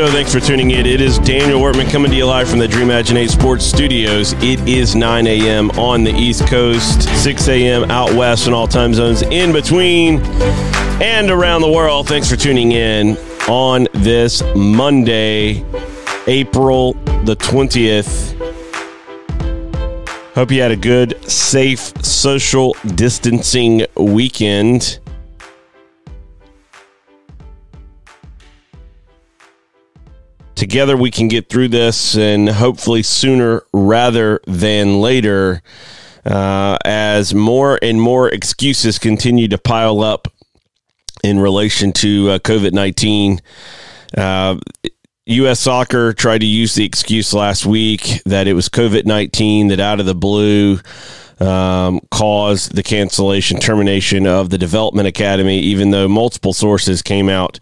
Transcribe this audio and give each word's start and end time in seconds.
show. 0.00 0.10
Thanks 0.10 0.32
for 0.32 0.40
tuning 0.40 0.70
in. 0.70 0.86
It 0.86 1.02
is 1.02 1.18
Daniel 1.18 1.60
Workman 1.60 1.86
coming 1.88 2.10
to 2.10 2.16
you 2.16 2.24
live 2.24 2.48
from 2.48 2.58
the 2.58 2.66
Dream 2.66 2.84
Imaginate 2.84 3.28
Sports 3.28 3.66
Studios. 3.66 4.32
It 4.34 4.58
is 4.66 4.96
9 4.96 5.26
a.m. 5.26 5.70
on 5.72 6.04
the 6.04 6.12
East 6.12 6.46
Coast, 6.46 7.02
6 7.22 7.48
a.m. 7.48 7.90
out 7.90 8.10
west 8.14 8.46
in 8.46 8.54
all 8.54 8.66
time 8.66 8.94
zones 8.94 9.20
in 9.20 9.52
between 9.52 10.20
and 11.02 11.30
around 11.30 11.60
the 11.60 11.70
world. 11.70 12.08
Thanks 12.08 12.30
for 12.30 12.36
tuning 12.36 12.72
in 12.72 13.18
on 13.46 13.88
this 13.92 14.42
Monday, 14.56 15.62
April 16.26 16.94
the 17.24 17.36
20th. 17.36 18.38
Hope 20.34 20.50
you 20.50 20.62
had 20.62 20.70
a 20.70 20.76
good, 20.76 21.22
safe, 21.30 21.92
social 22.02 22.74
distancing 22.94 23.84
weekend. 23.96 24.98
Together 30.70 30.96
we 30.96 31.10
can 31.10 31.26
get 31.26 31.48
through 31.48 31.66
this 31.66 32.16
and 32.16 32.48
hopefully 32.48 33.02
sooner 33.02 33.64
rather 33.72 34.40
than 34.46 35.00
later 35.00 35.60
uh, 36.24 36.78
as 36.84 37.34
more 37.34 37.76
and 37.82 38.00
more 38.00 38.28
excuses 38.28 38.96
continue 38.96 39.48
to 39.48 39.58
pile 39.58 40.00
up 40.00 40.28
in 41.24 41.40
relation 41.40 41.92
to 41.92 42.30
uh, 42.30 42.38
COVID 42.38 42.72
19. 42.72 43.40
Uh, 44.16 44.58
U.S. 45.26 45.58
soccer 45.58 46.12
tried 46.12 46.38
to 46.38 46.46
use 46.46 46.76
the 46.76 46.84
excuse 46.84 47.34
last 47.34 47.66
week 47.66 48.22
that 48.24 48.46
it 48.46 48.52
was 48.52 48.68
COVID 48.68 49.06
19 49.06 49.68
that 49.68 49.80
out 49.80 49.98
of 49.98 50.06
the 50.06 50.14
blue 50.14 50.78
um, 51.40 52.00
caused 52.12 52.76
the 52.76 52.84
cancellation, 52.84 53.58
termination 53.58 54.24
of 54.24 54.50
the 54.50 54.58
Development 54.58 55.08
Academy, 55.08 55.58
even 55.58 55.90
though 55.90 56.06
multiple 56.06 56.52
sources 56.52 57.02
came 57.02 57.28
out 57.28 57.58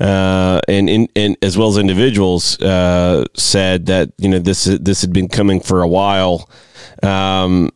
uh, 0.00 0.60
and, 0.66 0.88
in, 0.88 1.08
and 1.14 1.36
as 1.42 1.58
well 1.58 1.68
as 1.68 1.76
individuals 1.76 2.60
uh, 2.62 3.24
said 3.34 3.86
that 3.86 4.10
you 4.16 4.28
know 4.28 4.38
this 4.38 4.64
this 4.64 5.02
had 5.02 5.12
been 5.12 5.28
coming 5.28 5.60
for 5.60 5.82
a 5.82 5.88
while. 5.88 6.48
Um, 7.02 7.70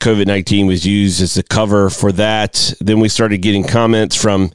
COVID 0.00 0.26
nineteen 0.26 0.66
was 0.66 0.86
used 0.86 1.22
as 1.22 1.36
a 1.36 1.42
cover 1.42 1.88
for 1.90 2.12
that. 2.12 2.74
Then 2.80 3.00
we 3.00 3.08
started 3.08 3.38
getting 3.38 3.64
comments 3.64 4.14
from. 4.14 4.52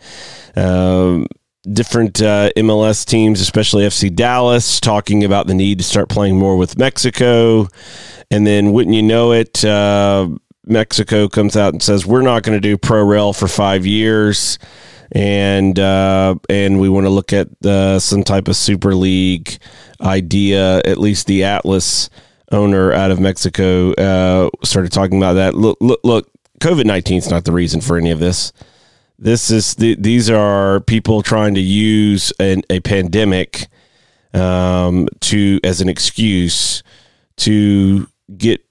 Uh, 0.56 1.26
different 1.74 2.22
uh, 2.22 2.52
MLS 2.56 3.04
teams, 3.04 3.42
especially 3.42 3.86
FC 3.86 4.16
Dallas, 4.16 4.80
talking 4.80 5.24
about 5.24 5.48
the 5.48 5.56
need 5.56 5.80
to 5.80 5.84
start 5.84 6.10
playing 6.10 6.38
more 6.38 6.58
with 6.58 6.78
Mexico. 6.78 7.68
And 8.30 8.46
then, 8.46 8.72
wouldn't 8.72 8.96
you 8.96 9.02
know 9.02 9.32
it, 9.32 9.66
uh, 9.66 10.30
Mexico 10.66 11.28
comes 11.28 11.58
out 11.58 11.74
and 11.74 11.82
says, 11.82 12.06
We're 12.06 12.22
not 12.22 12.44
going 12.44 12.56
to 12.56 12.62
do 12.62 12.78
pro 12.78 13.04
rel 13.04 13.34
for 13.34 13.48
five 13.48 13.86
years 13.86 14.60
and 15.12 15.80
uh, 15.80 16.36
and 16.50 16.80
we 16.80 16.90
want 16.90 17.06
to 17.06 17.10
look 17.10 17.34
at 17.34 17.48
uh, 17.66 18.00
some 18.00 18.24
type 18.24 18.48
of 18.48 18.56
super 18.56 18.96
league 18.96 19.58
idea. 20.02 20.80
At 20.80 20.98
least 20.98 21.28
the 21.28 21.44
Atlas 21.44 22.10
owner 22.52 22.94
out 22.94 23.12
of 23.12 23.20
Mexico 23.20 23.94
uh, 23.94 24.50
started 24.64 24.92
talking 24.92 25.18
about 25.18 25.34
that. 25.34 25.56
Look, 25.56 25.78
look, 25.82 26.00
look 26.04 26.32
COVID 26.60 26.86
nineteen 26.86 27.18
is 27.18 27.30
not 27.30 27.46
the 27.46 27.52
reason 27.52 27.82
for 27.82 27.98
any 27.98 28.12
of 28.12 28.20
this. 28.20 28.54
This 29.18 29.50
is 29.50 29.76
the, 29.76 29.96
these 29.96 30.30
are 30.30 30.82
people 30.82 31.22
trying 31.22 31.56
to 31.56 31.62
use 31.62 32.34
an, 32.38 32.64
a 32.70 32.82
pandemic 32.82 33.68
um, 34.34 35.08
to 35.22 35.60
as 35.64 35.80
an 35.80 35.88
excuse 35.88 36.84
to 37.38 38.08
get 38.38 38.62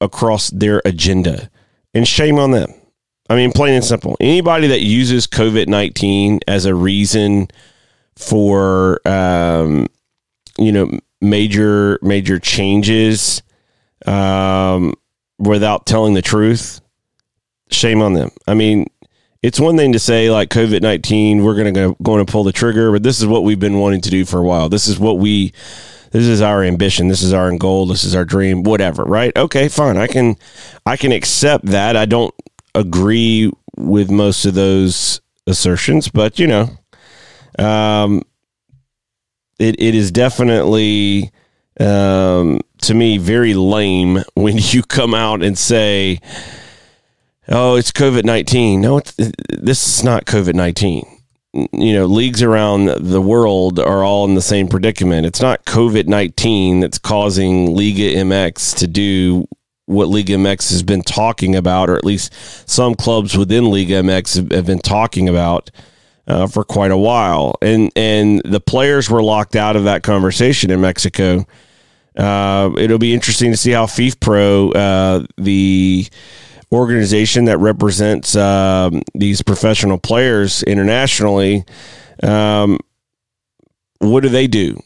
across 0.00 0.48
their 0.48 0.80
agenda, 0.86 1.50
and 1.92 2.08
shame 2.08 2.38
on 2.38 2.52
them. 2.52 2.72
I 3.30 3.36
mean, 3.36 3.52
plain 3.52 3.74
and 3.74 3.84
simple. 3.84 4.16
Anybody 4.18 4.66
that 4.66 4.80
uses 4.80 5.28
COVID 5.28 5.68
19 5.68 6.40
as 6.48 6.64
a 6.64 6.74
reason 6.74 7.46
for, 8.16 9.00
um, 9.08 9.86
you 10.58 10.72
know, 10.72 10.90
major, 11.20 12.00
major 12.02 12.40
changes 12.40 13.42
um, 14.04 14.94
without 15.38 15.86
telling 15.86 16.14
the 16.14 16.22
truth, 16.22 16.80
shame 17.70 18.02
on 18.02 18.14
them. 18.14 18.30
I 18.48 18.54
mean, 18.54 18.86
it's 19.44 19.60
one 19.60 19.76
thing 19.76 19.92
to 19.92 20.00
say 20.00 20.28
like 20.30 20.50
COVID 20.50 20.82
nineteen, 20.82 21.44
we're 21.44 21.54
gonna 21.54 21.72
go 21.72 21.96
going 22.02 22.24
to 22.24 22.30
pull 22.30 22.44
the 22.44 22.52
trigger, 22.52 22.92
but 22.92 23.02
this 23.02 23.20
is 23.20 23.26
what 23.26 23.44
we've 23.44 23.60
been 23.60 23.78
wanting 23.78 24.00
to 24.02 24.10
do 24.10 24.24
for 24.24 24.38
a 24.38 24.44
while. 24.44 24.68
This 24.68 24.86
is 24.86 24.98
what 24.98 25.18
we, 25.18 25.52
this 26.10 26.26
is 26.26 26.42
our 26.42 26.62
ambition. 26.62 27.08
This 27.08 27.22
is 27.22 27.32
our 27.32 27.56
goal. 27.56 27.86
This 27.86 28.04
is 28.04 28.14
our 28.14 28.24
dream. 28.24 28.64
Whatever, 28.64 29.04
right? 29.04 29.34
Okay, 29.36 29.68
fine. 29.68 29.96
I 29.96 30.08
can, 30.08 30.36
I 30.84 30.96
can 30.96 31.12
accept 31.12 31.66
that. 31.66 31.96
I 31.96 32.04
don't 32.04 32.34
agree 32.74 33.50
with 33.76 34.10
most 34.10 34.44
of 34.44 34.54
those 34.54 35.20
assertions, 35.46 36.08
but 36.08 36.38
you 36.38 36.46
know, 36.46 36.68
um, 37.58 38.22
it 39.58 39.80
it 39.80 39.94
is 39.94 40.10
definitely 40.10 41.30
um, 41.78 42.60
to 42.82 42.94
me 42.94 43.18
very 43.18 43.54
lame 43.54 44.22
when 44.34 44.56
you 44.58 44.82
come 44.82 45.14
out 45.14 45.42
and 45.42 45.56
say, 45.56 46.18
"Oh, 47.48 47.76
it's 47.76 47.92
COVID 47.92 48.24
nineteen." 48.24 48.80
No, 48.80 49.00
this 49.48 49.86
is 49.86 50.04
not 50.04 50.24
COVID 50.26 50.54
nineteen. 50.54 51.06
You 51.52 51.94
know, 51.94 52.06
leagues 52.06 52.44
around 52.44 52.86
the 52.86 53.20
world 53.20 53.80
are 53.80 54.04
all 54.04 54.24
in 54.24 54.36
the 54.36 54.42
same 54.42 54.68
predicament. 54.68 55.26
It's 55.26 55.40
not 55.40 55.64
COVID 55.64 56.06
nineteen 56.06 56.80
that's 56.80 56.98
causing 56.98 57.74
Liga 57.74 58.14
MX 58.14 58.76
to 58.78 58.86
do 58.86 59.48
what 59.90 60.08
Liga 60.08 60.34
MX 60.34 60.70
has 60.70 60.82
been 60.82 61.02
talking 61.02 61.56
about, 61.56 61.90
or 61.90 61.96
at 61.96 62.04
least 62.04 62.32
some 62.68 62.94
clubs 62.94 63.36
within 63.36 63.70
Liga 63.70 64.02
MX 64.02 64.52
have 64.52 64.66
been 64.66 64.78
talking 64.78 65.28
about 65.28 65.70
uh, 66.26 66.46
for 66.46 66.64
quite 66.64 66.92
a 66.92 66.96
while. 66.96 67.56
And 67.60 67.90
and 67.96 68.40
the 68.44 68.60
players 68.60 69.10
were 69.10 69.22
locked 69.22 69.56
out 69.56 69.76
of 69.76 69.84
that 69.84 70.02
conversation 70.02 70.70
in 70.70 70.80
Mexico. 70.80 71.44
Uh, 72.16 72.70
it'll 72.78 72.98
be 72.98 73.14
interesting 73.14 73.50
to 73.50 73.56
see 73.56 73.72
how 73.72 73.86
FIFPro, 73.86 74.72
uh, 74.74 75.26
the 75.36 76.06
organization 76.72 77.46
that 77.46 77.58
represents 77.58 78.36
um, 78.36 79.02
these 79.14 79.42
professional 79.42 79.98
players 79.98 80.62
internationally, 80.64 81.64
um, 82.22 82.78
what 83.98 84.22
do 84.22 84.28
they 84.28 84.46
do? 84.46 84.78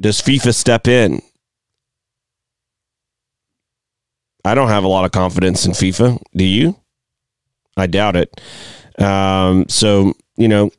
Does 0.00 0.20
FIFA 0.20 0.54
step 0.54 0.88
in? 0.88 1.22
I 4.44 4.54
don't 4.54 4.68
have 4.68 4.84
a 4.84 4.88
lot 4.88 5.04
of 5.04 5.12
confidence 5.12 5.66
in 5.66 5.72
FIFA. 5.72 6.20
Do 6.34 6.44
you? 6.44 6.76
I 7.76 7.86
doubt 7.86 8.16
it. 8.16 8.40
Um, 9.00 9.66
so 9.68 10.14
you 10.36 10.48
know, 10.48 10.70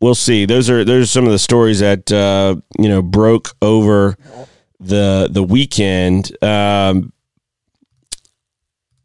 we'll 0.00 0.14
see. 0.14 0.44
Those 0.46 0.70
are 0.70 0.84
those 0.84 1.04
are 1.04 1.12
some 1.12 1.24
of 1.26 1.32
the 1.32 1.38
stories 1.38 1.80
that 1.80 2.10
uh, 2.12 2.56
you 2.78 2.88
know 2.88 3.02
broke 3.02 3.50
over 3.62 4.16
the 4.78 5.28
the 5.30 5.42
weekend. 5.42 6.36
Um, 6.42 7.12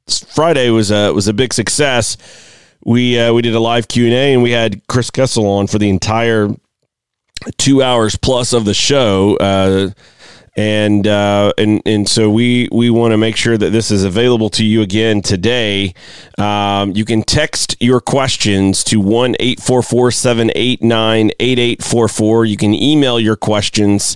Friday 0.08 0.70
was 0.70 0.92
a 0.92 1.12
was 1.12 1.28
a 1.28 1.34
big 1.34 1.54
success. 1.54 2.18
We 2.84 3.20
uh, 3.20 3.34
we 3.34 3.42
did 3.42 3.56
a 3.56 3.60
live 3.60 3.88
Q 3.88 4.06
and 4.06 4.14
A, 4.14 4.34
and 4.34 4.44
we 4.44 4.52
had 4.52 4.86
Chris 4.88 5.10
Kessel 5.10 5.48
on 5.48 5.68
for 5.68 5.80
the 5.80 5.90
entire 5.90 6.50
two 7.58 7.82
hours 7.82 8.16
plus 8.16 8.54
of 8.54 8.66
the 8.66 8.74
show. 8.74 9.36
Uh, 9.38 9.90
and 10.56 11.06
uh, 11.06 11.54
and 11.58 11.82
and 11.86 12.08
so 12.08 12.30
we 12.30 12.70
we 12.72 12.90
want 12.90 13.12
to 13.12 13.18
make 13.18 13.36
sure 13.36 13.58
that 13.58 13.72
this 13.72 13.92
is 13.92 14.04
available 14.04 14.50
to 14.52 14.66
you 14.66 14.82
again 14.82 15.22
today. 15.22 15.94
Um, 16.38 16.92
you 16.92 17.06
can 17.06 17.24
text 17.24 17.76
your 17.80 18.00
questions 18.00 18.84
to 18.86 19.00
one 19.00 19.36
eight 19.40 19.60
four 19.60 19.82
four 19.82 20.12
seven 20.12 20.52
eight 20.56 20.82
nine 20.82 21.32
eight 21.40 21.60
eight 21.60 21.84
four 21.84 22.08
four. 22.08 22.46
You 22.46 22.58
can 22.58 22.74
email 22.74 23.20
your 23.20 23.36
questions 23.36 24.16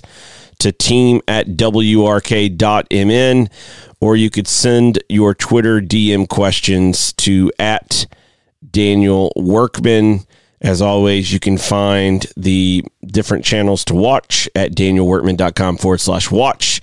to 0.60 0.72
team 0.72 1.20
at 1.26 1.46
wrk.mn 1.48 3.48
or 4.00 4.16
you 4.16 4.30
could 4.30 4.48
send 4.48 4.98
your 5.08 5.34
Twitter 5.34 5.80
DM 5.80 6.28
questions 6.28 7.12
to 7.14 7.52
at 7.58 8.06
Daniel 8.70 9.32
Workman. 9.36 10.20
As 10.60 10.82
always, 10.82 11.32
you 11.32 11.40
can 11.40 11.56
find 11.56 12.26
the 12.36 12.84
different 13.06 13.44
channels 13.44 13.84
to 13.86 13.94
watch 13.94 14.48
at 14.54 14.72
danielworkman.com 14.72 15.78
forward 15.78 16.00
slash 16.00 16.30
watch. 16.30 16.82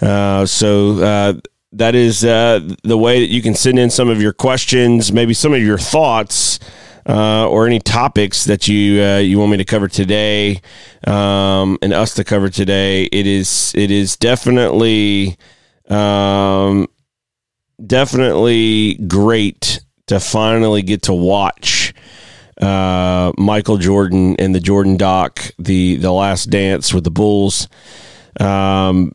Uh, 0.00 0.46
so 0.46 1.02
uh, 1.02 1.32
that 1.72 1.96
is 1.96 2.24
uh, 2.24 2.60
the 2.84 2.96
way 2.96 3.20
that 3.20 3.28
you 3.28 3.42
can 3.42 3.54
send 3.54 3.78
in 3.80 3.90
some 3.90 4.08
of 4.08 4.22
your 4.22 4.32
questions, 4.32 5.12
maybe 5.12 5.34
some 5.34 5.52
of 5.52 5.62
your 5.62 5.78
thoughts. 5.78 6.58
Uh, 7.08 7.48
or 7.48 7.66
any 7.66 7.80
topics 7.80 8.44
that 8.44 8.68
you 8.68 9.02
uh, 9.02 9.16
you 9.16 9.38
want 9.38 9.50
me 9.50 9.56
to 9.56 9.64
cover 9.64 9.88
today, 9.88 10.60
um, 11.06 11.78
and 11.80 11.94
us 11.94 12.12
to 12.12 12.22
cover 12.22 12.50
today, 12.50 13.04
it 13.04 13.26
is 13.26 13.72
it 13.74 13.90
is 13.90 14.18
definitely 14.18 15.36
um, 15.88 16.86
definitely 17.84 18.94
great 19.08 19.80
to 20.08 20.20
finally 20.20 20.82
get 20.82 21.02
to 21.02 21.14
watch 21.14 21.89
uh, 22.60 23.32
Michael 23.38 23.78
Jordan 23.78 24.36
and 24.38 24.54
the 24.54 24.60
Jordan 24.60 24.96
doc, 24.96 25.40
the 25.58 25.96
the 25.96 26.12
Last 26.12 26.46
Dance 26.46 26.92
with 26.92 27.04
the 27.04 27.10
Bulls. 27.10 27.68
Um, 28.38 29.12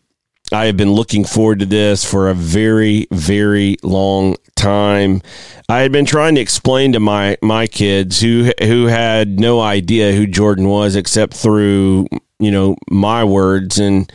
I 0.51 0.65
have 0.65 0.77
been 0.77 0.91
looking 0.91 1.25
forward 1.25 1.59
to 1.59 1.65
this 1.65 2.09
for 2.09 2.29
a 2.29 2.33
very 2.33 3.07
very 3.11 3.77
long 3.83 4.35
time. 4.55 5.21
I 5.67 5.79
had 5.79 5.91
been 5.91 6.05
trying 6.05 6.35
to 6.35 6.41
explain 6.41 6.93
to 6.93 6.99
my 6.99 7.37
my 7.41 7.67
kids 7.67 8.21
who 8.21 8.51
who 8.61 8.85
had 8.85 9.39
no 9.39 9.59
idea 9.59 10.13
who 10.13 10.27
Jordan 10.27 10.67
was 10.67 10.95
except 10.95 11.33
through 11.33 12.07
you 12.39 12.51
know 12.51 12.75
my 12.89 13.23
words 13.23 13.79
and 13.79 14.11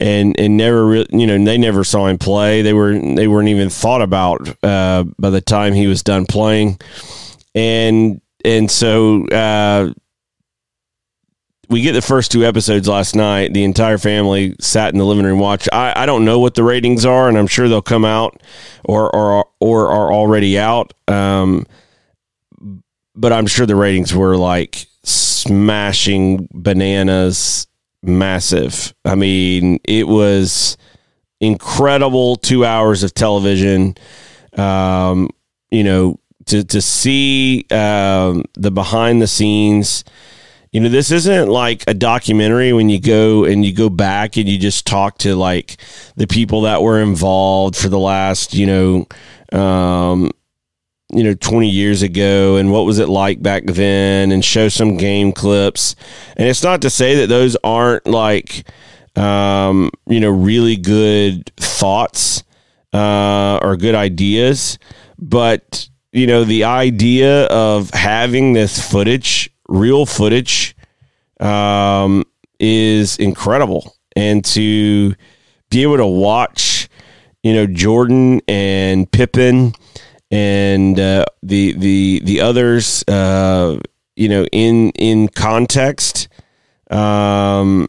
and 0.00 0.38
and 0.38 0.56
never 0.56 0.86
re- 0.86 1.06
you 1.10 1.26
know 1.26 1.42
they 1.44 1.58
never 1.58 1.84
saw 1.84 2.06
him 2.06 2.18
play. 2.18 2.62
They 2.62 2.72
were 2.72 2.98
they 2.98 3.28
weren't 3.28 3.48
even 3.48 3.70
thought 3.70 4.02
about 4.02 4.64
uh, 4.64 5.04
by 5.18 5.30
the 5.30 5.40
time 5.40 5.74
he 5.74 5.86
was 5.86 6.02
done 6.02 6.26
playing, 6.26 6.80
and 7.54 8.20
and 8.44 8.70
so 8.70 9.26
uh, 9.28 9.92
we 11.68 11.82
get 11.82 11.92
the 11.92 12.02
first 12.02 12.30
two 12.30 12.44
episodes 12.44 12.88
last 12.88 13.16
night. 13.16 13.54
The 13.54 13.64
entire 13.64 13.98
family 13.98 14.54
sat 14.60 14.92
in 14.92 14.98
the 14.98 15.04
living 15.04 15.24
room 15.24 15.38
watch. 15.38 15.68
I, 15.72 15.92
I 15.96 16.06
don't 16.06 16.24
know 16.24 16.38
what 16.38 16.54
the 16.54 16.62
ratings 16.62 17.04
are, 17.04 17.28
and 17.28 17.38
I'm 17.38 17.46
sure 17.46 17.68
they'll 17.68 17.82
come 17.82 18.04
out 18.04 18.42
or 18.84 19.14
or 19.14 19.46
or 19.60 19.88
are 19.88 20.12
already 20.12 20.58
out. 20.58 20.92
Um, 21.08 21.66
but 23.16 23.32
I'm 23.32 23.46
sure 23.46 23.66
the 23.66 23.76
ratings 23.76 24.14
were 24.14 24.36
like 24.36 24.86
smashing 25.04 26.48
bananas 26.52 27.66
massive. 28.02 28.94
I 29.04 29.14
mean, 29.14 29.80
it 29.84 30.06
was 30.06 30.76
incredible 31.40 32.36
two 32.36 32.64
hours 32.64 33.02
of 33.02 33.14
television. 33.14 33.96
Um, 34.56 35.30
you 35.70 35.84
know, 35.84 36.20
to 36.46 36.64
to 36.64 36.80
see 36.80 37.66
um, 37.70 38.44
the 38.54 38.70
behind 38.70 39.22
the 39.22 39.26
scenes. 39.26 40.04
You 40.72 40.80
know, 40.80 40.88
this 40.88 41.12
isn't 41.12 41.48
like 41.48 41.84
a 41.86 41.94
documentary 41.94 42.72
when 42.72 42.88
you 42.88 43.00
go 43.00 43.44
and 43.44 43.64
you 43.64 43.72
go 43.72 43.88
back 43.88 44.36
and 44.36 44.48
you 44.48 44.58
just 44.58 44.84
talk 44.88 45.18
to 45.18 45.36
like 45.36 45.76
the 46.16 46.26
people 46.26 46.62
that 46.62 46.82
were 46.82 47.00
involved 47.00 47.76
for 47.76 47.88
the 47.88 47.98
last, 47.98 48.54
you 48.54 48.66
know, 48.66 49.06
um, 49.56 50.32
you 51.14 51.22
know 51.22 51.34
20 51.34 51.68
years 51.68 52.02
ago 52.02 52.56
and 52.56 52.72
what 52.72 52.84
was 52.84 52.98
it 52.98 53.08
like 53.08 53.40
back 53.40 53.64
then 53.66 54.32
and 54.32 54.44
show 54.44 54.68
some 54.68 54.96
game 54.96 55.32
clips 55.32 55.94
and 56.36 56.48
it's 56.48 56.62
not 56.62 56.82
to 56.82 56.90
say 56.90 57.14
that 57.16 57.28
those 57.28 57.56
aren't 57.62 58.06
like 58.06 58.68
um, 59.16 59.90
you 60.08 60.18
know 60.18 60.30
really 60.30 60.76
good 60.76 61.54
thoughts 61.56 62.42
uh, 62.92 63.58
or 63.62 63.76
good 63.76 63.94
ideas 63.94 64.78
but 65.18 65.88
you 66.14 66.26
know 66.26 66.44
the 66.44 66.64
idea 66.64 67.44
of 67.46 67.90
having 67.90 68.54
this 68.54 68.90
footage 68.90 69.50
real 69.68 70.06
footage 70.06 70.74
um, 71.40 72.24
is 72.58 73.18
incredible. 73.18 73.96
And 74.16 74.44
to 74.46 75.14
be 75.70 75.82
able 75.82 75.96
to 75.96 76.06
watch 76.06 76.88
you 77.42 77.52
know 77.52 77.66
jordan 77.66 78.40
and 78.46 79.10
pippen 79.10 79.74
and 80.34 80.98
uh, 80.98 81.24
the 81.42 81.74
the 81.74 82.20
the 82.24 82.40
others, 82.40 83.04
uh, 83.06 83.78
you 84.16 84.28
know, 84.28 84.44
in 84.46 84.90
in 84.90 85.28
context 85.28 86.28
um, 86.90 87.86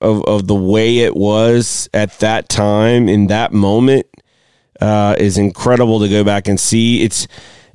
of 0.00 0.22
of 0.24 0.46
the 0.46 0.54
way 0.54 0.98
it 0.98 1.16
was 1.16 1.88
at 1.94 2.18
that 2.18 2.50
time 2.50 3.08
in 3.08 3.28
that 3.28 3.52
moment 3.52 4.06
uh, 4.80 5.16
is 5.18 5.38
incredible 5.38 6.00
to 6.00 6.08
go 6.08 6.24
back 6.24 6.48
and 6.48 6.58
see. 6.58 7.02
It's 7.02 7.26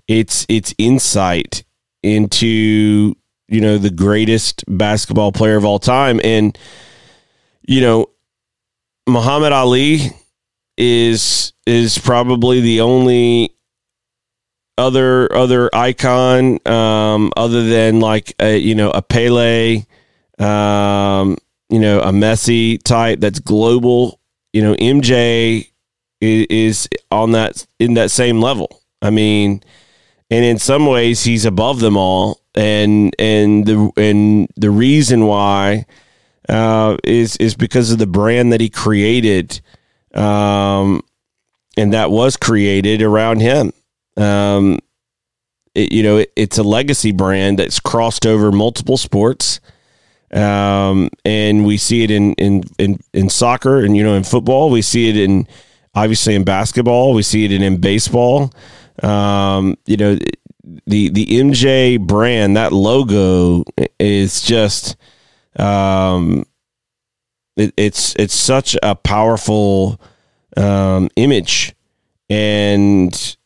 it's 0.08 0.46
it's 0.50 0.74
insight 0.78 1.64
into 2.04 3.16
you 3.48 3.62
know 3.62 3.78
the 3.78 3.90
greatest 3.90 4.64
basketball 4.68 5.32
player 5.32 5.58
of 5.58 5.66
all 5.66 5.80
time, 5.80 6.20
and 6.24 6.58
you 7.68 7.82
know 7.82 8.08
Muhammad 9.08 9.52
Ali 9.52 10.12
is 10.78 11.54
is 11.66 11.98
probably 11.98 12.62
the 12.62 12.82
only 12.82 13.56
other 14.78 15.32
other 15.36 15.70
icon 15.74 16.60
um, 16.68 17.32
other 17.36 17.64
than 17.66 18.00
like 18.00 18.34
a, 18.40 18.58
you 18.58 18.76
know 18.76 18.90
a 18.92 19.02
Pele, 19.02 19.84
um, 20.40 21.38
you 21.70 21.80
know 21.80 22.00
a 22.02 22.12
Messi 22.12 22.82
type 22.82 23.20
that's 23.20 23.40
global. 23.40 24.20
You 24.54 24.64
know 24.64 24.76
MJ 24.76 25.70
is, 26.22 26.88
on 27.12 27.32
that 27.32 27.66
in 27.80 27.94
that 27.96 28.12
same 28.12 28.42
level. 28.42 28.82
I 29.02 29.10
mean, 29.10 29.64
and 30.30 30.46
in 30.46 30.60
some 30.60 30.86
ways 30.86 31.24
he's 31.24 31.46
above 31.46 31.80
them 31.80 31.98
all. 31.98 32.42
And 32.56 33.16
and 33.20 33.66
the 33.66 33.92
and 33.96 34.50
the 34.56 34.72
reason 34.72 35.26
why 35.26 35.86
uh, 36.50 36.98
is 37.04 37.38
is 37.38 37.56
because 37.56 37.92
of 37.92 38.00
the 38.00 38.08
brand 38.08 38.52
that 38.52 38.60
he 38.60 38.70
created, 38.70 39.62
um, 40.14 41.02
and 41.78 41.94
that 41.94 42.12
was 42.12 42.38
created 42.38 43.02
around 43.02 43.40
him. 43.40 43.72
Um, 44.18 44.80
it, 45.76 45.92
you 45.92 46.04
know, 46.04 46.18
it, 46.18 46.34
it's 46.36 46.58
a 46.58 46.64
legacy 46.64 47.12
brand 47.12 47.60
that's 47.60 47.80
crossed 47.80 48.26
over 48.26 48.52
multiple 48.52 48.98
sports. 48.98 49.60
Um, 50.32 51.10
and 51.26 51.66
we 51.66 51.78
see 51.78 52.04
it 52.04 52.12
in, 52.12 52.34
in, 52.34 52.64
in, 52.78 53.00
in 53.14 53.30
soccer 53.30 53.80
and, 53.80 53.98
you 53.98 54.04
know, 54.04 54.14
in 54.14 54.24
football, 54.24 54.70
we 54.70 54.84
see 54.84 55.10
it 55.10 55.18
in, 55.18 55.48
obviously 55.94 56.36
in 56.36 56.44
basketball, 56.44 57.14
we 57.14 57.22
see 57.22 57.46
it 57.46 57.52
in, 57.52 57.62
in 57.62 57.78
baseball. 57.78 58.54
Um, 59.02 59.78
you 59.86 59.98
know, 59.98 60.18
the, 60.86 61.10
the 61.10 61.26
MJ 61.26 62.00
brand, 62.00 62.58
that 62.58 62.74
logo 62.74 63.64
is 64.00 64.42
just, 64.42 64.96
um, 65.58 66.46
it, 67.56 67.74
it's, 67.78 68.16
it's 68.16 68.36
such 68.36 68.76
a 68.84 68.96
powerful, 68.96 70.00
um, 70.58 71.10
image 71.16 71.76
and 72.30 73.38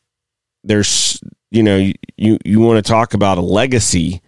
there's 0.63 1.21
you 1.51 1.63
know 1.63 1.91
you 2.17 2.37
you 2.43 2.59
want 2.59 2.83
to 2.83 2.89
talk 2.89 3.13
about 3.13 3.37
a 3.37 3.41
legacy 3.41 4.21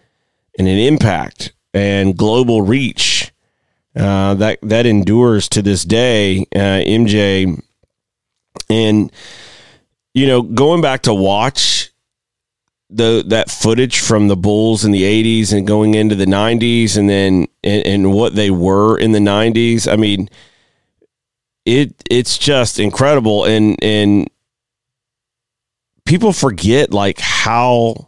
and 0.57 0.67
an 0.67 0.77
impact 0.77 1.53
and 1.73 2.17
global 2.17 2.61
reach 2.61 3.33
uh, 3.95 4.33
that 4.35 4.59
that 4.61 4.85
endures 4.85 5.49
to 5.49 5.61
this 5.61 5.83
day. 5.83 6.45
Uh, 6.55 6.81
MJ 6.85 7.61
and 8.69 9.11
you 10.13 10.27
know 10.27 10.41
going 10.41 10.81
back 10.81 11.03
to 11.03 11.13
watch 11.13 11.91
the 12.89 13.23
that 13.27 13.49
footage 13.49 13.99
from 13.99 14.27
the 14.27 14.37
Bulls 14.37 14.85
in 14.85 14.91
the 14.91 15.03
80s 15.03 15.53
and 15.53 15.67
going 15.67 15.95
into 15.95 16.15
the 16.15 16.25
90s 16.25 16.97
and 16.97 17.09
then 17.09 17.47
and, 17.63 17.85
and 17.85 18.13
what 18.13 18.35
they 18.35 18.51
were 18.51 18.97
in 18.97 19.11
the 19.11 19.19
90s. 19.19 19.91
I 19.91 19.95
mean 19.95 20.29
it 21.65 21.93
it's 22.09 22.37
just 22.37 22.79
incredible 22.79 23.45
and 23.45 23.77
and 23.83 24.29
people 26.05 26.31
forget 26.31 26.91
like 26.93 27.19
how 27.19 28.07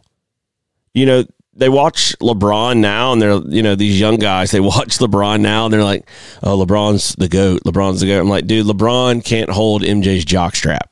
you 0.94 1.04
know 1.06 1.24
they 1.58 1.68
watch 1.68 2.16
LeBron 2.20 2.78
now 2.78 3.12
and 3.12 3.20
they're 3.20 3.40
you 3.48 3.62
know 3.62 3.74
these 3.74 3.98
young 3.98 4.16
guys 4.16 4.50
they 4.50 4.60
watch 4.74 4.98
LeBron 4.98 5.40
now 5.40 5.66
and 5.66 5.74
they're 5.74 5.84
like 5.84 6.08
oh 6.42 6.56
LeBron's 6.64 7.14
the 7.16 7.28
goat 7.28 7.62
LeBron's 7.64 8.00
the 8.00 8.06
goat. 8.06 8.20
I'm 8.20 8.28
like 8.28 8.46
dude 8.46 8.66
LeBron 8.66 9.24
can't 9.24 9.50
hold 9.50 9.82
MJ's 9.82 10.24
jockstrap 10.24 10.88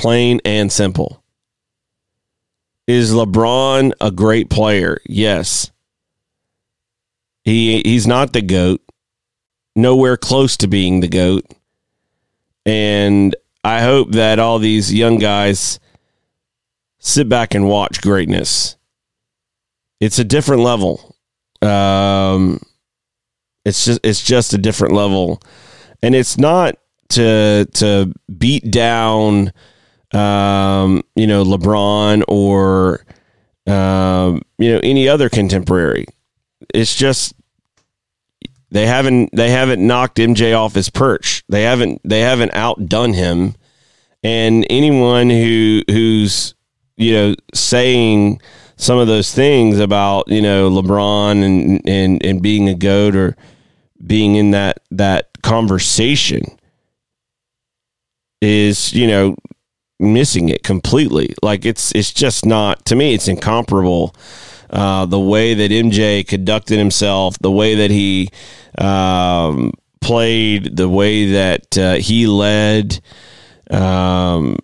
plain 0.00 0.40
and 0.46 0.72
simple. 0.72 1.22
Is 2.86 3.12
LeBron 3.12 3.92
a 4.00 4.10
great 4.10 4.48
player? 4.48 4.98
Yes. 5.04 5.70
He 7.44 7.82
he's 7.82 8.06
not 8.06 8.32
the 8.32 8.42
goat. 8.42 8.80
Nowhere 9.76 10.16
close 10.16 10.56
to 10.58 10.66
being 10.66 11.00
the 11.00 11.08
goat. 11.08 11.44
And 12.64 13.36
I 13.62 13.82
hope 13.82 14.12
that 14.12 14.38
all 14.38 14.58
these 14.58 14.92
young 14.92 15.18
guys 15.18 15.78
sit 16.98 17.28
back 17.28 17.54
and 17.54 17.68
watch 17.68 18.00
greatness. 18.00 18.76
It's 20.00 20.18
a 20.18 20.24
different 20.24 20.62
level. 20.62 21.16
Um, 21.62 22.60
it's 23.64 23.84
just 23.84 24.00
it's 24.02 24.22
just 24.22 24.54
a 24.54 24.58
different 24.58 24.94
level, 24.94 25.42
and 26.02 26.14
it's 26.14 26.38
not 26.38 26.76
to 27.10 27.66
to 27.74 28.12
beat 28.38 28.70
down, 28.70 29.52
um, 30.12 31.02
you 31.14 31.26
know, 31.26 31.44
LeBron 31.44 32.24
or 32.28 33.04
um, 33.66 34.42
you 34.58 34.72
know 34.72 34.80
any 34.82 35.08
other 35.08 35.28
contemporary. 35.28 36.06
It's 36.72 36.94
just 36.94 37.34
they 38.70 38.86
haven't 38.86 39.30
they 39.34 39.50
haven't 39.50 39.84
knocked 39.84 40.18
MJ 40.18 40.56
off 40.56 40.74
his 40.74 40.90
perch. 40.90 41.42
They 41.48 41.62
haven't 41.62 42.00
they 42.04 42.20
haven't 42.20 42.52
outdone 42.54 43.12
him. 43.12 43.54
And 44.22 44.66
anyone 44.70 45.30
who 45.30 45.82
who's 45.88 46.54
you 46.96 47.12
know 47.12 47.34
saying 47.54 48.40
some 48.80 48.98
of 48.98 49.06
those 49.06 49.34
things 49.34 49.78
about 49.78 50.28
you 50.28 50.40
know 50.40 50.70
LeBron 50.70 51.44
and 51.44 51.88
and 51.88 52.24
and 52.24 52.42
being 52.42 52.68
a 52.68 52.74
goat 52.74 53.14
or 53.14 53.36
being 54.06 54.36
in 54.36 54.52
that 54.52 54.80
that 54.90 55.28
conversation 55.42 56.42
is 58.40 58.92
you 58.94 59.06
know 59.06 59.36
missing 59.98 60.48
it 60.48 60.62
completely. 60.62 61.34
Like 61.42 61.66
it's 61.66 61.92
it's 61.94 62.12
just 62.12 62.46
not 62.46 62.84
to 62.86 62.96
me. 62.96 63.14
It's 63.14 63.28
incomparable. 63.28 64.14
Uh, 64.70 65.04
the 65.04 65.20
way 65.20 65.52
that 65.52 65.70
MJ 65.72 66.26
conducted 66.26 66.78
himself, 66.78 67.38
the 67.40 67.50
way 67.50 67.74
that 67.74 67.90
he 67.90 68.30
um, 68.78 69.72
played, 70.00 70.76
the 70.76 70.88
way 70.88 71.32
that 71.32 71.76
uh, 71.76 71.94
he 71.94 72.26
led. 72.26 73.00
um, 73.70 74.56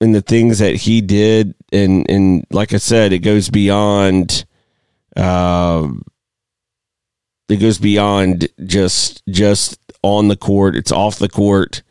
and 0.00 0.14
the 0.14 0.22
things 0.22 0.58
that 0.58 0.76
he 0.76 1.00
did, 1.00 1.54
and 1.72 2.08
and 2.10 2.46
like 2.50 2.72
I 2.72 2.78
said, 2.78 3.12
it 3.12 3.20
goes 3.20 3.48
beyond. 3.48 4.44
Um, 5.16 6.02
it 7.48 7.56
goes 7.56 7.78
beyond 7.78 8.48
just 8.66 9.22
just 9.28 9.78
on 10.02 10.28
the 10.28 10.36
court. 10.36 10.76
It's 10.76 10.92
off 10.92 11.18
the 11.18 11.28
court. 11.28 11.82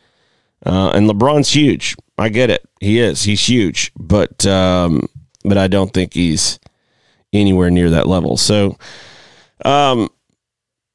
Uh, 0.66 0.92
and 0.96 1.10
LeBron's 1.10 1.50
huge. 1.50 1.96
I 2.18 2.30
get 2.30 2.50
it. 2.50 2.66
He 2.80 3.00
is. 3.00 3.24
He's 3.24 3.48
huge. 3.48 3.92
But 3.98 4.46
um, 4.46 5.08
but 5.44 5.58
I 5.58 5.68
don't 5.68 5.94
think 5.94 6.14
he's 6.14 6.60
anywhere 7.34 7.70
near 7.70 7.90
that 7.90 8.08
level. 8.08 8.38
So 8.38 8.78
um 9.66 10.10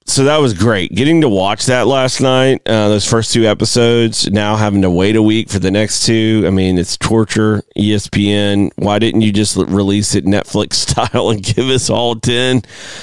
so 0.09 0.25
that 0.25 0.39
was 0.39 0.55
great. 0.55 0.95
Getting 0.95 1.21
to 1.21 1.29
watch 1.29 1.67
that 1.67 1.87
last 1.87 2.23
night, 2.23 2.63
uh, 2.67 2.89
those 2.89 3.05
first 3.05 3.33
two 3.33 3.45
episodes, 3.45 4.31
now 4.31 4.57
having 4.57 4.81
to 4.83 4.91
wait 4.91 5.17
a 5.17 5.23
week 5.23 5.51
for 5.51 5.59
the 5.59 5.71
next 5.71 6.07
two. 6.07 6.45
I 6.47 6.51
mean, 6.51 6.79
it's 6.79 6.97
torture. 6.97 7.63
ESPN, 7.77 8.71
why 8.77 8.99
didn't 8.99 9.21
you 9.21 9.33
just 9.33 9.57
release 9.57 10.15
it 10.15 10.25
Netflix 10.25 10.73
style 10.75 11.29
and 11.29 11.43
give 11.43 11.67
us 11.67 11.91
all 11.91 12.17
10? 12.17 12.63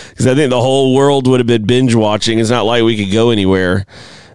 Because 0.09 0.25
I 0.25 0.33
think 0.33 0.49
the 0.49 0.59
whole 0.59 0.95
world 0.95 1.27
would 1.27 1.39
have 1.39 1.47
been 1.47 1.65
binge 1.65 1.93
watching. 1.93 2.39
It's 2.39 2.49
not 2.49 2.65
like 2.65 2.83
we 2.83 2.97
could 2.97 3.13
go 3.13 3.29
anywhere. 3.29 3.85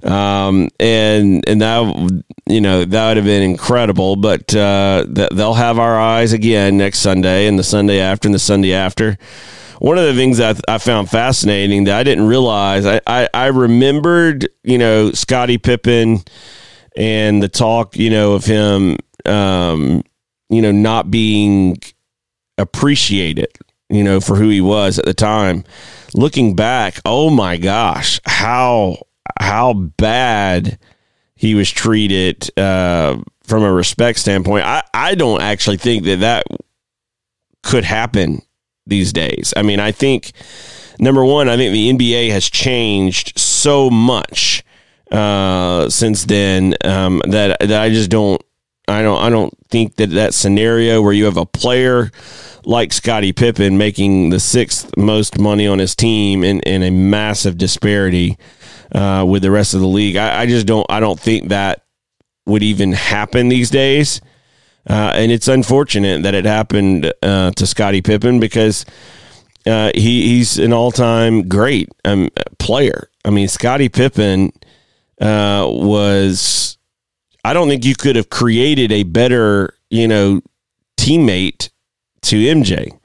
Um, 0.05 0.69
and, 0.79 1.47
and 1.49 1.61
that, 1.61 2.23
you 2.47 2.61
know, 2.61 2.85
that 2.85 3.09
would 3.09 3.17
have 3.17 3.27
been 3.27 3.43
incredible, 3.43 4.17
but, 4.17 4.55
uh, 4.55 5.05
they'll 5.09 5.55
have 5.55 5.79
our 5.79 6.01
eyes 6.01 6.33
again 6.33 6.79
next 6.79 7.01
Sunday 7.01 7.47
and 7.47 7.59
the 7.59 7.65
Sunday 7.65 8.01
after 8.01 8.29
and 8.29 8.35
the 8.35 8.39
Sunday 8.39 8.73
after 8.73 9.19
one 9.81 9.97
of 9.97 10.05
the 10.05 10.15
things 10.15 10.37
that 10.37 10.61
I 10.69 10.77
found 10.77 11.09
fascinating 11.09 11.85
that 11.85 11.99
I 11.99 12.03
didn't 12.03 12.27
realize, 12.27 12.85
I, 12.85 13.01
I, 13.07 13.29
I 13.33 13.47
remembered, 13.47 14.47
you 14.63 14.77
know, 14.77 15.11
Scottie 15.13 15.57
Pippen 15.57 16.19
and 16.97 17.43
the 17.43 17.49
talk, 17.49 17.97
you 17.97 18.11
know, 18.11 18.35
of 18.35 18.45
him, 18.45 18.99
um, 19.25 20.03
you 20.51 20.61
know, 20.61 20.71
not 20.71 21.11
being 21.11 21.79
appreciated, 22.59 23.49
you 23.89 24.05
know, 24.05 24.21
for 24.21 24.37
who 24.37 24.51
he 24.51 24.61
was 24.61 24.99
at 24.99 25.07
the 25.07 25.15
time. 25.15 25.65
Looking 26.13 26.55
back, 26.55 27.01
oh 27.07 27.31
my 27.31 27.57
gosh, 27.57 28.21
how 28.27 28.99
how 29.41 29.73
bad 29.73 30.79
he 31.35 31.55
was 31.55 31.71
treated 31.71 32.51
uh, 32.59 33.17
from 33.45 33.63
a 33.63 33.73
respect 33.73 34.19
standpoint. 34.19 34.67
I, 34.67 34.83
I 34.93 35.15
don't 35.15 35.41
actually 35.41 35.79
think 35.79 36.05
that 36.05 36.21
that 36.21 36.45
could 37.63 37.85
happen 37.85 38.43
these 38.87 39.13
days. 39.13 39.53
I 39.57 39.63
mean, 39.63 39.81
I 39.81 39.93
think 39.93 40.33
number 40.99 41.25
one, 41.25 41.49
I 41.49 41.57
think 41.57 41.73
the 41.73 41.93
NBA 41.93 42.31
has 42.31 42.49
changed 42.49 43.39
so 43.39 43.91
much 43.91 44.63
uh, 45.11 45.89
since 45.89 46.25
then 46.25 46.75
um, 46.85 47.23
that 47.27 47.59
that 47.61 47.83
I 47.83 47.91
just 47.91 48.11
don't. 48.11 48.43
I 48.89 49.03
don't. 49.03 49.23
I 49.23 49.31
don't 49.31 49.55
think 49.69 49.97
that 49.97 50.11
that 50.11 50.35
scenario 50.35 51.01
where 51.03 51.13
you 51.13 51.25
have 51.27 51.37
a 51.37 51.47
player 51.47 52.11
like 52.65 52.93
Scottie 52.93 53.33
Pippen 53.33 53.79
making 53.79 54.31
the 54.31 54.41
sixth 54.41 54.97
most 54.97 55.39
money 55.39 55.67
on 55.67 55.79
his 55.79 55.95
team 55.97 56.45
in, 56.45 56.61
in 56.61 56.83
a 56.83 56.91
massive 56.91 57.57
disparity 57.57 58.37
uh, 58.93 59.25
with 59.27 59.43
the 59.43 59.51
rest 59.51 59.75
of 59.75 59.81
the 59.81 59.87
league. 59.87 60.17
I, 60.17 60.43
I, 60.43 60.47
just 60.47 60.67
don't. 60.67 60.87
I 60.91 61.01
don't 61.01 61.19
think 61.19 61.49
that 61.49 61.85
would 62.47 62.63
even 62.63 62.93
happen 62.93 63.49
these 63.49 63.71
days. 63.71 64.21
Uh, 64.89 65.13
and 65.15 65.31
it's 65.31 65.49
unfortunate 65.49 66.23
that 66.23 66.35
it 66.35 66.45
happened 66.45 67.13
uh, 67.23 67.51
to 67.53 67.67
Scottie 67.67 68.03
Pippen 68.03 68.41
because 68.41 68.85
uh, 69.67 69.91
he, 69.95 70.29
he's 70.29 70.59
an 70.59 70.73
all 70.73 70.91
time 70.91 71.49
great 71.49 71.89
um, 72.05 72.31
player. 72.59 73.11
I 73.25 73.31
mean, 73.31 73.49
Scottie 73.49 73.89
Pippen 73.89 74.53
uh, 75.21 75.67
was, 75.69 76.79
I 77.45 77.53
don't 77.53 77.69
think 77.69 77.85
you 77.85 77.95
could 77.95 78.17
have 78.17 78.31
created 78.31 78.91
a 78.91 79.03
better, 79.03 79.75
you 79.91 80.09
know, 80.09 80.41
teammate 80.99 81.71
to 82.23 82.37
MJ. 82.37 82.99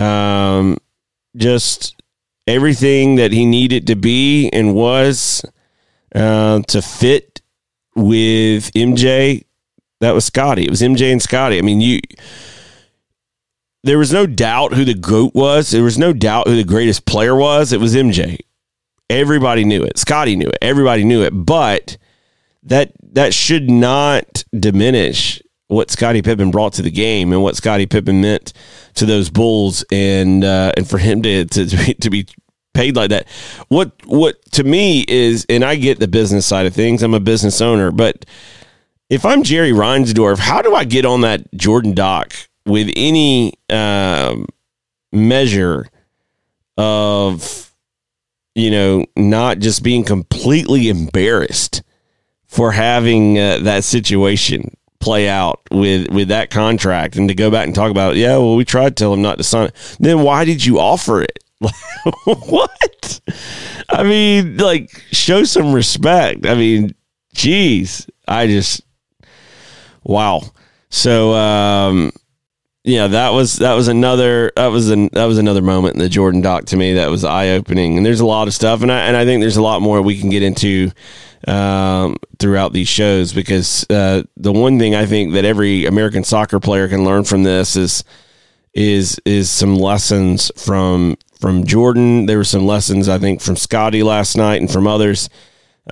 Um, 0.00 0.78
just 1.36 2.00
everything 2.46 3.16
that 3.16 3.32
he 3.32 3.44
needed 3.44 3.86
to 3.88 3.96
be 3.96 4.48
and 4.50 4.74
was 4.74 5.44
uh, 6.14 6.60
to 6.68 6.82
fit 6.82 7.40
with 7.96 8.72
MJ 8.72 9.44
that 10.04 10.14
was 10.14 10.24
Scottie. 10.26 10.64
It 10.64 10.70
was 10.70 10.82
MJ 10.82 11.10
and 11.10 11.22
Scottie. 11.22 11.58
I 11.58 11.62
mean, 11.62 11.80
you 11.80 12.00
there 13.82 13.98
was 13.98 14.12
no 14.12 14.26
doubt 14.26 14.74
who 14.74 14.84
the 14.84 14.94
GOAT 14.94 15.34
was. 15.34 15.70
There 15.70 15.82
was 15.82 15.98
no 15.98 16.12
doubt 16.12 16.46
who 16.48 16.56
the 16.56 16.64
greatest 16.64 17.06
player 17.06 17.34
was. 17.36 17.72
It 17.72 17.80
was 17.80 17.94
MJ. 17.94 18.38
Everybody 19.10 19.64
knew 19.64 19.82
it. 19.82 19.98
Scottie 19.98 20.36
knew 20.36 20.48
it. 20.48 20.58
Everybody 20.62 21.04
knew 21.04 21.22
it. 21.22 21.30
But 21.30 21.96
that 22.62 22.92
that 23.12 23.34
should 23.34 23.70
not 23.70 24.44
diminish 24.58 25.42
what 25.68 25.90
Scottie 25.90 26.22
Pippen 26.22 26.50
brought 26.50 26.74
to 26.74 26.82
the 26.82 26.90
game 26.90 27.32
and 27.32 27.42
what 27.42 27.56
Scottie 27.56 27.86
Pippen 27.86 28.20
meant 28.20 28.52
to 28.94 29.06
those 29.06 29.30
Bulls 29.30 29.84
and 29.90 30.44
uh, 30.44 30.72
and 30.76 30.88
for 30.88 30.98
him 30.98 31.22
to, 31.22 31.44
to 31.46 31.66
to 31.66 31.76
be, 31.76 31.94
to 31.94 32.10
be 32.10 32.26
paid 32.74 32.96
like 32.96 33.10
that. 33.10 33.26
What 33.68 33.92
what 34.04 34.36
to 34.52 34.64
me 34.64 35.04
is 35.08 35.46
and 35.48 35.64
I 35.64 35.76
get 35.76 35.98
the 36.00 36.08
business 36.08 36.44
side 36.44 36.66
of 36.66 36.74
things. 36.74 37.02
I'm 37.02 37.14
a 37.14 37.20
business 37.20 37.60
owner, 37.60 37.90
but 37.90 38.26
if 39.10 39.24
I'm 39.24 39.42
Jerry 39.42 39.72
Reinsdorf, 39.72 40.38
how 40.38 40.62
do 40.62 40.74
I 40.74 40.84
get 40.84 41.04
on 41.04 41.22
that 41.22 41.52
Jordan 41.54 41.94
doc 41.94 42.32
with 42.66 42.90
any 42.96 43.54
um, 43.70 44.46
measure 45.12 45.86
of, 46.76 47.72
you 48.54 48.70
know, 48.70 49.04
not 49.16 49.58
just 49.58 49.82
being 49.82 50.04
completely 50.04 50.88
embarrassed 50.88 51.82
for 52.46 52.72
having 52.72 53.38
uh, 53.38 53.58
that 53.62 53.84
situation 53.84 54.76
play 55.00 55.28
out 55.28 55.60
with 55.70 56.08
with 56.10 56.28
that 56.28 56.48
contract 56.48 57.16
and 57.16 57.28
to 57.28 57.34
go 57.34 57.50
back 57.50 57.66
and 57.66 57.74
talk 57.74 57.90
about, 57.90 58.16
yeah, 58.16 58.38
well, 58.38 58.56
we 58.56 58.64
tried 58.64 58.96
to 58.96 59.02
tell 59.02 59.12
him 59.12 59.20
not 59.20 59.36
to 59.36 59.44
sign 59.44 59.66
it. 59.66 59.96
Then 60.00 60.22
why 60.22 60.44
did 60.44 60.64
you 60.64 60.78
offer 60.78 61.20
it? 61.20 61.38
what? 62.24 63.20
I 63.90 64.02
mean, 64.02 64.56
like, 64.56 64.90
show 65.12 65.44
some 65.44 65.72
respect. 65.72 66.46
I 66.46 66.54
mean, 66.54 66.94
geez, 67.34 68.08
I 68.26 68.46
just 68.46 68.82
Wow. 70.04 70.42
So 70.90 71.32
um, 71.32 72.12
yeah, 72.84 73.06
that 73.08 73.30
was 73.30 73.56
that 73.56 73.72
was 73.72 73.88
another 73.88 74.52
that 74.56 74.66
was 74.66 74.90
an, 74.90 75.08
that 75.12 75.24
was 75.24 75.38
another 75.38 75.62
moment 75.62 75.94
in 75.94 76.00
the 76.00 76.08
Jordan 76.08 76.42
doc 76.42 76.66
to 76.66 76.76
me 76.76 76.94
that 76.94 77.10
was 77.10 77.24
eye 77.24 77.48
opening. 77.50 77.96
And 77.96 78.04
there's 78.04 78.20
a 78.20 78.26
lot 78.26 78.46
of 78.46 78.54
stuff, 78.54 78.82
and 78.82 78.92
I 78.92 79.06
and 79.06 79.16
I 79.16 79.24
think 79.24 79.40
there's 79.40 79.56
a 79.56 79.62
lot 79.62 79.80
more 79.80 80.02
we 80.02 80.20
can 80.20 80.28
get 80.28 80.42
into 80.42 80.90
um, 81.48 82.16
throughout 82.38 82.74
these 82.74 82.88
shows 82.88 83.32
because 83.32 83.86
uh, 83.88 84.22
the 84.36 84.52
one 84.52 84.78
thing 84.78 84.94
I 84.94 85.06
think 85.06 85.32
that 85.32 85.46
every 85.46 85.86
American 85.86 86.24
soccer 86.24 86.60
player 86.60 86.86
can 86.88 87.04
learn 87.04 87.24
from 87.24 87.42
this 87.42 87.74
is 87.74 88.04
is 88.74 89.18
is 89.24 89.50
some 89.50 89.76
lessons 89.76 90.52
from 90.56 91.16
from 91.40 91.64
Jordan. 91.64 92.26
There 92.26 92.36
were 92.36 92.44
some 92.44 92.66
lessons 92.66 93.08
I 93.08 93.18
think 93.18 93.40
from 93.40 93.56
Scottie 93.56 94.02
last 94.02 94.36
night 94.36 94.60
and 94.60 94.70
from 94.70 94.86
others. 94.86 95.30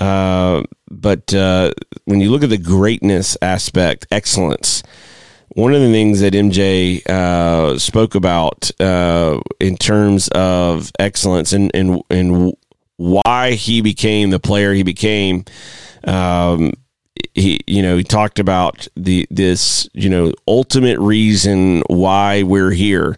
Uh, 0.00 0.62
but 0.90 1.32
uh, 1.34 1.72
when 2.04 2.20
you 2.20 2.30
look 2.30 2.42
at 2.42 2.50
the 2.50 2.58
greatness 2.58 3.36
aspect, 3.42 4.06
excellence, 4.10 4.82
one 5.50 5.74
of 5.74 5.80
the 5.80 5.90
things 5.90 6.20
that 6.20 6.32
MJ 6.32 7.06
uh, 7.06 7.78
spoke 7.78 8.14
about 8.14 8.70
uh, 8.80 9.38
in 9.60 9.76
terms 9.76 10.28
of 10.28 10.90
excellence 10.98 11.52
and, 11.52 11.70
and, 11.74 12.00
and 12.08 12.54
why 12.96 13.52
he 13.52 13.82
became 13.82 14.30
the 14.30 14.40
player 14.40 14.72
he 14.72 14.82
became, 14.82 15.44
um, 16.04 16.72
he 17.34 17.60
you 17.66 17.82
know 17.82 17.96
he 17.96 18.04
talked 18.04 18.38
about 18.38 18.88
the 18.96 19.26
this 19.30 19.88
you 19.92 20.08
know 20.08 20.32
ultimate 20.46 20.98
reason 20.98 21.82
why 21.86 22.42
we're 22.42 22.70
here 22.70 23.16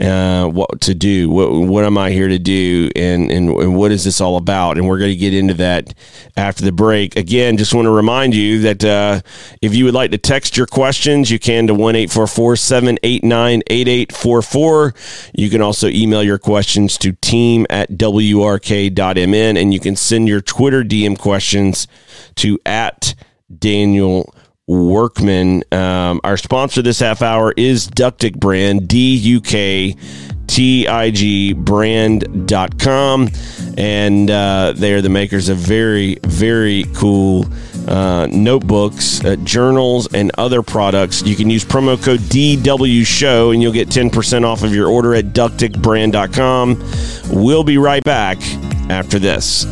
uh, 0.00 0.46
what 0.46 0.80
to 0.82 0.94
do, 0.94 1.28
what 1.28 1.52
what 1.52 1.84
am 1.84 1.98
I 1.98 2.10
here 2.10 2.28
to 2.28 2.38
do, 2.38 2.90
and, 2.96 3.30
and 3.30 3.50
and 3.50 3.76
what 3.76 3.92
is 3.92 4.04
this 4.04 4.20
all 4.20 4.36
about? 4.36 4.78
And 4.78 4.88
we're 4.88 4.98
going 4.98 5.10
to 5.10 5.16
get 5.16 5.34
into 5.34 5.54
that 5.54 5.94
after 6.36 6.64
the 6.64 6.72
break. 6.72 7.16
Again, 7.16 7.58
just 7.58 7.74
want 7.74 7.84
to 7.86 7.90
remind 7.90 8.34
you 8.34 8.60
that 8.60 8.84
uh, 8.84 9.20
if 9.60 9.74
you 9.74 9.84
would 9.84 9.94
like 9.94 10.10
to 10.12 10.18
text 10.18 10.56
your 10.56 10.66
questions, 10.66 11.30
you 11.30 11.38
can 11.38 11.66
to 11.66 11.74
one 11.74 11.96
eight 11.96 12.10
four 12.10 12.26
four 12.26 12.56
seven 12.56 12.98
eight 13.02 13.22
nine 13.22 13.62
eight 13.66 13.88
eight 13.88 14.12
four 14.12 14.40
four. 14.40 14.94
You 15.34 15.50
can 15.50 15.60
also 15.60 15.88
email 15.88 16.22
your 16.22 16.38
questions 16.38 16.96
to 16.98 17.12
team 17.12 17.66
at 17.68 17.90
wrk.mn, 17.90 19.56
and 19.56 19.74
you 19.74 19.80
can 19.80 19.96
send 19.96 20.28
your 20.28 20.40
Twitter 20.40 20.82
DM 20.82 21.18
questions 21.18 21.86
to 22.36 22.58
at 22.64 23.14
Daniel 23.58 24.34
Workman. 24.70 25.64
Um, 25.72 26.20
our 26.22 26.36
sponsor 26.36 26.80
this 26.80 27.00
half 27.00 27.22
hour 27.22 27.52
is 27.56 27.88
Duktig 27.88 28.38
Brand, 28.38 28.86
D 28.86 29.16
U 29.16 29.40
K 29.40 29.96
T 30.46 30.86
I 30.86 31.10
G 31.10 31.52
brand.com. 31.52 33.30
And 33.76 34.30
uh, 34.30 34.74
they 34.76 34.92
are 34.92 35.00
the 35.00 35.08
makers 35.08 35.48
of 35.48 35.56
very, 35.56 36.18
very 36.22 36.84
cool 36.94 37.46
uh, 37.88 38.28
notebooks, 38.30 39.24
uh, 39.24 39.34
journals, 39.42 40.06
and 40.14 40.30
other 40.38 40.62
products. 40.62 41.22
You 41.22 41.34
can 41.34 41.50
use 41.50 41.64
promo 41.64 42.00
code 42.00 42.20
DW 42.20 43.04
Show 43.04 43.50
and 43.50 43.60
you'll 43.60 43.72
get 43.72 43.88
10% 43.88 44.44
off 44.44 44.62
of 44.62 44.72
your 44.72 44.88
order 44.88 45.14
at 45.14 45.26
duktigbrand.com. 45.26 47.42
We'll 47.42 47.64
be 47.64 47.78
right 47.78 48.04
back 48.04 48.38
after 48.88 49.18
this. 49.18 49.66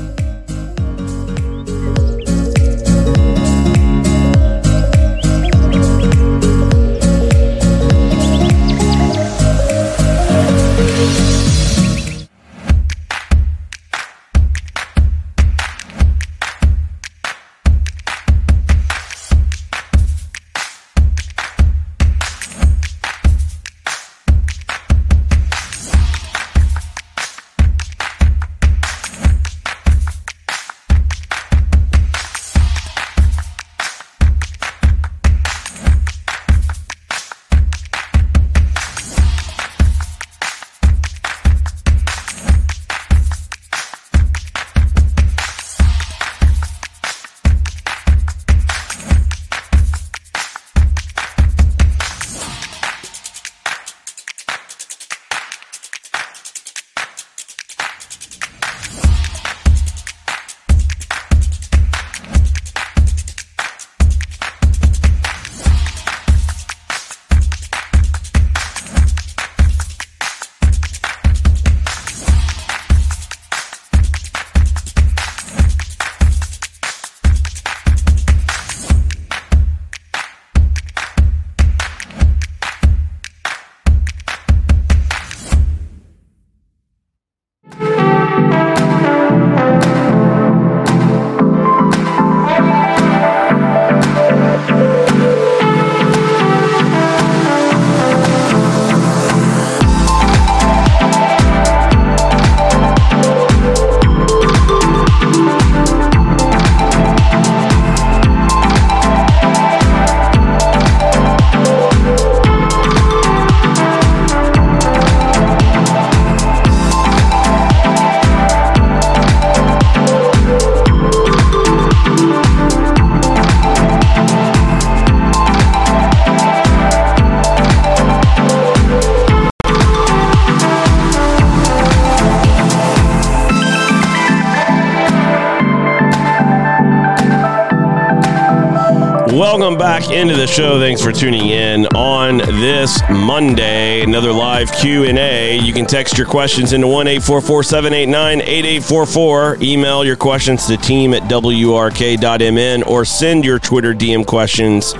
Show. 140.49 140.79
Thanks 140.79 141.03
for 141.03 141.13
tuning 141.13 141.49
in 141.49 141.87
on 141.95 142.39
this 142.39 143.01
Monday. 143.11 144.03
Another 144.03 144.33
live 144.33 144.73
Q 144.73 145.05
and 145.05 145.19
A. 145.19 145.59
You 145.59 145.73
can 145.73 145.87
text 145.87 146.17
your 146.17 146.27
questions 146.27 146.73
into 146.73 146.87
one 146.87 147.07
eight 147.07 147.23
four 147.23 147.41
four 147.41 147.63
seven 147.63 147.93
eight 147.93 148.09
nine 148.09 148.41
eight 148.41 148.65
eight 148.65 148.83
four 148.83 149.07
four. 149.07 149.57
Email 149.61 150.05
your 150.05 150.17
questions 150.17 150.67
to 150.67 150.77
team 150.77 151.15
at 151.15 151.23
wrk.mn 151.23 152.83
or 152.85 153.05
send 153.05 153.45
your 153.45 153.59
Twitter 153.59 153.95
DM 153.95 154.27
questions 154.27 154.93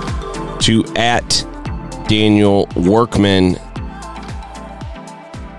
to 0.65 0.85
at 0.95 1.45
Daniel 2.07 2.67
Workman. 2.75 3.55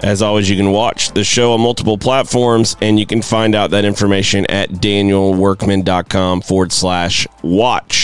As 0.03 0.23
always, 0.23 0.49
you 0.49 0.57
can 0.57 0.71
watch 0.71 1.13
the 1.13 1.25
show 1.25 1.53
on 1.53 1.61
multiple 1.61 1.99
platforms, 1.99 2.77
and 2.81 2.99
you 2.99 3.05
can 3.05 3.21
find 3.21 3.55
out 3.55 3.71
that 3.73 3.85
information 3.85 4.47
at 4.47 4.71
danielworkman.com 4.71 6.41
forward 6.41 6.73
slash 6.73 7.27
watch. 7.43 8.00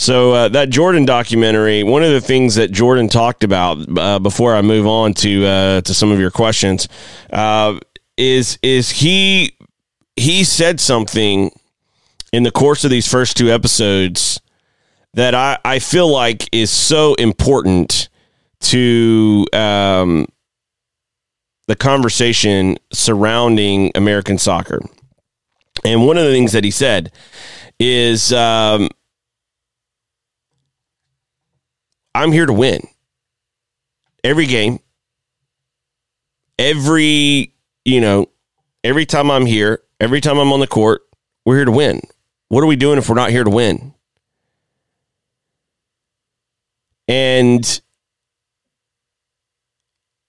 So 0.00 0.32
uh, 0.32 0.48
that 0.48 0.70
Jordan 0.70 1.04
documentary, 1.04 1.82
one 1.82 2.02
of 2.02 2.10
the 2.10 2.22
things 2.22 2.54
that 2.54 2.72
Jordan 2.72 3.06
talked 3.06 3.44
about 3.44 3.98
uh, 3.98 4.18
before 4.18 4.56
I 4.56 4.62
move 4.62 4.86
on 4.86 5.12
to 5.12 5.44
uh, 5.44 5.80
to 5.82 5.92
some 5.92 6.10
of 6.10 6.18
your 6.18 6.30
questions, 6.30 6.88
uh, 7.30 7.78
is 8.16 8.58
is 8.62 8.88
he 8.88 9.54
he 10.16 10.42
said 10.42 10.80
something 10.80 11.50
in 12.32 12.44
the 12.44 12.50
course 12.50 12.82
of 12.82 12.90
these 12.90 13.06
first 13.06 13.36
two 13.36 13.50
episodes 13.50 14.40
that 15.12 15.34
I, 15.34 15.58
I 15.66 15.78
feel 15.80 16.10
like 16.10 16.48
is 16.50 16.70
so 16.70 17.12
important 17.16 18.08
to 18.60 19.44
um, 19.52 20.26
the 21.66 21.76
conversation 21.76 22.78
surrounding 22.90 23.92
American 23.94 24.38
soccer. 24.38 24.80
And 25.84 26.06
one 26.06 26.16
of 26.16 26.24
the 26.24 26.32
things 26.32 26.52
that 26.52 26.64
he 26.64 26.70
said 26.70 27.12
is 27.78 28.32
um, 28.32 28.88
I'm 32.14 32.32
here 32.32 32.46
to 32.46 32.52
win 32.52 32.86
every 34.24 34.46
game, 34.46 34.80
every, 36.58 37.54
you 37.84 38.00
know, 38.00 38.28
every 38.84 39.06
time 39.06 39.30
I'm 39.30 39.46
here, 39.46 39.82
every 40.00 40.20
time 40.20 40.38
I'm 40.38 40.52
on 40.52 40.60
the 40.60 40.66
court, 40.66 41.02
we're 41.44 41.56
here 41.56 41.64
to 41.64 41.72
win. 41.72 42.00
What 42.48 42.62
are 42.62 42.66
we 42.66 42.76
doing 42.76 42.98
if 42.98 43.08
we're 43.08 43.14
not 43.14 43.30
here 43.30 43.44
to 43.44 43.50
win? 43.50 43.94
and 47.10 47.82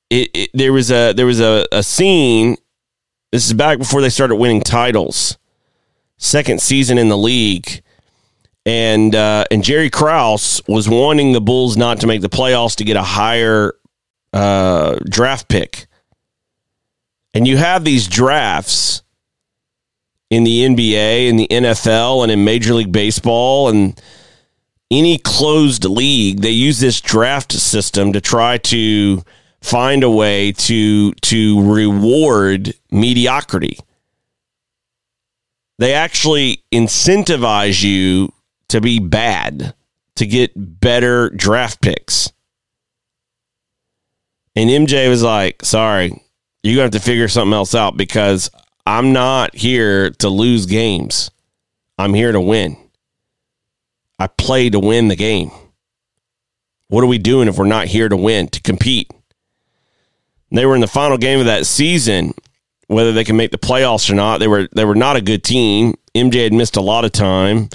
it, 0.10 0.30
it, 0.34 0.50
there 0.56 0.74
was 0.74 0.90
a 0.90 1.14
there 1.14 1.28
was 1.28 1.40
a, 1.40 1.68
a 1.72 1.84
scene. 1.84 2.58
This 3.32 3.46
is 3.46 3.54
back 3.54 3.78
before 3.78 4.02
they 4.02 4.10
started 4.10 4.36
winning 4.38 4.62
titles, 4.62 5.38
second 6.18 6.60
season 6.60 6.98
in 6.98 7.08
the 7.08 7.18
league, 7.18 7.84
and 8.66 9.16
uh, 9.16 9.46
and 9.50 9.64
Jerry 9.64 9.90
Krause 9.90 10.62
was 10.68 10.88
wanting 10.88 11.34
the 11.34 11.42
Bulls 11.42 11.78
not 11.78 12.00
to 12.02 12.08
make 12.08 12.22
the 12.22 12.30
playoffs 12.30 12.76
to 12.78 12.84
get 12.84 12.96
a 12.96 13.04
higher 13.04 13.74
uh, 14.34 14.98
draft 15.10 15.48
pick. 15.48 15.88
And 17.34 17.48
you 17.48 17.58
have 17.58 17.84
these 17.84 18.08
drafts 18.08 19.04
in 20.30 20.44
the 20.44 20.66
NBA, 20.66 21.28
in 21.28 21.38
the 21.38 21.48
NFL, 21.48 22.24
and 22.24 22.32
in 22.32 22.44
Major 22.44 22.74
League 22.74 22.92
Baseball, 22.92 23.70
and 23.70 24.00
any 24.90 25.18
closed 25.18 25.86
league, 25.86 26.42
they 26.42 26.52
use 26.52 26.80
this 26.80 27.00
draft 27.00 27.54
system 27.54 28.14
to 28.14 28.22
try 28.22 28.58
to 28.58 29.24
find 29.62 30.04
a 30.04 30.10
way 30.10 30.52
to 30.52 31.14
to 31.14 31.72
reward 31.72 32.74
mediocrity. 32.92 33.78
They 35.80 35.94
actually 35.94 36.64
incentivize 36.72 37.84
you 37.84 38.34
to 38.72 38.82
be 38.82 39.00
bad 39.00 39.74
to 40.16 40.26
get 40.26 40.52
better 40.56 41.30
draft 41.30 41.82
picks. 41.82 42.32
And 44.56 44.70
MJ 44.70 45.10
was 45.10 45.24
like, 45.24 45.64
"Sorry, 45.64 46.10
you're 46.64 46.76
going 46.76 46.92
to 46.92 46.98
have 46.98 47.04
to 47.04 47.10
figure 47.10 47.28
something 47.28 47.54
else 47.54 47.74
out 47.74 47.96
because 47.96 48.50
I'm 48.86 49.14
not 49.14 49.56
here 49.56 50.10
to 50.10 50.30
lose 50.30 50.66
games. 50.66 51.32
I'm 51.98 52.14
here 52.14 52.32
to 52.32 52.42
win." 52.42 52.78
I 54.22 54.28
play 54.28 54.70
to 54.70 54.80
win 54.80 55.08
the 55.08 55.16
game. 55.16 55.50
What 56.90 57.04
are 57.04 57.08
we 57.08 57.18
doing 57.18 57.48
if 57.48 57.58
we're 57.58 57.66
not 57.66 57.88
here 57.88 58.08
to 58.08 58.16
win, 58.16 58.50
to 58.50 58.62
compete? 58.62 59.10
They 60.52 60.64
were 60.64 60.76
in 60.76 60.82
the 60.82 60.88
final 60.88 61.18
game 61.18 61.40
of 61.40 61.48
that 61.48 61.66
season, 61.66 62.36
whether 62.86 63.14
they 63.14 63.24
can 63.24 63.36
make 63.36 63.50
the 63.50 63.58
playoffs 63.58 64.12
or 64.12 64.14
not. 64.14 64.38
They 64.38 64.48
were 64.48 64.68
they 64.76 64.86
were 64.86 64.94
not 64.94 65.16
a 65.16 65.22
good 65.22 65.44
team. 65.44 65.96
MJ 66.14 66.44
had 66.44 66.54
missed 66.54 66.76
a 66.76 66.82
lot 66.82 67.04
of 67.04 67.12
time 67.12 67.70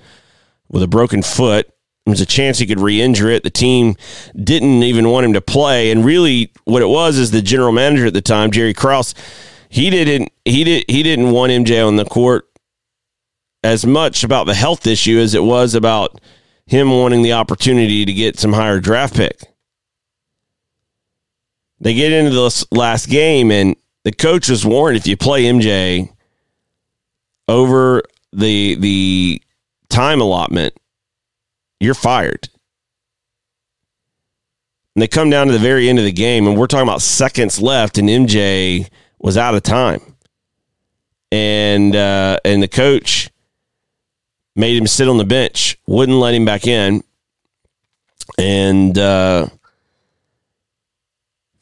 with 0.68 0.82
a 0.82 0.88
broken 0.88 1.22
foot. 1.22 1.68
There 2.04 2.12
was 2.12 2.20
a 2.20 2.26
chance 2.26 2.58
he 2.58 2.66
could 2.66 2.80
re-injure 2.80 3.30
it. 3.30 3.42
The 3.42 3.50
team 3.50 3.96
didn't 4.36 4.82
even 4.84 5.10
want 5.10 5.26
him 5.26 5.32
to 5.32 5.40
play, 5.40 5.90
and 5.90 6.04
really, 6.04 6.52
what 6.64 6.82
it 6.82 6.88
was 6.88 7.18
is 7.18 7.30
the 7.30 7.42
general 7.42 7.72
manager 7.72 8.06
at 8.06 8.14
the 8.14 8.22
time, 8.22 8.52
Jerry 8.52 8.74
Krause, 8.74 9.14
he 9.68 9.90
didn't 9.90 10.30
he 10.44 10.64
did 10.64 10.84
he 10.88 11.02
didn't 11.02 11.32
want 11.32 11.50
MJ 11.50 11.86
on 11.86 11.96
the 11.96 12.04
court 12.04 12.48
as 13.64 13.84
much 13.84 14.22
about 14.22 14.46
the 14.46 14.54
health 14.54 14.86
issue 14.86 15.18
as 15.18 15.34
it 15.34 15.42
was 15.42 15.74
about 15.74 16.20
him 16.66 16.90
wanting 16.90 17.22
the 17.22 17.32
opportunity 17.32 18.04
to 18.04 18.12
get 18.12 18.38
some 18.38 18.52
higher 18.52 18.80
draft 18.80 19.16
pick. 19.16 19.40
They 21.80 21.94
get 21.94 22.12
into 22.12 22.30
this 22.30 22.64
last 22.70 23.08
game, 23.08 23.50
and 23.50 23.76
the 24.04 24.12
coach 24.12 24.48
was 24.48 24.64
warned 24.64 24.96
if 24.96 25.06
you 25.06 25.16
play 25.16 25.44
MJ 25.44 26.10
over 27.48 28.02
the 28.32 28.76
the 28.76 29.42
time 29.88 30.20
allotment, 30.20 30.74
you're 31.80 31.94
fired. 31.94 32.48
And 34.94 35.02
they 35.02 35.08
come 35.08 35.28
down 35.28 35.46
to 35.48 35.52
the 35.52 35.58
very 35.58 35.88
end 35.88 35.98
of 35.98 36.04
the 36.04 36.12
game, 36.12 36.46
and 36.46 36.56
we're 36.56 36.66
talking 36.66 36.88
about 36.88 37.02
seconds 37.02 37.60
left, 37.60 37.98
and 37.98 38.08
MJ 38.08 38.88
was 39.18 39.36
out 39.36 39.54
of 39.54 39.62
time. 39.62 40.00
And 41.30 41.94
uh, 41.94 42.38
and 42.44 42.62
the 42.62 42.68
coach 42.68 43.30
made 44.54 44.76
him 44.76 44.86
sit 44.86 45.08
on 45.08 45.18
the 45.18 45.24
bench, 45.24 45.78
wouldn't 45.86 46.18
let 46.18 46.34
him 46.34 46.44
back 46.44 46.66
in. 46.66 47.04
And 48.38 48.96
uh, 48.96 49.48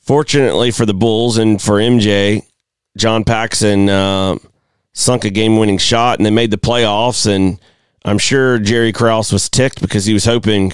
fortunately 0.00 0.70
for 0.70 0.86
the 0.86 0.94
Bulls 0.94 1.36
and 1.36 1.60
for 1.60 1.74
MJ, 1.74 2.42
John 2.96 3.24
Paxson 3.24 3.88
uh, 3.88 4.36
sunk 4.92 5.24
a 5.24 5.30
game 5.30 5.58
winning 5.58 5.78
shot 5.78 6.18
and 6.18 6.24
they 6.24 6.30
made 6.30 6.50
the 6.50 6.56
playoffs. 6.56 7.26
And 7.26 7.58
I'm 8.04 8.18
sure 8.18 8.58
Jerry 8.58 8.92
Krause 8.92 9.32
was 9.32 9.48
ticked 9.48 9.80
because 9.80 10.04
he 10.04 10.12
was 10.12 10.24
hoping 10.24 10.72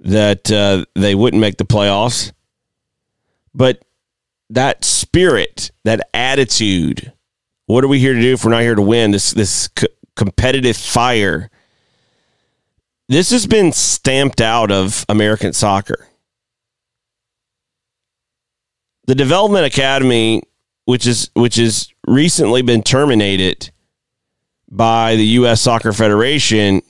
that 0.00 0.50
uh, 0.50 0.84
they 0.94 1.14
wouldn't 1.14 1.40
make 1.40 1.56
the 1.56 1.64
playoffs. 1.64 2.32
But 3.54 3.82
that 4.50 4.84
spirit, 4.84 5.70
that 5.84 6.08
attitude, 6.12 7.12
what 7.66 7.84
are 7.84 7.88
we 7.88 7.98
here 7.98 8.12
to 8.12 8.20
do 8.20 8.34
if 8.34 8.44
we're 8.44 8.50
not 8.50 8.62
here 8.62 8.74
to 8.74 8.82
win? 8.82 9.12
This 9.12 9.32
this 9.32 9.70
competitive 10.14 10.76
fire. 10.76 11.50
This 13.08 13.30
has 13.30 13.46
been 13.46 13.72
stamped 13.72 14.40
out 14.40 14.70
of 14.70 15.04
American 15.08 15.52
soccer. 15.52 16.08
The 19.06 19.14
Development 19.14 19.66
Academy, 19.66 20.42
which 20.84 21.06
is 21.06 21.30
which 21.34 21.56
has 21.56 21.88
recently 22.06 22.62
been 22.62 22.82
terminated 22.82 23.70
by 24.72 25.16
the 25.16 25.24
US 25.24 25.60
Soccer 25.60 25.92
Federation, 25.92 26.82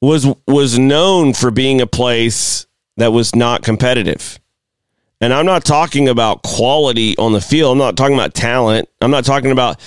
was 0.00 0.26
was 0.48 0.78
known 0.78 1.34
for 1.34 1.50
being 1.50 1.80
a 1.80 1.86
place 1.86 2.66
that 2.96 3.12
was 3.12 3.36
not 3.36 3.62
competitive. 3.62 4.40
And 5.20 5.32
I'm 5.32 5.46
not 5.46 5.64
talking 5.64 6.08
about 6.08 6.42
quality 6.42 7.16
on 7.18 7.32
the 7.32 7.40
field. 7.40 7.72
I'm 7.72 7.78
not 7.78 7.96
talking 7.96 8.14
about 8.14 8.34
talent. 8.34 8.88
I'm 9.00 9.10
not 9.10 9.24
talking 9.24 9.52
about 9.52 9.80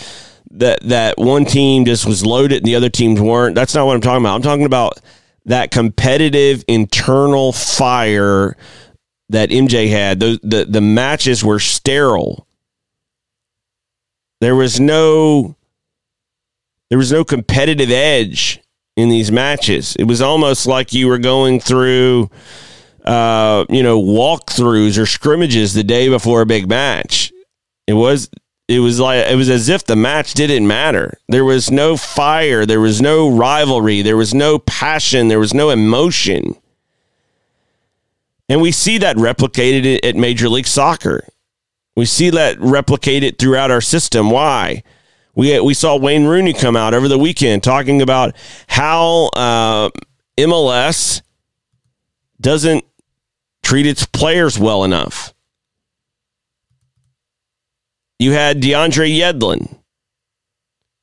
that 0.52 0.82
that 0.84 1.17
one 1.17 1.45
team 1.45 1.86
just 1.86 2.06
was 2.06 2.26
loaded 2.26 2.58
and 2.58 2.65
the 2.65 2.76
other 2.76 2.89
teams 2.89 3.19
weren't. 3.19 3.56
That's 3.56 3.76
not 3.76 3.86
what 3.86 3.95
I'm 3.95 4.02
talking 4.02 4.23
about. 4.23 4.36
I'm 4.36 4.41
talking 4.41 4.65
about 4.65 5.00
that 5.45 5.71
competitive 5.71 6.63
internal 6.67 7.52
fire 7.52 8.56
that 9.30 9.50
MJ 9.50 9.89
had. 9.89 10.19
The 10.19 10.39
the, 10.43 10.65
the 10.65 10.82
matches 10.82 11.43
were 11.43 11.60
sterile. 11.60 12.47
There 14.39 14.56
was 14.56 14.80
no 14.80 15.57
there 16.89 16.97
was 16.97 17.12
no 17.12 17.23
competitive 17.23 17.91
edge 17.91 18.62
in 18.95 19.10
these 19.10 19.32
matches. 19.32 19.95
It 19.97 20.06
was 20.06 20.21
almost 20.21 20.65
like 20.67 20.93
you 20.93 21.08
were 21.08 21.19
going 21.19 21.60
through 21.60 22.30
uh, 23.08 23.65
you 23.69 23.82
know, 23.82 24.02
walkthroughs 24.02 25.02
or 25.02 25.06
scrimmages 25.06 25.73
the 25.73 25.84
day 25.84 26.10
before 26.10 26.41
a 26.41 26.45
big 26.45 26.67
match. 26.67 27.32
It 27.88 27.93
was 27.93 28.30
it 28.67 28.80
was 28.80 29.00
like 29.00 29.26
it 29.28 29.36
was 29.36 29.50
as 29.50 29.69
if 29.69 29.86
the 29.86 29.95
match 29.95 30.34
didn't 30.34 30.67
matter. 30.67 31.17
There 31.30 31.45
was 31.45 31.71
no 31.71 31.95
fire, 31.95 32.65
there 32.65 32.82
was 32.82 33.02
no 33.02 33.30
rivalry, 33.30 34.02
there 34.02 34.17
was 34.17 34.34
no 34.34 34.60
passion, 34.60 35.30
there 35.30 35.39
was 35.39 35.54
no 35.54 35.69
emotion. 35.69 36.56
And 38.50 38.62
we 38.62 38.73
see 38.73 38.97
that 38.97 39.15
replicated 39.15 40.00
at 40.04 40.15
Major 40.17 40.50
League 40.50 40.67
Soccer. 40.67 41.26
We 41.95 42.06
see 42.06 42.30
that 42.32 42.58
replicated 42.58 43.39
throughout 43.39 43.71
our 43.71 43.82
system. 43.82 44.32
Why? 44.32 44.84
We 45.38 45.60
we 45.60 45.76
saw 45.76 45.95
Wayne 45.95 46.26
Rooney 46.26 46.52
come 46.52 46.76
out 46.76 46.95
over 46.95 47.08
the 47.08 47.19
weekend 47.19 47.63
talking 47.63 48.02
about 48.02 48.36
how 48.67 49.28
uh, 49.36 49.91
MLS 50.36 51.21
doesn't 52.41 52.84
treat 53.62 53.86
its 53.86 54.08
players 54.08 54.58
well 54.58 54.84
enough. 54.84 55.36
You 58.17 58.32
had 58.32 58.63
DeAndre 58.63 59.15
Yedlin, 59.15 59.78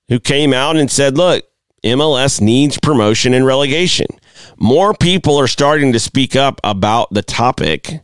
who 0.09 0.19
came 0.19 0.53
out 0.53 0.75
and 0.75 0.91
said, 0.91 1.17
"Look, 1.17 1.45
MLS 1.85 2.41
needs 2.41 2.77
promotion 2.77 3.35
and 3.35 3.47
relegation." 3.47 4.09
More 4.57 4.95
people 4.95 5.39
are 5.39 5.47
starting 5.47 5.93
to 5.93 6.01
speak 6.01 6.35
up 6.35 6.61
about 6.65 7.15
the 7.15 7.23
topic. 7.23 8.01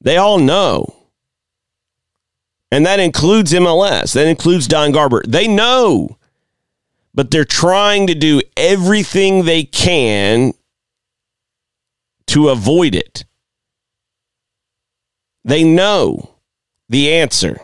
They 0.00 0.16
all 0.16 0.38
know 0.38 0.97
and 2.70 2.84
that 2.86 3.00
includes 3.00 3.52
MLS. 3.52 4.12
That 4.14 4.26
includes 4.26 4.66
Don 4.66 4.92
Garber. 4.92 5.22
They 5.26 5.48
know, 5.48 6.18
but 7.14 7.30
they're 7.30 7.44
trying 7.44 8.06
to 8.08 8.14
do 8.14 8.42
everything 8.56 9.44
they 9.44 9.64
can 9.64 10.52
to 12.28 12.50
avoid 12.50 12.94
it. 12.94 13.24
They 15.44 15.64
know 15.64 16.34
the 16.88 17.12
answer. 17.14 17.58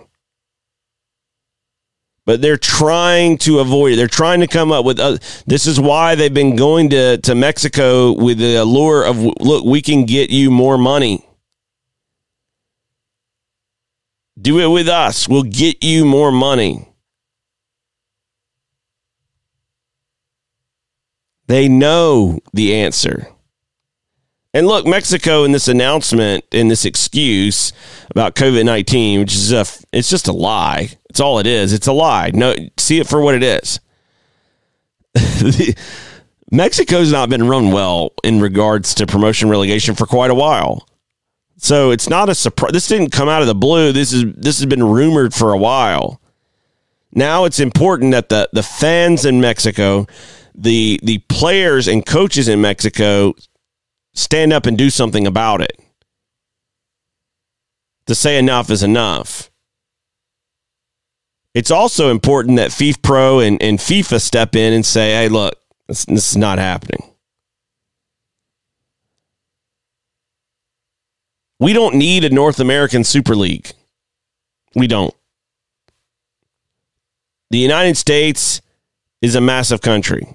But 2.27 2.41
they're 2.41 2.57
trying 2.57 3.37
to 3.39 3.59
avoid 3.59 3.93
it. 3.93 3.97
They're 3.97 4.09
trying 4.09 4.41
to 4.41 4.47
come 4.47 4.73
up 4.73 4.87
with. 4.87 4.99
Uh, 4.99 5.19
this 5.47 5.67
is 5.67 5.79
why 5.79 6.15
they've 6.15 6.33
been 6.33 6.57
going 6.57 6.89
to, 6.91 7.19
to 7.19 7.35
Mexico 7.35 8.13
with 8.13 8.39
the 8.39 8.57
allure 8.57 9.05
of 9.05 9.19
look, 9.19 9.65
we 9.65 9.83
can 9.83 10.07
get 10.07 10.31
you 10.31 10.51
more 10.51 10.79
money. 10.79 11.24
Do 14.45 14.59
it 14.59 14.67
with 14.67 14.89
us. 14.89 15.27
We'll 15.27 15.43
get 15.43 15.83
you 15.83 16.05
more 16.05 16.31
money. 16.31 16.87
They 21.47 21.67
know 21.67 22.41
the 22.53 22.75
answer. 22.75 23.29
And 24.53 24.67
look, 24.67 24.87
Mexico 24.87 25.45
in 25.45 25.53
this 25.53 25.67
announcement, 25.67 26.45
in 26.53 26.69
this 26.69 26.85
excuse 26.85 27.73
about 28.11 28.35
COVID 28.35 28.67
nineteen, 28.67 29.21
which 29.21 29.35
is 29.35 29.51
a, 29.51 29.65
it's 29.95 30.11
just 30.11 30.29
a 30.29 30.33
lie. 30.33 30.91
It's 31.09 31.21
all 31.21 31.39
it 31.39 31.47
is. 31.47 31.73
It's 31.73 31.87
a 31.87 31.93
lie. 31.95 32.31
No, 32.35 32.55
see 32.77 33.01
it 33.01 33.09
for 33.09 33.23
what 33.23 33.35
it 33.35 33.43
is. 33.43 33.81
Mexico's 36.51 37.11
not 37.11 37.31
been 37.31 37.49
run 37.49 37.73
well 37.73 38.13
in 38.23 38.41
regards 38.41 38.95
to 38.97 39.07
promotion 39.07 39.49
relegation 39.49 39.95
for 39.95 40.05
quite 40.05 40.31
a 40.31 40.35
while. 40.35 40.87
So 41.65 41.93
it's 41.93 42.11
not 42.11 42.29
a 42.29 42.35
surprise. 42.35 42.73
This 42.73 42.89
didn't 42.89 43.09
come 43.09 43.31
out 43.31 43.41
of 43.41 43.49
the 43.49 43.55
blue. 43.55 43.91
This 43.91 44.13
is 44.13 44.35
this 44.35 44.59
has 44.59 44.67
been 44.67 44.85
rumored 44.85 45.33
for 45.33 45.51
a 45.51 45.57
while. 45.57 46.21
Now 47.11 47.47
it's 47.47 47.59
important 47.59 48.13
that 48.13 48.29
the 48.29 48.51
the 48.53 48.63
fans 48.63 49.25
in 49.25 49.41
Mexico, 49.41 50.07
the 50.55 51.01
the 51.03 51.21
players 51.31 51.89
and 51.89 52.05
coaches 52.05 52.49
in 52.49 52.61
Mexico 52.61 53.33
stand 54.13 54.53
up 54.53 54.67
and 54.67 54.77
do 54.77 54.91
something 54.91 55.27
about 55.27 55.63
it. 55.63 55.81
To 58.09 58.15
say 58.15 58.39
enough 58.39 58.69
is 58.69 58.83
enough. 58.83 59.51
It's 61.55 61.71
also 61.71 62.11
important 62.11 62.59
that 62.59 62.73
FIFPro 62.73 63.47
and, 63.47 63.63
and 63.63 63.79
FIFA 63.79 64.21
step 64.21 64.55
in 64.55 64.75
and 64.75 64.85
say, 64.85 65.13
hey, 65.13 65.29
look, 65.31 65.55
this, 65.87 66.05
this 66.05 66.33
is 66.33 66.37
not 66.37 66.59
happening. 66.59 67.14
We 71.59 71.73
don't 71.73 71.95
need 71.95 72.25
a 72.25 72.31
North 72.31 72.61
American 72.61 73.05
Super 73.05 73.37
League. 73.37 73.71
We 74.75 74.87
don't. 74.87 75.15
The 77.51 77.59
United 77.59 77.97
States 77.97 78.61
is 79.23 79.35
a 79.35 79.41
massive 79.41 79.81
country. 79.81 80.27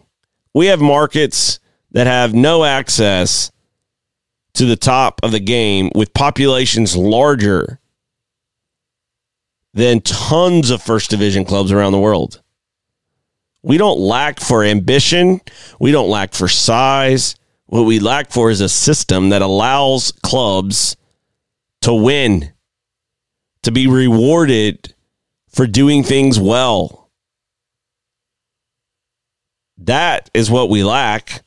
We 0.54 0.68
have 0.68 0.80
markets 0.80 1.60
that 1.92 2.08
have 2.08 2.34
no 2.34 2.64
access 2.64 3.52
to 4.54 4.66
the 4.66 4.76
top 4.76 5.20
of 5.24 5.32
the 5.32 5.40
game 5.40 5.92
with 5.94 6.14
populations 6.14 6.96
larger 6.96 7.80
than 9.74 10.02
tons 10.02 10.70
of 10.70 10.82
first 10.82 11.10
division 11.10 11.46
clubs 11.46 11.72
around 11.72 11.92
the 11.92 12.00
world. 12.00 12.42
We 13.62 13.78
don't 13.78 14.00
lack 14.00 14.40
for 14.40 14.64
ambition. 14.64 15.42
We 15.80 15.92
don't 15.92 16.10
lack 16.10 16.34
for 16.34 16.48
size. 16.48 17.36
What 17.66 17.84
we 17.84 18.00
lack 18.00 18.32
for 18.32 18.50
is 18.50 18.62
a 18.62 18.70
system 18.70 19.30
that 19.30 19.42
allows 19.42 20.12
clubs 20.24 20.96
to 21.82 21.94
win, 21.94 22.52
to 23.64 23.72
be 23.72 23.88
rewarded 23.88 24.94
for 25.50 25.68
doing 25.68 26.04
things 26.04 26.40
well. 26.40 27.10
That 29.78 30.30
is 30.34 30.52
what 30.52 30.70
we 30.70 30.84
lack. 30.84 31.44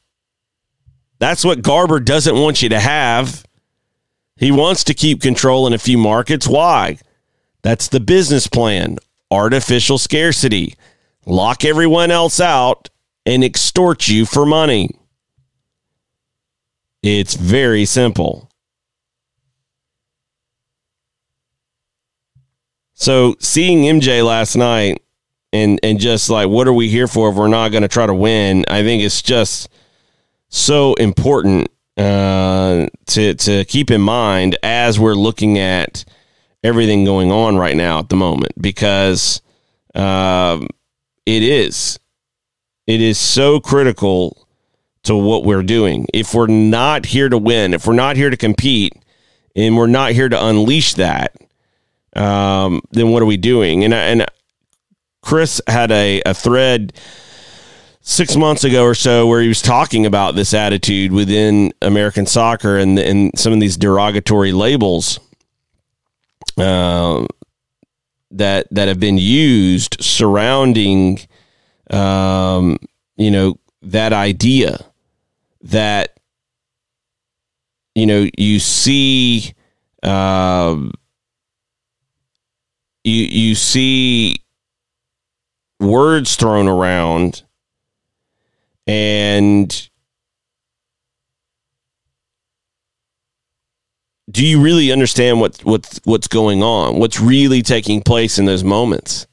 That's 1.18 1.44
what 1.44 1.62
Garber 1.62 2.00
doesn't 2.00 2.34
want 2.34 2.62
you 2.62 2.70
to 2.70 2.80
have. 2.80 3.44
He 4.36 4.50
wants 4.50 4.84
to 4.84 4.94
keep 4.94 5.20
control 5.20 5.66
in 5.66 5.72
a 5.72 5.78
few 5.78 5.98
markets. 5.98 6.48
Why? 6.48 6.98
That's 7.62 7.88
the 7.88 8.00
business 8.00 8.46
plan 8.46 8.98
artificial 9.30 9.96
scarcity. 9.98 10.74
Lock 11.24 11.64
everyone 11.64 12.10
else 12.10 12.40
out 12.40 12.90
and 13.24 13.42
extort 13.42 14.08
you 14.08 14.26
for 14.26 14.44
money. 14.44 14.90
It's 17.02 17.34
very 17.34 17.84
simple. 17.84 18.50
So 23.02 23.34
seeing 23.40 23.80
MJ 23.80 24.24
last 24.24 24.54
night 24.54 25.02
and 25.52 25.80
and 25.82 25.98
just 25.98 26.30
like 26.30 26.48
what 26.48 26.68
are 26.68 26.72
we 26.72 26.88
here 26.88 27.08
for 27.08 27.30
if 27.30 27.34
we're 27.34 27.48
not 27.48 27.72
going 27.72 27.82
to 27.82 27.88
try 27.88 28.06
to 28.06 28.14
win? 28.14 28.64
I 28.68 28.84
think 28.84 29.02
it's 29.02 29.22
just 29.22 29.68
so 30.50 30.94
important 30.94 31.68
uh, 31.96 32.86
to 33.06 33.34
to 33.34 33.64
keep 33.64 33.90
in 33.90 34.00
mind 34.00 34.56
as 34.62 35.00
we're 35.00 35.16
looking 35.16 35.58
at 35.58 36.04
everything 36.62 37.04
going 37.04 37.32
on 37.32 37.56
right 37.56 37.76
now 37.76 37.98
at 37.98 38.08
the 38.08 38.14
moment 38.14 38.52
because 38.62 39.42
um, 39.96 40.68
it 41.26 41.42
is 41.42 41.98
it 42.86 43.00
is 43.00 43.18
so 43.18 43.58
critical 43.58 44.46
to 45.02 45.16
what 45.16 45.42
we're 45.42 45.64
doing. 45.64 46.06
If 46.14 46.34
we're 46.34 46.46
not 46.46 47.06
here 47.06 47.28
to 47.28 47.36
win, 47.36 47.74
if 47.74 47.84
we're 47.84 47.94
not 47.94 48.14
here 48.14 48.30
to 48.30 48.36
compete, 48.36 48.94
and 49.56 49.76
we're 49.76 49.88
not 49.88 50.12
here 50.12 50.28
to 50.28 50.46
unleash 50.46 50.94
that, 50.94 51.34
um, 52.14 52.80
then 52.90 53.10
what 53.10 53.22
are 53.22 53.26
we 53.26 53.36
doing? 53.36 53.84
And 53.84 53.94
and 53.94 54.26
Chris 55.22 55.60
had 55.66 55.90
a, 55.90 56.22
a 56.26 56.34
thread 56.34 56.92
six 58.00 58.36
months 58.36 58.64
ago 58.64 58.84
or 58.84 58.94
so 58.94 59.26
where 59.26 59.40
he 59.40 59.48
was 59.48 59.62
talking 59.62 60.04
about 60.06 60.34
this 60.34 60.52
attitude 60.52 61.12
within 61.12 61.72
American 61.80 62.26
soccer 62.26 62.76
and 62.76 62.98
and 62.98 63.30
some 63.38 63.52
of 63.52 63.60
these 63.60 63.76
derogatory 63.76 64.52
labels 64.52 65.20
uh, 66.58 67.24
that 68.32 68.66
that 68.70 68.88
have 68.88 68.98
been 69.00 69.18
used 69.18 69.96
surrounding 70.00 71.20
um, 71.90 72.76
you 73.16 73.30
know 73.30 73.58
that 73.82 74.12
idea 74.12 74.84
that 75.62 76.18
you 77.94 78.06
know 78.06 78.28
you 78.36 78.58
see 78.58 79.54
um, 80.02 80.92
you 83.04 83.24
you 83.24 83.54
see 83.54 84.36
words 85.80 86.36
thrown 86.36 86.68
around 86.68 87.42
and 88.86 89.88
do 94.30 94.46
you 94.46 94.62
really 94.62 94.92
understand 94.92 95.40
what 95.40 95.60
what's 95.64 96.00
what's 96.04 96.28
going 96.28 96.62
on? 96.62 96.98
What's 96.98 97.20
really 97.20 97.62
taking 97.62 98.02
place 98.02 98.38
in 98.38 98.44
those 98.46 98.64
moments? 98.64 99.26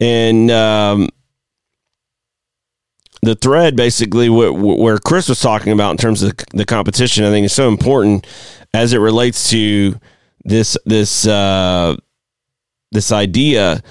And 0.00 0.50
um, 0.50 1.08
the 3.22 3.36
thread 3.36 3.76
basically 3.76 4.28
where, 4.28 4.52
where 4.52 4.98
chris 4.98 5.28
was 5.28 5.40
talking 5.40 5.72
about 5.72 5.92
in 5.92 5.96
terms 5.96 6.22
of 6.22 6.32
the 6.52 6.64
competition 6.64 7.24
i 7.24 7.30
think 7.30 7.46
is 7.46 7.52
so 7.52 7.68
important 7.68 8.26
as 8.74 8.92
it 8.92 8.98
relates 8.98 9.48
to 9.50 9.98
this 10.44 10.76
this 10.84 11.26
uh, 11.26 11.96
this 12.90 13.12
idea, 13.12 13.82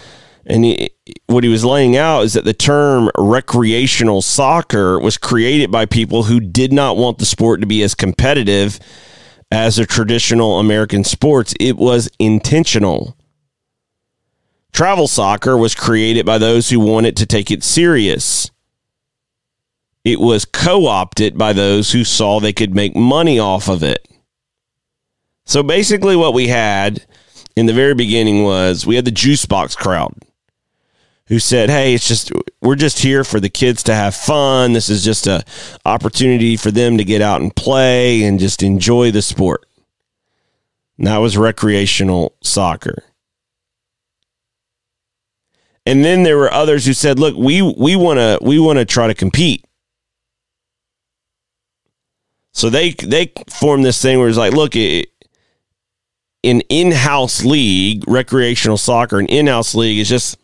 and 0.46 0.66
he, 0.66 0.90
what 1.28 1.44
he 1.44 1.50
was 1.50 1.66
laying 1.66 1.98
out 1.98 2.24
is 2.24 2.34
that 2.34 2.46
the 2.46 2.54
term 2.54 3.10
recreational 3.18 4.22
soccer 4.22 5.00
was 5.00 5.18
created 5.18 5.72
by 5.72 5.86
people 5.86 6.24
who 6.24 6.40
did 6.40 6.72
not 6.72 6.98
want 6.98 7.18
the 7.18 7.26
sport 7.26 7.62
to 7.62 7.68
be 7.68 7.84
as 7.84 7.96
competitive 7.96 8.80
as 9.52 9.76
the 9.76 9.86
traditional 9.86 10.60
American 10.60 11.04
sports. 11.04 11.54
It 11.60 11.78
was 11.78 12.10
intentional. 12.20 13.18
Travel 14.72 15.08
soccer 15.08 15.58
was 15.58 15.76
created 15.76 16.26
by 16.26 16.38
those 16.38 16.70
who 16.70 16.80
wanted 16.80 17.18
to 17.18 17.26
take 17.26 17.52
it 17.52 17.64
serious. 17.64 18.50
It 20.04 20.20
was 20.20 20.46
co 20.46 20.88
opted 20.88 21.38
by 21.38 21.54
those 21.54 21.92
who 21.92 22.04
saw 22.04 22.40
they 22.40 22.54
could 22.54 22.74
make 22.74 22.96
money 22.96 23.38
off 23.38 23.68
of 23.68 23.84
it. 23.84 24.08
So 25.46 25.64
basically, 25.64 26.16
what 26.16 26.34
we 26.34 26.48
had 26.48 27.06
in 27.56 27.66
the 27.66 27.74
very 27.74 27.94
beginning 27.94 28.44
was 28.44 28.86
we 28.86 28.96
had 28.96 29.06
the 29.06 29.12
juice 29.12 29.46
box 29.46 29.76
crowd 29.76 30.14
who 31.28 31.40
said, 31.40 31.70
"Hey, 31.70 31.94
it's 31.94 32.08
just 32.08 32.32
we're 32.62 32.76
just 32.76 33.00
here 33.00 33.24
for 33.24 33.40
the 33.40 33.50
kids 33.50 33.84
to 33.84 33.96
have 33.96 34.16
fun. 34.16 34.74
This 34.74 34.90
is 34.90 35.04
just 35.04 35.28
a 35.28 35.44
opportunity 35.86 36.58
for 36.58 36.72
them 36.72 36.98
to 36.98 37.04
get 37.04 37.22
out 37.22 37.42
and 37.42 37.56
play 37.56 38.24
and 38.24 38.40
just 38.40 38.64
enjoy 38.64 39.12
the 39.12 39.22
sport." 39.22 39.66
And 40.98 41.08
that 41.08 41.18
was 41.18 41.38
recreational 41.38 42.36
soccer. 42.42 43.04
And 45.86 46.06
then 46.06 46.24
there 46.24 46.38
were 46.38 46.54
others 46.54 46.86
who 46.86 46.94
said, 46.94 47.18
"Look, 47.18 47.36
we 47.36 47.62
we 47.62 47.96
want 47.96 48.20
to 48.20 48.40
we 48.42 48.60
want 48.60 48.80
to 48.80 48.86
try 48.86 49.08
to 49.08 49.16
compete." 49.16 49.66
So 52.54 52.70
they 52.70 52.92
they 52.92 53.32
formed 53.50 53.86
this 53.86 54.02
thing 54.02 54.20
where 54.20 54.28
it's 54.28 54.38
like, 54.38 54.54
look, 54.54 54.76
it, 54.76 55.11
an 56.44 56.62
in-house 56.70 57.46
league, 57.46 58.04
recreational 58.08 58.78
soccer, 58.78 59.20
an 59.20 59.28
in-house 59.28 59.76
league 59.76 60.00
is 60.00 60.10
just 60.10 60.38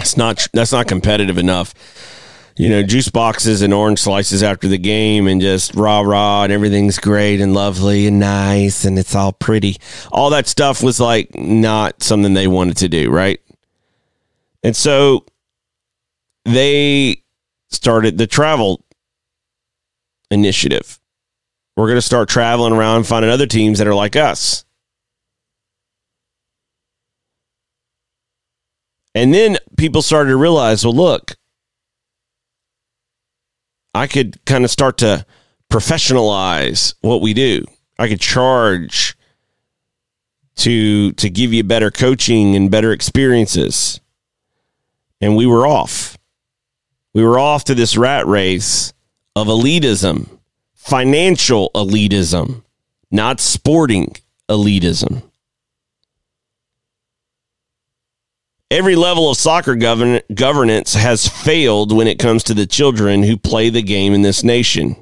it's 0.00 0.16
not 0.16 0.46
that's 0.52 0.72
not 0.72 0.86
competitive 0.86 1.38
enough. 1.38 1.74
You 2.56 2.68
know, 2.68 2.84
juice 2.84 3.08
boxes 3.08 3.62
and 3.62 3.74
orange 3.74 3.98
slices 3.98 4.44
after 4.44 4.68
the 4.68 4.78
game 4.78 5.26
and 5.26 5.40
just 5.40 5.74
rah 5.74 6.02
rah 6.02 6.44
and 6.44 6.52
everything's 6.52 6.98
great 6.98 7.40
and 7.40 7.52
lovely 7.52 8.06
and 8.06 8.20
nice 8.20 8.84
and 8.84 8.96
it's 8.96 9.14
all 9.14 9.32
pretty. 9.32 9.76
All 10.12 10.30
that 10.30 10.46
stuff 10.46 10.80
was 10.80 11.00
like 11.00 11.34
not 11.34 12.02
something 12.02 12.34
they 12.34 12.46
wanted 12.46 12.76
to 12.76 12.88
do, 12.88 13.10
right? 13.10 13.40
And 14.62 14.76
so 14.76 15.26
they 16.44 17.22
started 17.70 18.18
the 18.18 18.26
travel 18.28 18.84
initiative. 20.30 21.00
We're 21.76 21.86
going 21.86 21.96
to 21.96 22.02
start 22.02 22.28
traveling 22.28 22.72
around 22.72 23.08
finding 23.08 23.32
other 23.32 23.46
teams 23.46 23.78
that 23.78 23.88
are 23.88 23.94
like 23.94 24.14
us. 24.14 24.63
And 29.14 29.32
then 29.32 29.58
people 29.76 30.02
started 30.02 30.30
to 30.30 30.36
realize, 30.36 30.84
well, 30.84 30.94
look, 30.94 31.36
I 33.94 34.06
could 34.06 34.44
kind 34.44 34.64
of 34.64 34.70
start 34.70 34.98
to 34.98 35.24
professionalize 35.70 36.94
what 37.00 37.20
we 37.22 37.32
do. 37.32 37.64
I 37.98 38.08
could 38.08 38.20
charge 38.20 39.16
to 40.56 41.12
to 41.12 41.30
give 41.30 41.52
you 41.52 41.64
better 41.64 41.90
coaching 41.90 42.56
and 42.56 42.70
better 42.70 42.92
experiences. 42.92 44.00
And 45.20 45.36
we 45.36 45.46
were 45.46 45.66
off. 45.66 46.18
We 47.12 47.24
were 47.24 47.38
off 47.38 47.64
to 47.64 47.74
this 47.74 47.96
rat 47.96 48.26
race 48.26 48.92
of 49.36 49.46
elitism, 49.46 50.38
financial 50.74 51.70
elitism, 51.74 52.64
not 53.10 53.40
sporting 53.40 54.16
elitism. 54.48 55.22
Every 58.74 58.96
level 58.96 59.30
of 59.30 59.36
soccer 59.36 59.76
govern- 59.76 60.20
governance 60.34 60.94
has 60.94 61.28
failed 61.28 61.92
when 61.92 62.08
it 62.08 62.18
comes 62.18 62.42
to 62.42 62.54
the 62.54 62.66
children 62.66 63.22
who 63.22 63.36
play 63.36 63.70
the 63.70 63.82
game 63.82 64.12
in 64.12 64.22
this 64.22 64.42
nation. 64.42 64.96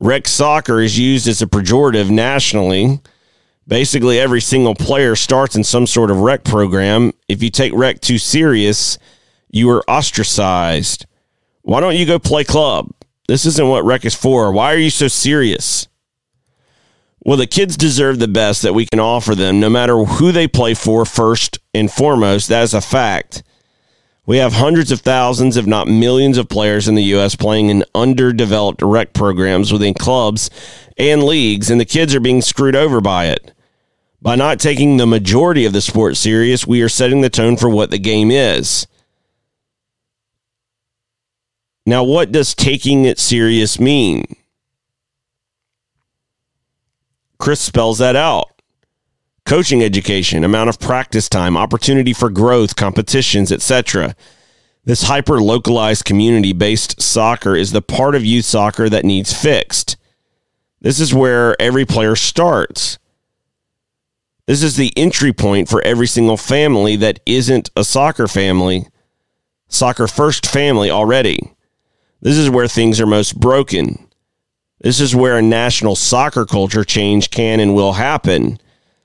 Rec 0.00 0.26
soccer 0.26 0.80
is 0.80 0.98
used 0.98 1.28
as 1.28 1.40
a 1.42 1.46
pejorative 1.46 2.10
nationally. 2.10 2.98
Basically, 3.68 4.18
every 4.18 4.40
single 4.40 4.74
player 4.74 5.14
starts 5.14 5.54
in 5.54 5.62
some 5.62 5.86
sort 5.86 6.10
of 6.10 6.22
rec 6.22 6.42
program. 6.42 7.12
If 7.28 7.40
you 7.40 7.50
take 7.50 7.72
rec 7.72 8.00
too 8.00 8.18
serious, 8.18 8.98
you 9.52 9.70
are 9.70 9.88
ostracized. 9.88 11.06
Why 11.62 11.78
don't 11.78 11.94
you 11.94 12.04
go 12.04 12.18
play 12.18 12.42
club? 12.42 12.90
This 13.28 13.46
isn't 13.46 13.68
what 13.68 13.84
rec 13.84 14.04
is 14.04 14.16
for. 14.16 14.50
Why 14.50 14.74
are 14.74 14.78
you 14.78 14.90
so 14.90 15.06
serious? 15.06 15.86
Well, 17.24 17.38
the 17.38 17.46
kids 17.46 17.78
deserve 17.78 18.18
the 18.18 18.28
best 18.28 18.60
that 18.62 18.74
we 18.74 18.84
can 18.84 19.00
offer 19.00 19.34
them, 19.34 19.58
no 19.58 19.70
matter 19.70 19.96
who 19.96 20.30
they 20.30 20.46
play 20.46 20.74
for, 20.74 21.06
first 21.06 21.58
and 21.72 21.90
foremost. 21.90 22.48
That 22.48 22.62
is 22.62 22.74
a 22.74 22.82
fact. 22.82 23.42
We 24.26 24.36
have 24.38 24.52
hundreds 24.52 24.92
of 24.92 25.00
thousands, 25.00 25.56
if 25.56 25.66
not 25.66 25.88
millions, 25.88 26.36
of 26.36 26.48
players 26.50 26.86
in 26.86 26.94
the 26.94 27.02
U.S. 27.04 27.34
playing 27.34 27.70
in 27.70 27.84
underdeveloped 27.94 28.82
rec 28.82 29.14
programs 29.14 29.72
within 29.72 29.94
clubs 29.94 30.50
and 30.98 31.22
leagues, 31.22 31.70
and 31.70 31.80
the 31.80 31.86
kids 31.86 32.14
are 32.14 32.20
being 32.20 32.42
screwed 32.42 32.76
over 32.76 33.00
by 33.00 33.26
it. 33.26 33.52
By 34.20 34.36
not 34.36 34.60
taking 34.60 34.96
the 34.96 35.06
majority 35.06 35.64
of 35.66 35.72
the 35.72 35.82
sport 35.82 36.16
serious, 36.16 36.66
we 36.66 36.80
are 36.82 36.88
setting 36.88 37.20
the 37.20 37.30
tone 37.30 37.56
for 37.56 37.68
what 37.68 37.90
the 37.90 37.98
game 37.98 38.30
is. 38.30 38.86
Now, 41.86 42.04
what 42.04 42.32
does 42.32 42.54
taking 42.54 43.04
it 43.04 43.18
serious 43.18 43.78
mean? 43.78 44.24
Chris 47.44 47.60
spells 47.60 47.98
that 47.98 48.16
out. 48.16 48.52
Coaching 49.44 49.82
education, 49.82 50.44
amount 50.44 50.70
of 50.70 50.80
practice 50.80 51.28
time, 51.28 51.58
opportunity 51.58 52.14
for 52.14 52.30
growth, 52.30 52.74
competitions, 52.74 53.52
etc. 53.52 54.16
This 54.86 55.02
hyper 55.02 55.42
localized 55.42 56.06
community 56.06 56.54
based 56.54 57.02
soccer 57.02 57.54
is 57.54 57.72
the 57.72 57.82
part 57.82 58.14
of 58.14 58.24
youth 58.24 58.46
soccer 58.46 58.88
that 58.88 59.04
needs 59.04 59.34
fixed. 59.34 59.98
This 60.80 60.98
is 60.98 61.12
where 61.12 61.54
every 61.60 61.84
player 61.84 62.16
starts. 62.16 62.98
This 64.46 64.62
is 64.62 64.76
the 64.76 64.94
entry 64.96 65.34
point 65.34 65.68
for 65.68 65.82
every 65.82 66.06
single 66.06 66.38
family 66.38 66.96
that 66.96 67.20
isn't 67.26 67.70
a 67.76 67.84
soccer 67.84 68.26
family, 68.26 68.86
soccer 69.68 70.08
first 70.08 70.46
family 70.46 70.88
already. 70.88 71.52
This 72.22 72.38
is 72.38 72.48
where 72.48 72.68
things 72.68 73.02
are 73.02 73.06
most 73.06 73.38
broken. 73.38 74.08
This 74.84 75.00
is 75.00 75.16
where 75.16 75.38
a 75.38 75.42
national 75.42 75.96
soccer 75.96 76.44
culture 76.44 76.84
change 76.84 77.30
can 77.30 77.58
and 77.58 77.74
will 77.74 77.94
happen. 77.94 78.58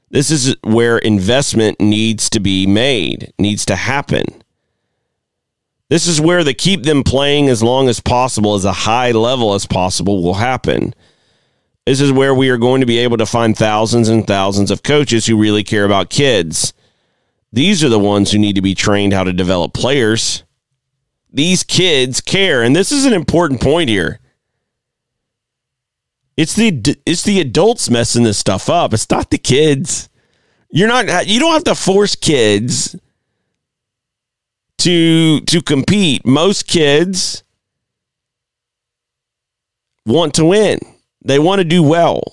This 0.09 0.29
is 0.29 0.57
where 0.61 0.97
investment 0.97 1.79
needs 1.79 2.29
to 2.31 2.41
be 2.41 2.67
made, 2.67 3.31
needs 3.39 3.65
to 3.67 3.77
happen. 3.77 4.25
This 5.87 6.05
is 6.05 6.19
where 6.19 6.43
the 6.43 6.53
keep 6.53 6.83
them 6.83 7.01
playing 7.01 7.47
as 7.47 7.63
long 7.63 7.87
as 7.87 8.01
possible, 8.01 8.55
as 8.55 8.65
a 8.65 8.73
high 8.73 9.11
level 9.11 9.53
as 9.53 9.65
possible, 9.65 10.21
will 10.21 10.33
happen. 10.33 10.93
This 11.85 12.01
is 12.01 12.11
where 12.11 12.35
we 12.35 12.49
are 12.49 12.57
going 12.57 12.81
to 12.81 12.85
be 12.85 12.97
able 12.97 13.15
to 13.15 13.25
find 13.25 13.57
thousands 13.57 14.09
and 14.09 14.27
thousands 14.27 14.71
of 14.71 14.83
coaches 14.83 15.27
who 15.27 15.39
really 15.39 15.63
care 15.63 15.85
about 15.85 16.09
kids. 16.09 16.73
These 17.53 17.85
are 17.85 17.89
the 17.89 17.97
ones 17.97 18.33
who 18.33 18.37
need 18.37 18.55
to 18.55 18.61
be 18.61 18.75
trained 18.75 19.13
how 19.13 19.23
to 19.23 19.31
develop 19.31 19.73
players. 19.73 20.43
These 21.31 21.63
kids 21.63 22.19
care. 22.19 22.63
And 22.63 22.75
this 22.75 22.91
is 22.91 23.05
an 23.05 23.13
important 23.13 23.61
point 23.61 23.89
here. 23.89 24.19
It's 26.39 26.55
the 26.55 26.95
it's 27.05 27.23
the 27.23 27.41
adults 27.41 27.89
messing 27.89 28.23
this 28.23 28.37
stuff 28.37 28.69
up. 28.69 28.93
It's 28.93 29.09
not 29.09 29.29
the 29.29 29.37
kids. 29.37 30.07
You're 30.69 30.87
not 30.87 31.27
you 31.27 31.37
don't 31.37 31.51
have 31.51 31.65
to 31.65 31.75
force 31.75 32.15
kids 32.15 32.95
to 34.77 35.41
to 35.41 35.61
compete. 35.61 36.25
Most 36.25 36.65
kids 36.65 37.43
want 40.05 40.33
to 40.35 40.45
win. 40.45 40.79
They 41.25 41.39
want 41.39 41.59
to 41.59 41.65
do 41.65 41.83
well. 41.83 42.23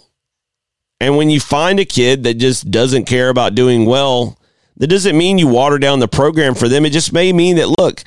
And 1.01 1.17
when 1.17 1.29
you 1.29 1.41
find 1.41 1.81
a 1.81 1.85
kid 1.85 2.23
that 2.23 2.35
just 2.35 2.71
doesn't 2.71 3.07
care 3.07 3.29
about 3.29 3.57
doing 3.57 3.87
well, 3.87 4.39
that 4.77 4.87
doesn't 4.87 5.19
mean 5.19 5.37
you 5.37 5.49
water 5.49 5.81
down 5.81 5.99
the 5.99 6.07
program 6.07 6.55
for 6.55 6.69
them. 6.69 6.87
It 6.87 6.91
just 6.91 7.13
may 7.13 7.33
mean 7.33 7.57
that 7.57 7.77
look, 7.77 8.05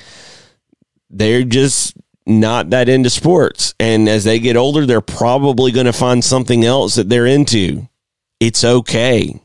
they're 1.10 1.44
just 1.44 1.94
not 2.30 2.70
that 2.70 2.88
into 2.88 3.10
sports. 3.10 3.74
And 3.80 4.08
as 4.08 4.24
they 4.24 4.38
get 4.38 4.56
older, 4.56 4.86
they're 4.86 5.00
probably 5.00 5.72
going 5.72 5.86
to 5.86 5.92
find 5.92 6.24
something 6.24 6.64
else 6.64 6.94
that 6.94 7.08
they're 7.08 7.26
into. 7.26 7.88
It's 8.38 8.64
okay. 8.64 9.40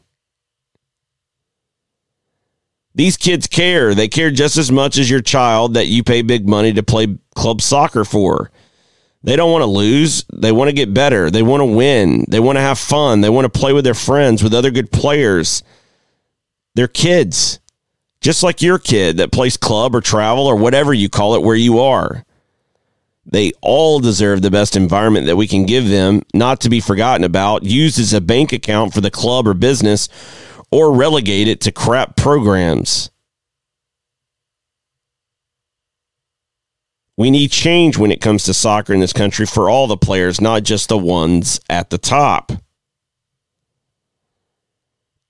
These 2.93 3.17
kids 3.17 3.47
care. 3.47 3.93
They 3.93 4.07
care 4.07 4.31
just 4.31 4.55
as 4.55 4.71
much 4.71 4.97
as 4.97 5.09
your 5.09 5.21
child 5.21 5.73
that 5.73 5.87
you 5.87 6.03
pay 6.03 6.21
big 6.21 6.47
money 6.47 6.71
to 6.73 6.83
play 6.83 7.17
club 7.35 7.61
soccer 7.61 8.05
for. 8.05 8.51
They 9.21 9.35
don't 9.35 9.51
want 9.51 9.63
to 9.63 9.67
lose. 9.67 10.23
They 10.31 10.51
want 10.51 10.69
to 10.69 10.75
get 10.75 10.93
better. 10.93 11.29
They 11.29 11.41
want 11.41 11.61
to 11.61 11.65
win. 11.65 12.25
They 12.29 12.39
want 12.39 12.57
to 12.57 12.61
have 12.61 12.79
fun. 12.79 13.21
They 13.21 13.29
want 13.29 13.51
to 13.51 13.59
play 13.59 13.73
with 13.73 13.83
their 13.83 13.95
friends, 13.95 14.43
with 14.43 14.53
other 14.53 14.71
good 14.71 14.91
players. 14.91 15.63
They're 16.75 16.87
kids, 16.87 17.59
just 18.21 18.43
like 18.43 18.61
your 18.61 18.77
kid 18.77 19.17
that 19.17 19.31
plays 19.31 19.57
club 19.57 19.95
or 19.95 20.01
travel 20.01 20.45
or 20.45 20.55
whatever 20.55 20.93
you 20.93 21.09
call 21.09 21.35
it 21.35 21.41
where 21.41 21.55
you 21.55 21.79
are. 21.79 22.23
They 23.25 23.53
all 23.61 23.99
deserve 23.99 24.41
the 24.41 24.51
best 24.51 24.75
environment 24.75 25.25
that 25.25 25.35
we 25.35 25.47
can 25.47 25.65
give 25.65 25.89
them, 25.89 26.21
not 26.33 26.61
to 26.61 26.69
be 26.69 26.79
forgotten 26.79 27.23
about, 27.23 27.63
used 27.63 27.99
as 27.99 28.13
a 28.13 28.21
bank 28.21 28.53
account 28.53 28.93
for 28.93 29.01
the 29.01 29.09
club 29.09 29.47
or 29.47 29.55
business, 29.55 30.09
or 30.71 30.93
relegate 30.93 31.47
it 31.47 31.61
to 31.61 31.71
crap 31.71 32.15
programs. 32.15 33.09
We 37.17 37.31
need 37.31 37.49
change 37.49 37.97
when 37.97 38.11
it 38.11 38.21
comes 38.21 38.43
to 38.43 38.53
soccer 38.53 38.93
in 38.93 38.99
this 38.99 39.13
country 39.13 39.45
for 39.45 39.69
all 39.69 39.87
the 39.87 39.97
players, 39.97 40.41
not 40.41 40.63
just 40.63 40.89
the 40.89 40.97
ones 40.97 41.59
at 41.69 41.89
the 41.89 41.97
top. 41.97 42.51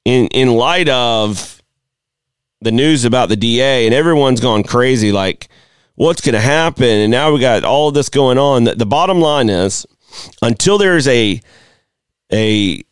In 0.03 0.27
in 0.27 0.49
light 0.49 0.89
of 0.89 1.61
the 2.61 2.71
news 2.71 3.05
about 3.05 3.29
the 3.29 3.35
DA 3.35 3.85
and 3.85 3.93
everyone's 3.93 4.39
gone 4.39 4.63
crazy 4.63 5.11
like 5.11 5.47
what's 5.95 6.21
going 6.21 6.33
to 6.33 6.41
happen. 6.41 6.85
And 6.85 7.11
now 7.11 7.33
we 7.33 7.39
got 7.39 7.63
all 7.63 7.89
of 7.89 7.93
this 7.93 8.09
going 8.09 8.37
on. 8.37 8.65
The, 8.65 8.75
the 8.75 8.85
bottom 8.85 9.19
line 9.19 9.49
is 9.49 9.85
until 10.41 10.77
there's 10.77 11.07
a, 11.07 11.41
a 12.31 12.83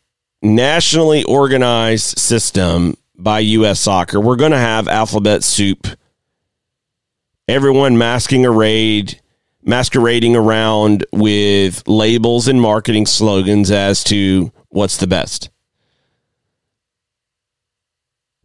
nationally 0.42 1.24
organized 1.24 2.18
system 2.18 2.96
by 3.16 3.40
U.S. 3.40 3.80
soccer, 3.80 4.20
we're 4.20 4.36
going 4.36 4.52
to 4.52 4.58
have 4.58 4.88
alphabet 4.88 5.44
soup. 5.44 5.86
Everyone 7.46 7.96
masking 7.98 8.44
a 8.44 8.50
raid, 8.50 9.20
masquerading 9.62 10.34
around 10.34 11.04
with 11.12 11.86
labels 11.86 12.48
and 12.48 12.60
marketing 12.60 13.06
slogans 13.06 13.70
as 13.70 14.02
to 14.04 14.50
what's 14.68 14.96
the 14.96 15.06
best. 15.06 15.50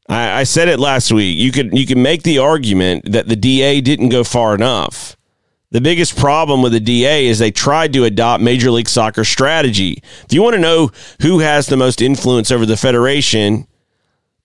I, 0.10 0.40
I 0.40 0.44
said 0.44 0.68
it 0.68 0.80
last 0.80 1.12
week. 1.12 1.38
You 1.38 1.52
could 1.52 1.78
you 1.78 1.86
can 1.86 2.02
make 2.02 2.24
the 2.24 2.40
argument 2.40 3.12
that 3.12 3.28
the 3.28 3.36
DA 3.36 3.80
didn't 3.80 4.10
go 4.10 4.24
far 4.24 4.56
enough. 4.56 5.16
The 5.72 5.82
biggest 5.82 6.18
problem 6.18 6.64
with 6.64 6.72
the 6.72 6.80
DA 6.80 7.28
is 7.28 7.38
they 7.38 7.52
tried 7.52 7.94
to 7.94 8.04
adopt 8.04 8.42
Major 8.42 8.72
League 8.72 8.90
Soccer 8.90 9.24
strategy. 9.24 10.02
If 10.26 10.34
you 10.34 10.42
want 10.42 10.56
to 10.56 10.62
know 10.62 10.90
who 11.22 11.40
has 11.40 11.68
the 11.68 11.78
most 11.78 12.02
influence 12.02 12.50
over 12.50 12.66
the 12.66 12.76
federation, 12.76 13.68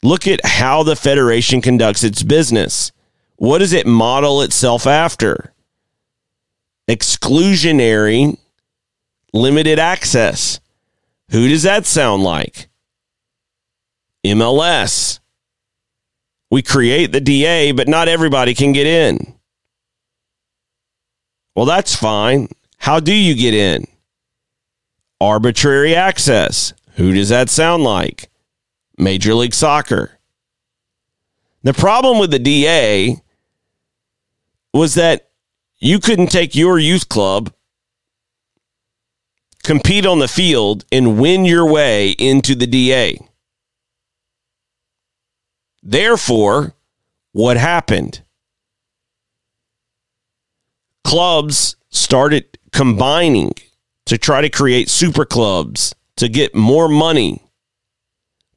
look 0.03 0.27
at 0.29 0.45
how 0.45 0.83
the 0.83 0.97
federation 0.97 1.63
conducts 1.63 2.05
its 2.05 2.23
business. 2.23 2.93
What 3.37 3.59
does 3.59 3.73
it 3.73 3.87
model 3.87 4.43
itself 4.43 4.87
after? 4.87 5.55
Exclusionary, 6.89 8.37
limited 9.33 9.79
access. 9.79 10.61
Who 11.31 11.49
does 11.49 11.63
that 11.63 11.87
sound 11.87 12.23
like? 12.23 12.69
MLS. 14.27 15.21
We 16.55 16.63
create 16.63 17.11
the 17.11 17.21
DA, 17.21 17.73
but 17.73 17.89
not 17.89 18.07
everybody 18.07 18.55
can 18.55 18.71
get 18.71 18.87
in. 18.87 19.35
Well, 21.57 21.67
that's 21.67 21.97
fine. 21.97 22.47
How 22.79 23.01
do 23.01 23.13
you 23.13 23.35
get 23.35 23.55
in? 23.55 23.89
Arbitrary 25.21 25.97
access. 25.97 26.73
Who 26.93 27.13
does 27.13 27.31
that 27.31 27.51
sound 27.51 27.83
like? 27.83 28.31
Major 28.97 29.35
League 29.35 29.53
Soccer. 29.53 30.21
The 31.65 31.75
problem 31.75 32.21
with 32.21 32.31
the 32.31 32.39
DA 32.39 33.21
was 34.73 34.95
that 34.95 35.31
you 35.81 35.99
couldn't 35.99 36.29
take 36.29 36.55
your 36.55 36.79
youth 36.79 37.09
club, 37.09 37.53
compete 39.65 40.07
on 40.07 40.21
the 40.21 40.29
field, 40.29 40.85
and 40.93 41.19
win 41.19 41.45
your 41.45 41.69
way 41.69 42.11
into 42.11 42.55
the 42.55 42.69
DA. 42.69 43.19
Therefore, 45.85 46.75
what 47.33 47.59
happened? 47.59 48.23
Clubs 51.05 51.77
started 51.91 52.59
combining 52.73 53.53
to 54.07 54.17
try 54.17 54.41
to 54.41 54.49
create 54.49 54.89
super 54.89 55.27
clubs 55.27 55.95
to 56.17 56.29
get 56.29 56.55
more 56.55 56.89
money, 56.89 57.43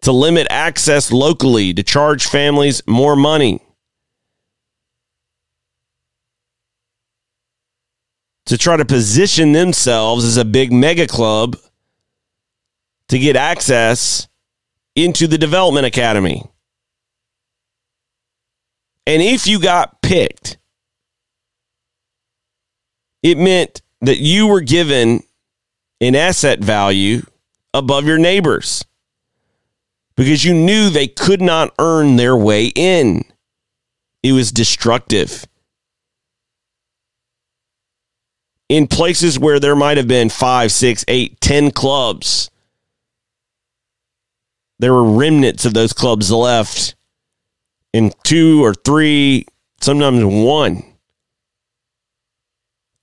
to 0.01 0.13
limit 0.13 0.47
access 0.49 1.11
locally, 1.11 1.73
to 1.73 1.84
charge 1.84 2.25
families 2.25 2.82
more 2.88 3.17
money. 3.17 3.61
To 8.45 8.57
try 8.57 8.78
to 8.78 8.86
position 8.86 9.51
themselves 9.51 10.23
as 10.23 10.38
a 10.38 10.45
big 10.45 10.71
mega 10.71 11.07
club 11.07 11.57
to 13.09 13.19
get 13.19 13.36
access 13.36 14.30
into 14.95 15.28
the 15.28 15.38
development 15.38 15.86
academy. 15.86 16.43
And 19.08 19.22
if 19.22 19.47
you 19.47 19.58
got 19.62 20.01
picked, 20.01 20.58
it 23.24 23.38
meant 23.38 23.82
that 24.01 24.18
you 24.18 24.47
were 24.47 24.60
given 24.60 25.24
an 26.01 26.14
asset 26.14 26.60
value 26.60 27.22
above 27.74 28.05
your 28.05 28.18
neighbors 28.18 28.84
because 30.18 30.43
you 30.43 30.53
knew 30.53 30.89
they 30.89 31.08
could 31.08 31.41
not 31.41 31.74
earn 31.80 32.18
their 32.18 32.36
way 32.36 32.66
in. 32.76 33.24
It 34.24 34.34
was 34.34 34.51
destructive. 34.51 35.45
In 38.68 38.88
places 38.88 39.39
where 39.39 39.62
there 39.62 39.76
might 39.76 39.95
have 39.95 40.10
been 40.10 40.28
five, 40.28 40.70
six, 40.74 41.05
eight, 41.08 41.39
ten 41.39 41.72
clubs, 41.72 42.51
there 44.80 44.93
were 44.93 45.10
remnants 45.10 45.64
of 45.64 45.74
those 45.74 45.93
clubs 45.93 46.30
left 46.30 46.96
in 47.97 48.13
two 48.23 48.63
or 48.63 48.75
three, 48.75 49.43
sometimes 49.81 50.23
one 50.23 50.83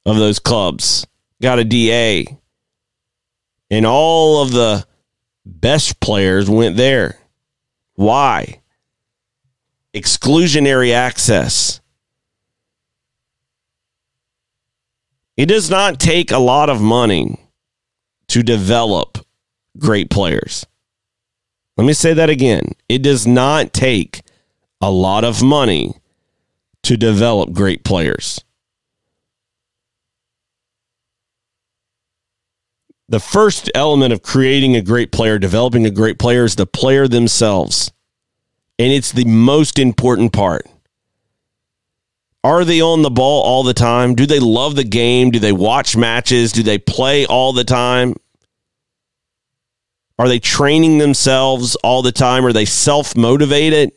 of 0.06 0.14
those 0.14 0.38
clubs 0.38 1.04
got 1.42 1.58
a 1.58 1.64
DA. 1.64 2.24
And 3.72 3.86
all 3.86 4.40
of 4.40 4.52
the 4.52 4.86
best 5.44 5.98
players 5.98 6.48
went 6.48 6.76
there. 6.76 7.18
Why? 7.96 8.60
Exclusionary 9.92 10.92
access. 10.94 11.80
It 15.36 15.46
does 15.46 15.68
not 15.68 15.98
take 15.98 16.30
a 16.30 16.38
lot 16.38 16.70
of 16.70 16.80
money 16.80 17.40
to 18.28 18.44
develop 18.44 19.18
great 19.76 20.08
players. 20.08 20.64
Let 21.76 21.84
me 21.84 21.94
say 21.94 22.12
that 22.14 22.30
again. 22.30 22.76
It 22.88 23.02
does 23.02 23.26
not 23.26 23.72
take 23.72 24.22
a 24.84 24.90
lot 24.90 25.24
of 25.24 25.42
money 25.42 25.94
to 26.82 26.94
develop 26.98 27.54
great 27.54 27.84
players. 27.84 28.44
The 33.08 33.18
first 33.18 33.70
element 33.74 34.12
of 34.12 34.22
creating 34.22 34.76
a 34.76 34.82
great 34.82 35.10
player, 35.10 35.38
developing 35.38 35.86
a 35.86 35.90
great 35.90 36.18
player, 36.18 36.44
is 36.44 36.56
the 36.56 36.66
player 36.66 37.08
themselves. 37.08 37.92
And 38.78 38.92
it's 38.92 39.10
the 39.10 39.24
most 39.24 39.78
important 39.78 40.34
part. 40.34 40.66
Are 42.42 42.62
they 42.62 42.82
on 42.82 43.00
the 43.00 43.10
ball 43.10 43.42
all 43.42 43.62
the 43.62 43.72
time? 43.72 44.14
Do 44.14 44.26
they 44.26 44.38
love 44.38 44.76
the 44.76 44.84
game? 44.84 45.30
Do 45.30 45.38
they 45.38 45.52
watch 45.52 45.96
matches? 45.96 46.52
Do 46.52 46.62
they 46.62 46.76
play 46.76 47.24
all 47.24 47.54
the 47.54 47.64
time? 47.64 48.16
Are 50.18 50.28
they 50.28 50.40
training 50.40 50.98
themselves 50.98 51.74
all 51.76 52.02
the 52.02 52.12
time? 52.12 52.44
Are 52.44 52.52
they 52.52 52.66
self 52.66 53.16
motivated? 53.16 53.92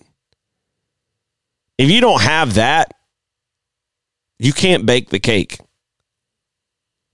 If 1.78 1.92
you 1.92 2.02
don't 2.02 2.22
have 2.22 2.56
that, 2.56 2.94
you 4.40 4.54
can't 4.54 4.86
bake 4.86 5.10
the 5.10 5.20
cake. 5.20 5.60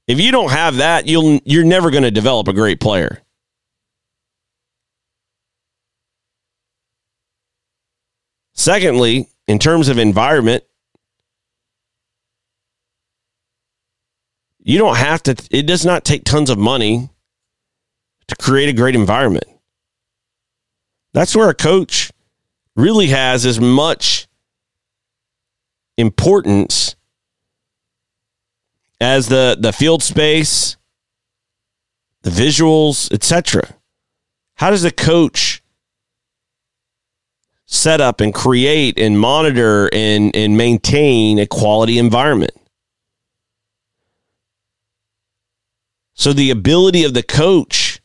If 0.08 0.20
you 0.20 0.32
don't 0.32 0.52
have 0.52 0.78
that, 0.78 1.08
you'll 1.08 1.40
you're 1.46 1.64
never 1.64 1.92
going 1.92 2.04
to 2.04 2.12
develop 2.12 2.48
a 2.48 2.54
great 2.54 2.80
player. 2.80 3.22
Secondly, 8.54 9.30
in 9.48 9.60
terms 9.60 9.90
of 9.90 9.98
environment, 9.98 10.64
you 14.60 14.78
don't 14.78 14.98
have 14.98 15.24
to 15.24 15.36
it 15.52 15.66
does 15.66 15.86
not 15.86 16.06
take 16.06 16.24
tons 16.24 16.50
of 16.50 16.58
money 16.58 17.10
to 18.28 18.36
create 18.36 18.70
a 18.70 18.74
great 18.74 18.96
environment. 18.96 19.46
That's 21.14 21.36
where 21.36 21.50
a 21.50 21.54
coach 21.54 22.12
really 22.76 23.08
has 23.08 23.46
as 23.46 23.60
much 23.60 24.28
importance 25.98 26.96
as 29.00 29.28
the 29.28 29.58
the 29.60 29.74
field 29.74 30.02
space, 30.02 30.78
the 32.22 32.30
visuals, 32.30 33.12
etc. 33.12 33.76
How 34.56 34.70
does 34.70 34.84
a 34.84 34.92
coach 34.92 35.62
set 37.66 38.00
up 38.00 38.22
and 38.22 38.34
create 38.34 39.00
and 39.00 39.20
monitor 39.20 39.90
and, 39.94 40.36
and 40.36 40.56
maintain 40.56 41.40
a 41.40 41.48
quality 41.48 41.98
environment? 41.98 42.54
So 46.14 46.32
the 46.32 46.52
ability 46.52 47.04
of 47.04 47.14
the 47.14 47.24
coach 47.24 48.00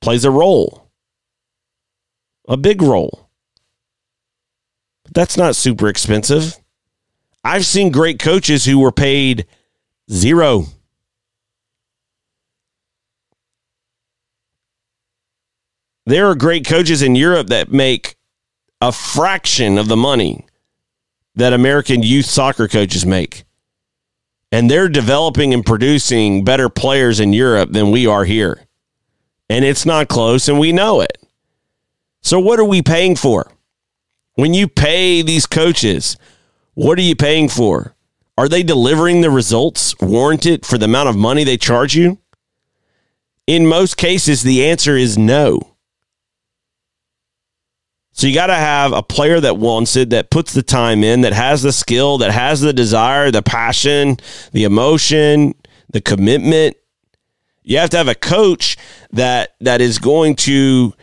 plays 0.00 0.24
a 0.24 0.30
role, 0.30 0.90
a 2.46 2.56
big 2.56 2.82
role. 2.82 3.29
That's 5.12 5.36
not 5.36 5.56
super 5.56 5.88
expensive. 5.88 6.56
I've 7.42 7.66
seen 7.66 7.90
great 7.90 8.18
coaches 8.18 8.64
who 8.64 8.78
were 8.78 8.92
paid 8.92 9.46
zero. 10.10 10.66
There 16.06 16.26
are 16.26 16.34
great 16.34 16.66
coaches 16.66 17.02
in 17.02 17.14
Europe 17.14 17.48
that 17.48 17.72
make 17.72 18.16
a 18.80 18.92
fraction 18.92 19.78
of 19.78 19.88
the 19.88 19.96
money 19.96 20.46
that 21.34 21.52
American 21.52 22.02
youth 22.02 22.26
soccer 22.26 22.68
coaches 22.68 23.06
make. 23.06 23.44
And 24.52 24.70
they're 24.70 24.88
developing 24.88 25.54
and 25.54 25.64
producing 25.64 26.44
better 26.44 26.68
players 26.68 27.20
in 27.20 27.32
Europe 27.32 27.70
than 27.72 27.90
we 27.90 28.06
are 28.06 28.24
here. 28.24 28.66
And 29.48 29.64
it's 29.64 29.86
not 29.86 30.08
close, 30.08 30.48
and 30.48 30.58
we 30.58 30.72
know 30.72 31.00
it. 31.00 31.18
So, 32.20 32.38
what 32.40 32.58
are 32.58 32.64
we 32.64 32.82
paying 32.82 33.16
for? 33.16 33.50
When 34.40 34.54
you 34.54 34.68
pay 34.68 35.20
these 35.20 35.44
coaches, 35.44 36.16
what 36.72 36.98
are 36.98 37.02
you 37.02 37.14
paying 37.14 37.50
for? 37.50 37.94
Are 38.38 38.48
they 38.48 38.62
delivering 38.62 39.20
the 39.20 39.28
results 39.28 39.94
warranted 40.00 40.64
for 40.64 40.78
the 40.78 40.86
amount 40.86 41.10
of 41.10 41.16
money 41.16 41.44
they 41.44 41.58
charge 41.58 41.94
you? 41.94 42.16
In 43.46 43.66
most 43.66 43.98
cases, 43.98 44.42
the 44.42 44.64
answer 44.64 44.96
is 44.96 45.18
no. 45.18 45.74
So 48.12 48.26
you 48.26 48.32
got 48.32 48.46
to 48.46 48.54
have 48.54 48.94
a 48.94 49.02
player 49.02 49.40
that 49.40 49.58
wants 49.58 49.94
it, 49.94 50.08
that 50.08 50.30
puts 50.30 50.54
the 50.54 50.62
time 50.62 51.04
in, 51.04 51.20
that 51.20 51.34
has 51.34 51.60
the 51.60 51.70
skill, 51.70 52.16
that 52.16 52.30
has 52.30 52.62
the 52.62 52.72
desire, 52.72 53.30
the 53.30 53.42
passion, 53.42 54.16
the 54.52 54.64
emotion, 54.64 55.54
the 55.90 56.00
commitment. 56.00 56.78
You 57.62 57.76
have 57.76 57.90
to 57.90 57.98
have 57.98 58.08
a 58.08 58.14
coach 58.14 58.78
that 59.12 59.54
that 59.60 59.82
is 59.82 59.98
going 59.98 60.36
to 60.36 60.94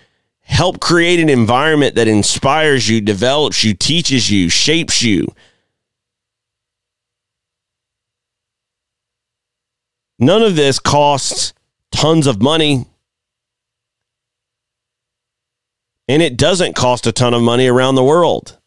help 0.48 0.80
create 0.80 1.20
an 1.20 1.30
environment 1.30 1.96
that 1.96 2.08
inspires 2.08 2.88
you, 2.90 3.02
develops 3.02 3.64
you, 3.64 3.74
teaches 3.74 4.32
you, 4.32 4.50
shapes 4.50 5.04
you. 5.04 5.28
None 10.18 10.42
of 10.42 10.56
this 10.56 10.80
costs 10.80 11.54
tons 11.92 12.26
of 12.26 12.42
money. 12.42 12.86
And 16.08 16.22
it 16.22 16.38
doesn't 16.38 16.76
cost 16.76 17.06
a 17.06 17.12
ton 17.12 17.34
of 17.34 17.42
money 17.42 17.68
around 17.68 17.96
the 17.96 18.04
world. 18.04 18.58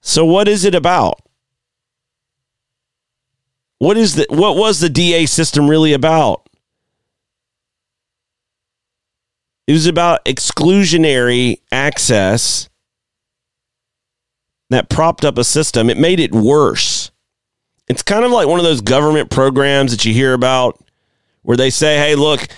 So 0.00 0.24
what 0.24 0.48
is 0.48 0.64
it 0.64 0.74
about? 0.74 1.22
What 3.78 3.96
is 3.96 4.16
the 4.16 4.26
what 4.28 4.56
was 4.56 4.80
the 4.80 4.90
DA 4.90 5.24
system 5.26 5.70
really 5.70 5.92
about? 5.92 6.49
It 9.70 9.74
was 9.74 9.86
about 9.86 10.24
exclusionary 10.24 11.60
access 11.70 12.68
that 14.68 14.88
propped 14.88 15.24
up 15.24 15.38
a 15.38 15.44
system. 15.44 15.88
It 15.88 15.96
made 15.96 16.18
it 16.18 16.32
worse. 16.32 17.12
It's 17.86 18.02
kind 18.02 18.24
of 18.24 18.32
like 18.32 18.48
one 18.48 18.58
of 18.58 18.64
those 18.64 18.80
government 18.80 19.30
programs 19.30 19.92
that 19.92 20.04
you 20.04 20.12
hear 20.12 20.32
about 20.32 20.84
where 21.42 21.56
they 21.56 21.70
say, 21.70 21.98
hey, 21.98 22.16
look, 22.16 22.48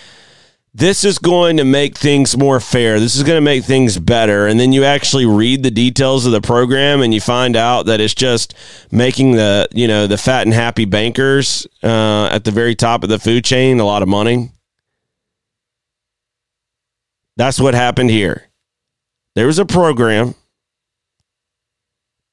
this 0.73 1.05
is 1.05 1.19
going 1.19 1.59
to 1.59 1.65
make 1.65 1.99
things 1.99 2.35
more 2.35 2.61
fair. 2.61 2.99
This 2.99 3.15
is 3.15 3.25
going 3.25 3.37
to 3.37 3.43
make 3.43 3.65
things 3.65 3.99
better. 3.99 4.47
And 4.47 4.59
then 4.59 4.73
you 4.73 4.85
actually 4.85 5.27
read 5.27 5.63
the 5.63 5.71
details 5.71 6.25
of 6.25 6.33
the 6.33 6.41
program 6.41 7.03
and 7.03 7.13
you 7.13 7.21
find 7.21 7.57
out 7.57 7.85
that 7.85 8.01
it's 8.01 8.15
just 8.15 8.55
making 8.91 9.33
the, 9.33 9.69
you 9.75 9.87
know, 9.87 10.07
the 10.07 10.17
fat 10.17 10.47
and 10.47 10.55
happy 10.55 10.87
bankers 10.87 11.67
uh, 11.83 12.31
at 12.33 12.45
the 12.45 12.51
very 12.51 12.75
top 12.75 13.03
of 13.03 13.11
the 13.11 13.19
food 13.19 13.45
chain 13.45 13.81
a 13.81 13.85
lot 13.85 14.01
of 14.01 14.09
money. 14.09 14.51
That's 17.37 17.61
what 17.61 17.75
happened 17.75 18.11
here. 18.11 18.49
There 19.35 19.47
was 19.47 19.59
a 19.59 19.65
program 19.65 20.35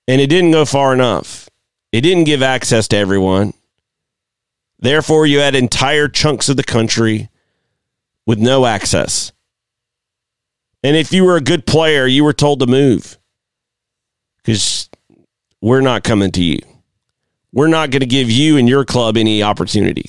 and 0.08 0.20
it 0.20 0.28
didn't 0.28 0.52
go 0.52 0.66
far 0.66 0.94
enough. 0.94 1.50
It 1.92 2.02
didn't 2.02 2.26
give 2.26 2.42
access 2.42 2.88
to 2.90 2.98
everyone. 2.98 3.54
Therefore, 4.80 5.26
you 5.26 5.40
had 5.40 5.56
entire 5.56 6.08
chunks 6.08 6.50
of 6.50 6.58
the 6.58 6.64
country 6.64 7.30
with 8.26 8.40
no 8.40 8.66
access. 8.66 9.32
And 10.84 10.96
if 10.96 11.12
you 11.12 11.26
were 11.26 11.36
a 11.36 11.42
good 11.42 11.66
player, 11.66 12.08
you 12.08 12.24
were 12.24 12.34
told 12.34 12.60
to 12.60 12.68
move 12.68 13.18
because 14.38 14.90
we're 15.62 15.82
not 15.82 16.04
coming 16.04 16.32
to 16.32 16.44
you. 16.44 16.60
We're 17.52 17.68
not 17.68 17.92
going 17.92 18.02
to 18.02 18.06
give 18.06 18.30
you 18.30 18.58
and 18.58 18.70
your 18.70 18.86
club 18.86 19.18
any 19.18 19.44
opportunity. 19.44 20.06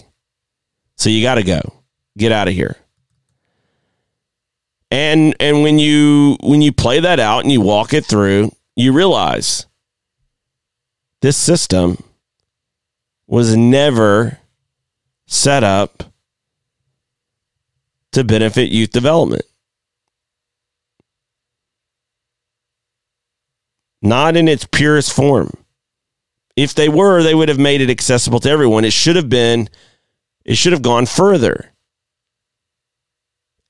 So 0.97 1.11
you 1.11 1.23
got 1.23 1.37
to 1.37 1.43
go. 1.43 1.61
Get 2.17 2.33
out 2.33 2.49
of 2.49 2.55
here. 2.55 2.77
And 4.91 5.37
and 5.39 5.63
when 5.63 5.79
you 5.79 6.37
when 6.43 6.63
you 6.63 6.73
play 6.73 7.01
that 7.01 7.21
out 7.21 7.45
and 7.45 7.53
you 7.53 7.61
walk 7.61 7.93
it 7.93 8.05
through, 8.05 8.51
you 8.75 8.93
realize 8.93 9.67
this 11.23 11.37
system 11.37 12.03
was 13.27 13.57
never 13.57 14.39
set 15.27 15.63
up 15.63 16.03
to 18.13 18.25
benefit 18.25 18.73
youth 18.73 18.91
development. 18.91 19.43
Not 24.03 24.37
in 24.37 24.49
its 24.49 24.67
purest 24.67 25.13
form. 25.13 25.53
If 26.57 26.75
they 26.75 26.89
were, 26.89 27.23
they 27.23 27.35
would 27.35 27.49
have 27.49 27.59
made 27.59 27.81
it 27.81 27.91
accessible 27.91 28.41
to 28.41 28.51
everyone. 28.51 28.85
It 28.85 28.93
should 28.93 29.17
have 29.17 29.29
been, 29.29 29.69
it 30.45 30.57
should 30.57 30.73
have 30.73 30.83
gone 30.83 31.07
further. 31.07 31.71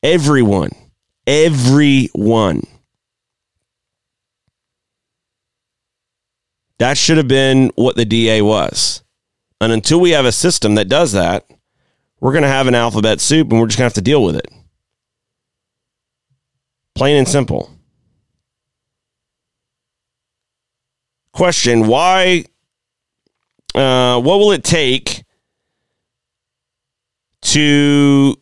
Everyone, 0.02 0.70
everyone. 1.26 2.62
That 6.78 6.96
should 6.96 7.18
have 7.18 7.28
been 7.28 7.70
what 7.74 7.96
the 7.96 8.04
DA 8.06 8.40
was. 8.40 9.02
And 9.60 9.72
until 9.72 10.00
we 10.00 10.10
have 10.10 10.24
a 10.24 10.32
system 10.32 10.76
that 10.76 10.88
does 10.88 11.12
that, 11.12 11.46
we're 12.20 12.32
going 12.32 12.42
to 12.42 12.48
have 12.48 12.66
an 12.66 12.74
alphabet 12.74 13.20
soup 13.20 13.50
and 13.50 13.60
we're 13.60 13.66
just 13.66 13.78
going 13.78 13.90
to 13.90 13.94
have 13.94 13.94
to 13.94 14.00
deal 14.02 14.24
with 14.24 14.36
it. 14.36 14.48
Plain 16.94 17.16
and 17.16 17.28
simple. 17.28 17.70
Question 21.32 21.86
Why, 21.86 22.44
uh, 23.74 24.20
what 24.20 24.38
will 24.38 24.52
it 24.52 24.64
take 24.64 25.24
to 27.42 28.39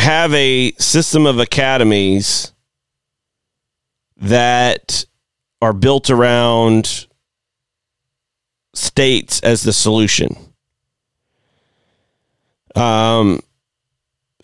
have 0.00 0.34
a 0.34 0.72
system 0.72 1.26
of 1.26 1.38
academies 1.38 2.52
that 4.16 5.04
are 5.62 5.72
built 5.72 6.10
around 6.10 7.06
states 8.74 9.40
as 9.40 9.62
the 9.62 9.72
solution? 9.72 10.36
Um, 12.74 13.40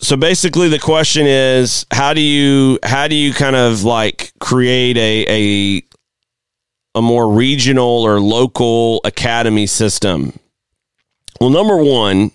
so 0.01 0.17
basically 0.17 0.69
the 0.69 0.79
question 0.79 1.27
is 1.27 1.87
how 1.91 2.13
do 2.13 2.21
you 2.21 2.79
how 2.83 3.09
do 3.09 3.15
you 3.15 3.33
kind 3.33 3.57
of 3.57 3.85
like 3.85 4.33
create 4.41 4.97
a 4.97 5.27
a 5.29 5.83
a 6.99 7.03
more 7.03 7.31
regional 7.33 8.03
or 8.03 8.21
local 8.21 9.01
academy 9.05 9.67
system 9.67 10.39
well 11.41 11.51
number 11.51 11.77
one 11.77 12.31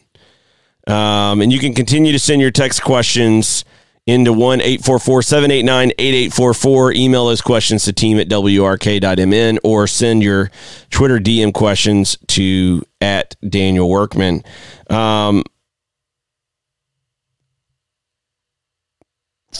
um, 0.87 1.41
and 1.41 1.53
you 1.53 1.59
can 1.59 1.73
continue 1.73 2.11
to 2.11 2.19
send 2.19 2.41
your 2.41 2.51
text 2.51 2.83
questions 2.83 3.63
into 4.07 4.31
1-844-789-8844 4.31 6.95
email 6.95 7.27
those 7.27 7.41
questions 7.41 7.83
to 7.83 7.93
team 7.93 8.19
at 8.19 8.27
wrk.mn 8.27 9.59
or 9.63 9.85
send 9.85 10.23
your 10.23 10.49
twitter 10.89 11.19
dm 11.19 11.53
questions 11.53 12.17
to 12.25 12.81
at 12.99 13.35
daniel 13.47 13.87
workman 13.87 14.41
um, 14.89 15.43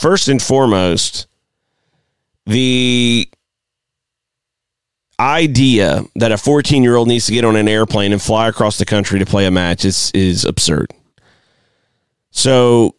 first 0.02 0.28
and 0.28 0.42
foremost, 0.42 1.28
the 2.46 3.28
idea 5.20 6.02
that 6.16 6.32
a 6.32 6.38
14 6.38 6.82
year 6.82 6.96
old 6.96 7.08
needs 7.08 7.26
to 7.26 7.32
get 7.32 7.44
on 7.44 7.54
an 7.54 7.68
airplane 7.68 8.12
and 8.12 8.20
fly 8.20 8.48
across 8.48 8.78
the 8.78 8.84
country 8.84 9.20
to 9.20 9.26
play 9.26 9.46
a 9.46 9.50
match 9.50 9.84
is 9.84 10.10
is 10.14 10.44
absurd. 10.44 10.92
So 12.32 12.96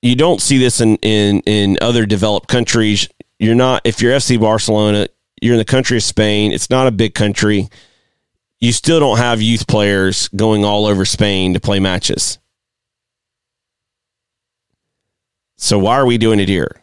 you 0.00 0.16
don't 0.16 0.40
see 0.40 0.56
this 0.56 0.80
in, 0.80 0.96
in, 0.96 1.40
in 1.40 1.78
other 1.82 2.06
developed 2.06 2.48
countries. 2.48 3.08
You're 3.38 3.54
not 3.56 3.82
if 3.84 4.00
you're 4.00 4.12
FC 4.12 4.40
Barcelona, 4.40 5.08
you're 5.40 5.54
in 5.54 5.58
the 5.58 5.64
country 5.64 5.96
of 5.96 6.04
Spain. 6.04 6.52
It's 6.52 6.70
not 6.70 6.86
a 6.86 6.92
big 6.92 7.14
country. 7.14 7.68
You 8.60 8.72
still 8.72 9.00
don't 9.00 9.18
have 9.18 9.42
youth 9.42 9.66
players 9.66 10.28
going 10.28 10.64
all 10.64 10.86
over 10.86 11.04
Spain 11.04 11.54
to 11.54 11.60
play 11.60 11.80
matches. 11.80 12.38
So 15.56 15.78
why 15.78 15.96
are 15.96 16.06
we 16.06 16.18
doing 16.18 16.38
it 16.38 16.48
here? 16.48 16.82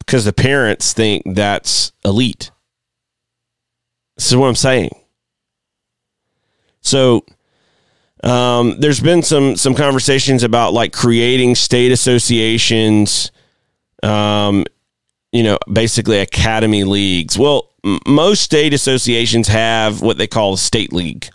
Because 0.00 0.24
the 0.24 0.32
parents 0.32 0.92
think 0.92 1.22
that's 1.24 1.92
elite. 2.04 2.50
This 4.16 4.26
is 4.26 4.36
what 4.36 4.48
I'm 4.48 4.56
saying. 4.56 4.90
So 6.80 7.24
um, 8.22 8.78
there's 8.78 9.00
been 9.00 9.22
some 9.22 9.56
some 9.56 9.74
conversations 9.74 10.42
about 10.42 10.74
like 10.74 10.92
creating 10.92 11.54
state 11.54 11.90
associations, 11.90 13.30
um, 14.02 14.64
you 15.32 15.42
know, 15.42 15.58
basically 15.72 16.18
academy 16.18 16.84
leagues. 16.84 17.38
Well, 17.38 17.70
m- 17.84 17.98
most 18.06 18.42
state 18.42 18.74
associations 18.74 19.48
have 19.48 20.02
what 20.02 20.18
they 20.18 20.26
call 20.26 20.54
a 20.54 20.58
state 20.58 20.92
league, 20.92 21.30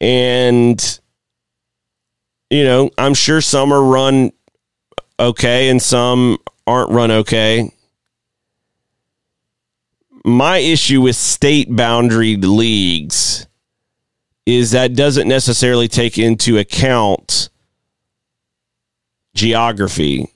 and 0.00 1.00
you 2.48 2.64
know, 2.64 2.90
I'm 2.96 3.14
sure 3.14 3.42
some 3.42 3.72
are 3.72 3.82
run 3.82 4.32
okay 5.20 5.68
and 5.68 5.82
some 5.82 6.38
aren't 6.66 6.90
run 6.90 7.10
okay. 7.10 7.70
My 10.24 10.56
issue 10.56 11.02
with 11.02 11.16
state 11.16 11.74
boundary 11.76 12.36
leagues 12.36 13.46
is 14.46 14.72
that 14.72 14.94
doesn't 14.94 15.28
necessarily 15.28 15.88
take 15.88 16.18
into 16.18 16.58
account 16.58 17.48
geography 19.34 20.30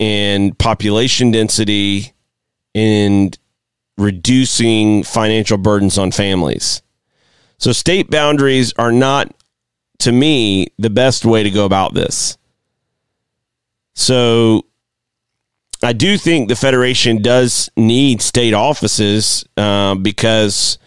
and 0.00 0.58
population 0.58 1.30
density 1.30 2.12
and 2.74 3.38
reducing 3.96 5.02
financial 5.02 5.56
burdens 5.56 5.98
on 5.98 6.10
families. 6.10 6.82
So 7.58 7.72
state 7.72 8.10
boundaries 8.10 8.72
are 8.76 8.92
not, 8.92 9.32
to 10.00 10.12
me, 10.12 10.66
the 10.78 10.90
best 10.90 11.24
way 11.24 11.44
to 11.44 11.50
go 11.50 11.64
about 11.64 11.94
this. 11.94 12.36
So 13.94 14.66
I 15.82 15.92
do 15.92 16.18
think 16.18 16.48
the 16.48 16.56
Federation 16.56 17.22
does 17.22 17.70
need 17.76 18.20
state 18.20 18.52
offices 18.52 19.44
uh, 19.56 19.94
because 19.94 20.78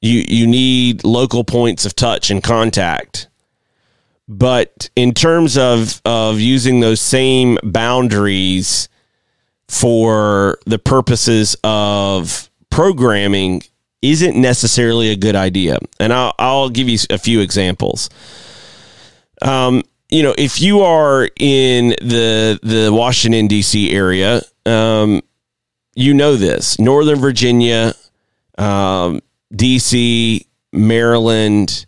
you 0.00 0.24
you 0.28 0.46
need 0.46 1.04
local 1.04 1.44
points 1.44 1.84
of 1.84 1.94
touch 1.94 2.30
and 2.30 2.42
contact. 2.42 3.28
But 4.28 4.90
in 4.94 5.14
terms 5.14 5.56
of 5.56 6.00
of 6.04 6.40
using 6.40 6.80
those 6.80 7.00
same 7.00 7.58
boundaries 7.62 8.88
for 9.68 10.58
the 10.66 10.78
purposes 10.78 11.56
of 11.62 12.48
programming 12.70 13.62
isn't 14.02 14.36
necessarily 14.36 15.10
a 15.10 15.16
good 15.16 15.34
idea. 15.34 15.78
And 15.98 16.12
I'll, 16.12 16.34
I'll 16.38 16.68
give 16.68 16.88
you 16.88 16.98
a 17.10 17.18
few 17.18 17.40
examples. 17.40 18.08
Um, 19.42 19.82
you 20.08 20.22
know, 20.22 20.34
if 20.38 20.60
you 20.60 20.80
are 20.80 21.28
in 21.38 21.90
the 22.00 22.58
the 22.62 22.90
Washington 22.92 23.46
D.C. 23.46 23.92
area, 23.92 24.42
um, 24.64 25.20
you 25.94 26.14
know 26.14 26.36
this: 26.36 26.78
Northern 26.78 27.18
Virginia, 27.18 27.94
um, 28.56 29.20
D.C., 29.54 30.46
Maryland, 30.72 31.86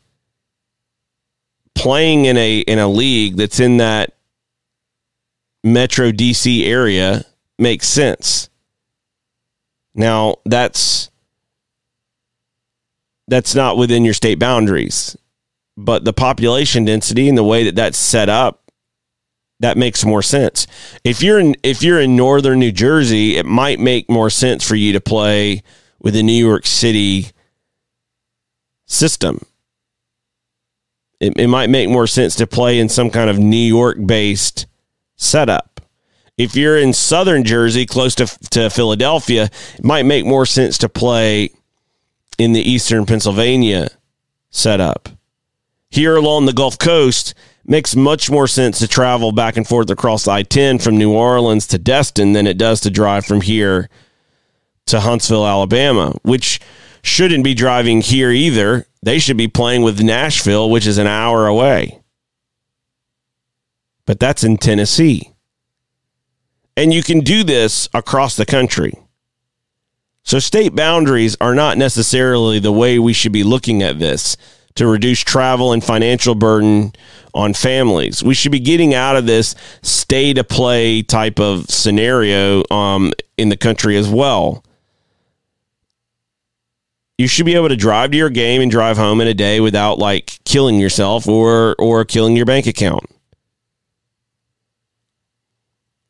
playing 1.74 2.24
in 2.24 2.36
a 2.36 2.60
in 2.60 2.78
a 2.78 2.88
league 2.88 3.36
that's 3.36 3.60
in 3.60 3.78
that 3.78 4.14
Metro 5.62 6.12
D.C. 6.12 6.64
area 6.64 7.24
makes 7.58 7.86
sense. 7.86 8.48
Now 9.94 10.36
that's 10.46 11.10
that's 13.28 13.54
not 13.54 13.76
within 13.76 14.04
your 14.04 14.14
state 14.14 14.38
boundaries 14.38 15.16
but 15.84 16.04
the 16.04 16.12
population 16.12 16.84
density 16.84 17.28
and 17.28 17.38
the 17.38 17.44
way 17.44 17.64
that 17.64 17.74
that's 17.74 17.98
set 17.98 18.28
up 18.28 18.70
that 19.60 19.76
makes 19.76 20.06
more 20.06 20.22
sense. 20.22 20.66
If 21.04 21.22
you're 21.22 21.38
in 21.38 21.54
if 21.62 21.82
you're 21.82 22.00
in 22.00 22.16
northern 22.16 22.58
New 22.58 22.72
Jersey, 22.72 23.36
it 23.36 23.44
might 23.44 23.78
make 23.78 24.08
more 24.08 24.30
sense 24.30 24.66
for 24.66 24.74
you 24.74 24.94
to 24.94 25.00
play 25.00 25.62
with 26.00 26.14
the 26.14 26.22
New 26.22 26.32
York 26.32 26.66
City 26.66 27.28
system. 28.90 29.44
It, 31.20 31.36
it 31.38 31.48
might 31.48 31.70
make 31.70 31.88
more 31.88 32.06
sense 32.06 32.34
to 32.36 32.46
play 32.46 32.78
in 32.78 32.88
some 32.88 33.10
kind 33.10 33.30
of 33.30 33.38
New 33.38 33.56
York 33.56 33.98
based 34.04 34.66
setup. 35.16 35.80
If 36.38 36.56
you're 36.56 36.78
in 36.78 36.94
southern 36.94 37.44
Jersey, 37.44 37.84
close 37.84 38.14
to, 38.14 38.26
to 38.50 38.70
Philadelphia, 38.70 39.50
it 39.74 39.84
might 39.84 40.06
make 40.06 40.24
more 40.24 40.46
sense 40.46 40.78
to 40.78 40.88
play 40.88 41.50
in 42.38 42.52
the 42.52 42.62
eastern 42.62 43.04
Pennsylvania 43.04 43.88
setup 44.50 45.10
here 45.90 46.16
along 46.16 46.46
the 46.46 46.52
Gulf 46.52 46.78
Coast 46.78 47.34
makes 47.64 47.94
much 47.94 48.30
more 48.30 48.46
sense 48.46 48.78
to 48.78 48.88
travel 48.88 49.32
back 49.32 49.56
and 49.56 49.66
forth 49.66 49.90
across 49.90 50.26
I 50.26 50.42
10 50.42 50.78
from 50.78 50.96
New 50.96 51.12
Orleans 51.12 51.66
to 51.68 51.78
Destin 51.78 52.32
than 52.32 52.46
it 52.46 52.56
does 52.56 52.80
to 52.82 52.90
drive 52.90 53.26
from 53.26 53.40
here 53.42 53.90
to 54.86 55.00
Huntsville, 55.00 55.46
Alabama, 55.46 56.14
which 56.22 56.60
shouldn't 57.02 57.44
be 57.44 57.54
driving 57.54 58.00
here 58.00 58.30
either. 58.30 58.86
They 59.02 59.18
should 59.18 59.36
be 59.36 59.48
playing 59.48 59.82
with 59.82 60.02
Nashville, 60.02 60.68
which 60.68 60.86
is 60.86 60.98
an 60.98 61.06
hour 61.06 61.46
away. 61.46 62.00
But 64.06 64.20
that's 64.20 64.44
in 64.44 64.56
Tennessee. 64.56 65.32
And 66.76 66.92
you 66.92 67.02
can 67.02 67.20
do 67.20 67.44
this 67.44 67.88
across 67.94 68.36
the 68.36 68.46
country. 68.46 68.92
So 70.22 70.38
state 70.38 70.74
boundaries 70.74 71.36
are 71.40 71.54
not 71.54 71.78
necessarily 71.78 72.58
the 72.58 72.72
way 72.72 72.98
we 72.98 73.12
should 73.12 73.32
be 73.32 73.42
looking 73.42 73.82
at 73.82 73.98
this 73.98 74.36
to 74.76 74.86
reduce 74.86 75.20
travel 75.20 75.72
and 75.72 75.82
financial 75.82 76.34
burden 76.34 76.92
on 77.34 77.54
families. 77.54 78.22
We 78.22 78.34
should 78.34 78.52
be 78.52 78.60
getting 78.60 78.94
out 78.94 79.16
of 79.16 79.26
this 79.26 79.54
stay 79.82 80.32
to 80.34 80.44
play 80.44 81.02
type 81.02 81.40
of 81.40 81.68
scenario 81.68 82.62
um, 82.70 83.12
in 83.36 83.48
the 83.48 83.56
country 83.56 83.96
as 83.96 84.08
well. 84.08 84.64
You 87.20 87.28
should 87.28 87.44
be 87.44 87.54
able 87.54 87.68
to 87.68 87.76
drive 87.76 88.12
to 88.12 88.16
your 88.16 88.30
game 88.30 88.62
and 88.62 88.70
drive 88.70 88.96
home 88.96 89.20
in 89.20 89.28
a 89.28 89.34
day 89.34 89.60
without 89.60 89.98
like 89.98 90.38
killing 90.46 90.80
yourself 90.80 91.28
or 91.28 91.76
or 91.78 92.02
killing 92.06 92.34
your 92.34 92.46
bank 92.46 92.66
account. 92.66 93.04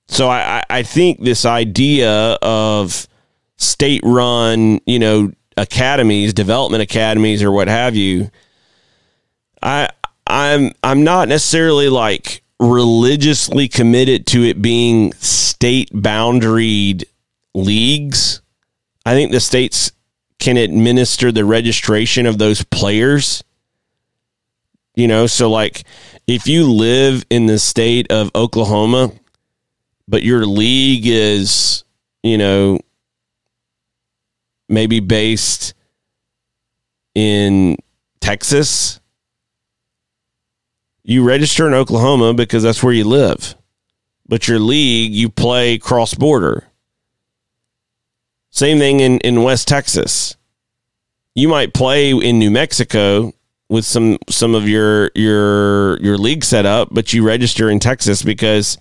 So 0.06 0.28
I, 0.28 0.62
I 0.70 0.84
think 0.84 1.20
this 1.20 1.44
idea 1.44 2.38
of 2.42 3.08
state 3.56 4.02
run, 4.04 4.80
you 4.86 5.00
know, 5.00 5.32
academies, 5.56 6.32
development 6.32 6.84
academies 6.84 7.42
or 7.42 7.50
what 7.50 7.66
have 7.66 7.96
you, 7.96 8.30
I 9.60 9.88
I'm 10.28 10.70
I'm 10.84 11.02
not 11.02 11.26
necessarily 11.26 11.88
like 11.88 12.44
religiously 12.60 13.66
committed 13.66 14.28
to 14.28 14.44
it 14.44 14.62
being 14.62 15.12
state 15.14 15.90
boundaried 15.90 17.02
leagues. 17.52 18.42
I 19.04 19.14
think 19.14 19.32
the 19.32 19.40
states 19.40 19.90
can 20.40 20.56
administer 20.56 21.30
the 21.30 21.44
registration 21.44 22.26
of 22.26 22.38
those 22.38 22.64
players. 22.64 23.44
You 24.96 25.06
know, 25.06 25.26
so 25.26 25.48
like 25.48 25.84
if 26.26 26.46
you 26.46 26.70
live 26.70 27.24
in 27.30 27.46
the 27.46 27.58
state 27.58 28.10
of 28.10 28.30
Oklahoma, 28.34 29.12
but 30.08 30.22
your 30.22 30.44
league 30.44 31.06
is, 31.06 31.84
you 32.22 32.36
know, 32.36 32.80
maybe 34.68 35.00
based 35.00 35.74
in 37.14 37.76
Texas, 38.20 39.00
you 41.02 41.24
register 41.24 41.66
in 41.66 41.74
Oklahoma 41.74 42.34
because 42.34 42.62
that's 42.62 42.82
where 42.82 42.92
you 42.92 43.04
live. 43.04 43.54
But 44.28 44.46
your 44.46 44.60
league, 44.60 45.12
you 45.12 45.28
play 45.28 45.78
cross 45.78 46.14
border. 46.14 46.69
Same 48.50 48.78
thing 48.78 49.00
in, 49.00 49.18
in 49.20 49.42
West 49.42 49.68
Texas. 49.68 50.36
You 51.34 51.48
might 51.48 51.72
play 51.72 52.10
in 52.10 52.38
New 52.38 52.50
Mexico 52.50 53.32
with 53.68 53.84
some 53.84 54.18
some 54.28 54.54
of 54.56 54.68
your 54.68 55.12
your 55.14 55.98
your 56.00 56.18
league 56.18 56.44
set 56.44 56.66
up, 56.66 56.88
but 56.90 57.12
you 57.12 57.24
register 57.24 57.70
in 57.70 57.78
Texas 57.78 58.22
because 58.22 58.76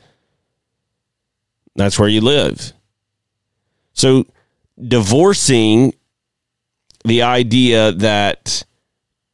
that's 1.75 1.99
where 1.99 2.09
you 2.09 2.21
live. 2.21 2.73
So 3.93 4.25
divorcing 4.81 5.93
the 7.05 7.21
idea 7.21 7.91
that 7.93 8.63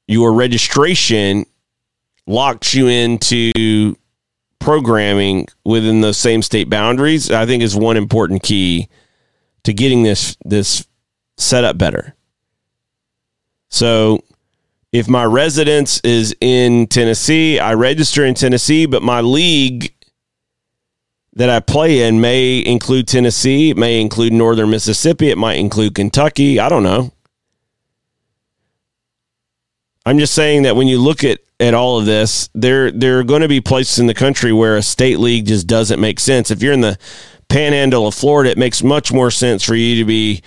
your 0.07 0.33
registration 0.33 1.45
locks 2.27 2.75
you 2.75 2.87
into 2.87 3.95
programming 4.59 5.47
within 5.63 6.01
those 6.01 6.17
same 6.17 6.41
state 6.41 6.69
boundaries, 6.69 7.31
I 7.31 7.45
think 7.45 7.63
is 7.63 7.75
one 7.75 7.97
important 7.97 8.43
key 8.43 8.89
to 9.65 9.73
getting 9.73 10.03
this 10.03 10.37
this 10.45 10.87
set 11.37 11.63
up 11.63 11.77
better. 11.77 12.15
So 13.69 14.23
if 14.91 15.09
my 15.09 15.25
residence 15.25 15.99
is 16.01 16.35
in 16.39 16.87
Tennessee, 16.87 17.59
I 17.59 17.73
register 17.73 18.23
in 18.23 18.33
Tennessee, 18.33 18.85
but 18.85 19.03
my 19.03 19.21
league 19.21 19.93
that 21.33 21.49
I 21.49 21.59
play 21.59 22.07
in 22.07 22.21
may 22.21 22.65
include 22.65 23.07
Tennessee, 23.07 23.71
it 23.71 23.77
may 23.77 23.99
include 23.99 24.31
northern 24.31 24.69
Mississippi, 24.69 25.29
it 25.29 25.37
might 25.37 25.55
include 25.55 25.95
Kentucky, 25.95 26.59
I 26.59 26.69
don't 26.69 26.83
know. 26.83 27.11
I'm 30.05 30.19
just 30.19 30.33
saying 30.33 30.63
that 30.63 30.75
when 30.75 30.87
you 30.87 30.99
look 30.99 31.23
at 31.23 31.39
at 31.59 31.73
all 31.73 31.97
of 31.97 32.05
this, 32.05 32.49
there 32.53 32.91
there 32.91 33.19
are 33.19 33.23
going 33.23 33.41
to 33.41 33.47
be 33.47 33.61
places 33.61 33.99
in 33.99 34.07
the 34.07 34.13
country 34.13 34.53
where 34.53 34.77
a 34.77 34.81
state 34.81 35.19
league 35.19 35.47
just 35.47 35.67
doesn't 35.67 35.99
make 35.99 36.19
sense. 36.19 36.51
If 36.51 36.61
you're 36.61 36.73
in 36.73 36.81
the 36.81 36.97
panhandle 37.47 38.07
of 38.07 38.13
Florida, 38.13 38.51
it 38.51 38.57
makes 38.57 38.83
much 38.83 39.11
more 39.11 39.31
sense 39.31 39.63
for 39.63 39.75
you 39.75 39.95
to 39.95 40.05
be 40.05 40.41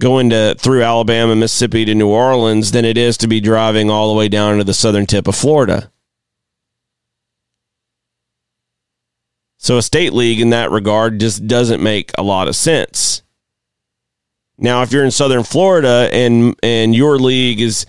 going 0.00 0.30
to 0.30 0.54
through 0.58 0.82
Alabama, 0.82 1.36
Mississippi 1.36 1.84
to 1.84 1.94
New 1.94 2.08
Orleans 2.08 2.72
than 2.72 2.84
it 2.84 2.98
is 2.98 3.16
to 3.18 3.28
be 3.28 3.40
driving 3.40 3.90
all 3.90 4.08
the 4.08 4.18
way 4.18 4.28
down 4.28 4.58
to 4.58 4.64
the 4.64 4.74
southern 4.74 5.06
tip 5.06 5.28
of 5.28 5.36
Florida. 5.36 5.90
So 9.58 9.78
a 9.78 9.82
state 9.82 10.12
league 10.12 10.40
in 10.40 10.50
that 10.50 10.70
regard 10.70 11.20
just 11.20 11.46
doesn't 11.46 11.82
make 11.82 12.12
a 12.18 12.22
lot 12.22 12.48
of 12.48 12.56
sense. 12.56 13.22
Now, 14.58 14.82
if 14.82 14.92
you're 14.92 15.04
in 15.04 15.10
southern 15.10 15.42
Florida 15.42 16.08
and 16.12 16.54
and 16.62 16.94
your 16.94 17.18
league 17.18 17.60
is 17.60 17.86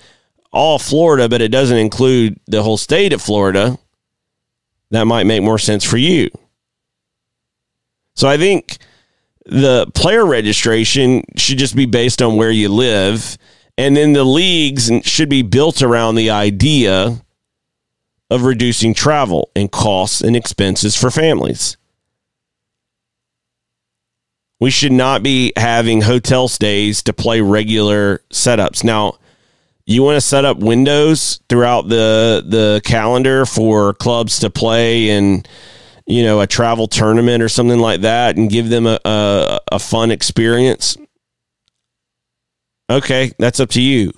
all 0.51 0.79
Florida, 0.79 1.27
but 1.27 1.41
it 1.41 1.49
doesn't 1.49 1.77
include 1.77 2.39
the 2.47 2.63
whole 2.63 2.77
state 2.77 3.11
of 3.11 3.21
Florida, 3.21 3.77
that 4.91 5.05
might 5.05 5.25
make 5.25 5.43
more 5.43 5.59
sense 5.59 5.83
for 5.83 5.97
you. 5.97 6.29
So 8.15 8.27
I 8.27 8.37
think 8.37 8.77
the 9.45 9.87
player 9.93 10.25
registration 10.25 11.23
should 11.35 11.57
just 11.57 11.75
be 11.75 11.85
based 11.85 12.21
on 12.21 12.35
where 12.35 12.51
you 12.51 12.69
live. 12.69 13.37
And 13.77 13.95
then 13.95 14.13
the 14.13 14.23
leagues 14.23 14.89
should 15.03 15.29
be 15.29 15.41
built 15.41 15.81
around 15.81 16.15
the 16.15 16.29
idea 16.29 17.21
of 18.29 18.43
reducing 18.43 18.93
travel 18.93 19.51
and 19.55 19.71
costs 19.71 20.21
and 20.21 20.35
expenses 20.35 20.95
for 20.95 21.11
families. 21.11 21.77
We 24.59 24.71
should 24.71 24.93
not 24.93 25.21
be 25.21 25.51
having 25.57 26.01
hotel 26.01 26.47
stays 26.47 27.03
to 27.03 27.13
play 27.13 27.41
regular 27.41 28.21
setups. 28.31 28.83
Now, 28.83 29.17
You 29.87 30.01
want 30.01 30.15
to 30.15 30.21
set 30.21 30.45
up 30.45 30.57
windows 30.57 31.39
throughout 31.47 31.89
the 31.89 32.43
the 32.43 32.81
calendar 32.83 33.45
for 33.45 33.93
clubs 33.93 34.39
to 34.39 34.49
play 34.49 35.11
and 35.11 35.47
you 36.05 36.23
know 36.23 36.41
a 36.41 36.47
travel 36.47 36.87
tournament 36.87 37.41
or 37.41 37.49
something 37.49 37.79
like 37.79 38.01
that 38.01 38.37
and 38.37 38.49
give 38.49 38.69
them 38.69 38.85
a, 38.85 38.99
a, 39.05 39.59
a 39.73 39.79
fun 39.79 40.11
experience. 40.11 40.97
Okay, 42.89 43.31
that's 43.39 43.59
up 43.59 43.69
to 43.71 43.81
you. 43.81 44.11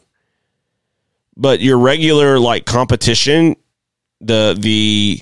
But 1.36 1.62
your 1.62 1.78
regular 1.78 2.40
like 2.40 2.66
competition, 2.66 3.56
the 4.20 4.56
the 4.60 5.22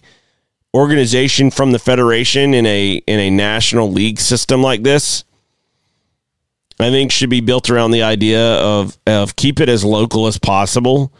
organization 0.73 1.51
from 1.51 1.71
the 1.71 1.79
federation 1.79 2.53
in 2.53 2.65
a 2.65 2.95
in 3.07 3.19
a 3.19 3.29
national 3.29 3.91
league 3.91 4.19
system 4.19 4.61
like 4.61 4.83
this 4.83 5.23
I 6.79 6.89
think 6.89 7.11
should 7.11 7.29
be 7.29 7.41
built 7.41 7.69
around 7.69 7.91
the 7.91 8.03
idea 8.03 8.55
of 8.55 8.97
of 9.07 9.35
keep 9.35 9.59
it 9.59 9.69
as 9.69 9.85
local 9.85 10.27
as 10.27 10.37
possible. 10.37 11.13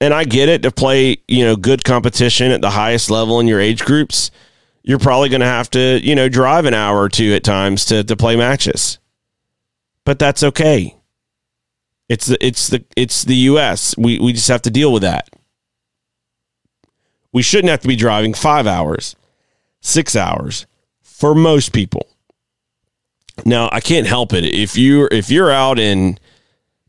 And 0.00 0.14
I 0.14 0.24
get 0.24 0.48
it 0.48 0.62
to 0.62 0.70
play, 0.70 1.18
you 1.26 1.44
know, 1.44 1.56
good 1.56 1.84
competition 1.84 2.52
at 2.52 2.60
the 2.60 2.70
highest 2.70 3.10
level 3.10 3.40
in 3.40 3.48
your 3.48 3.60
age 3.60 3.84
groups. 3.84 4.30
You're 4.82 4.98
probably 4.98 5.28
going 5.28 5.40
to 5.40 5.46
have 5.46 5.70
to, 5.70 6.00
you 6.02 6.14
know, 6.14 6.28
drive 6.28 6.64
an 6.64 6.74
hour 6.74 6.98
or 6.98 7.08
two 7.08 7.34
at 7.34 7.44
times 7.44 7.84
to 7.86 8.04
to 8.04 8.16
play 8.16 8.36
matches. 8.36 8.98
But 10.04 10.18
that's 10.18 10.42
okay. 10.42 10.96
It's 12.08 12.26
the 12.26 12.44
it's 12.44 12.68
the 12.68 12.84
it's 12.96 13.24
the 13.24 13.34
US. 13.34 13.96
We 13.98 14.18
we 14.18 14.32
just 14.32 14.48
have 14.48 14.62
to 14.62 14.70
deal 14.70 14.92
with 14.92 15.02
that. 15.02 15.28
We 17.32 17.42
shouldn't 17.42 17.70
have 17.70 17.80
to 17.80 17.88
be 17.88 17.96
driving 17.96 18.32
5 18.32 18.66
hours, 18.66 19.14
6 19.82 20.16
hours 20.16 20.66
for 21.02 21.34
most 21.34 21.72
people. 21.74 22.08
Now 23.44 23.68
I 23.70 23.80
can't 23.80 24.06
help 24.06 24.32
it 24.32 24.44
if 24.44 24.76
you 24.76 25.08
if 25.10 25.30
you're 25.30 25.50
out 25.50 25.78
in 25.78 26.18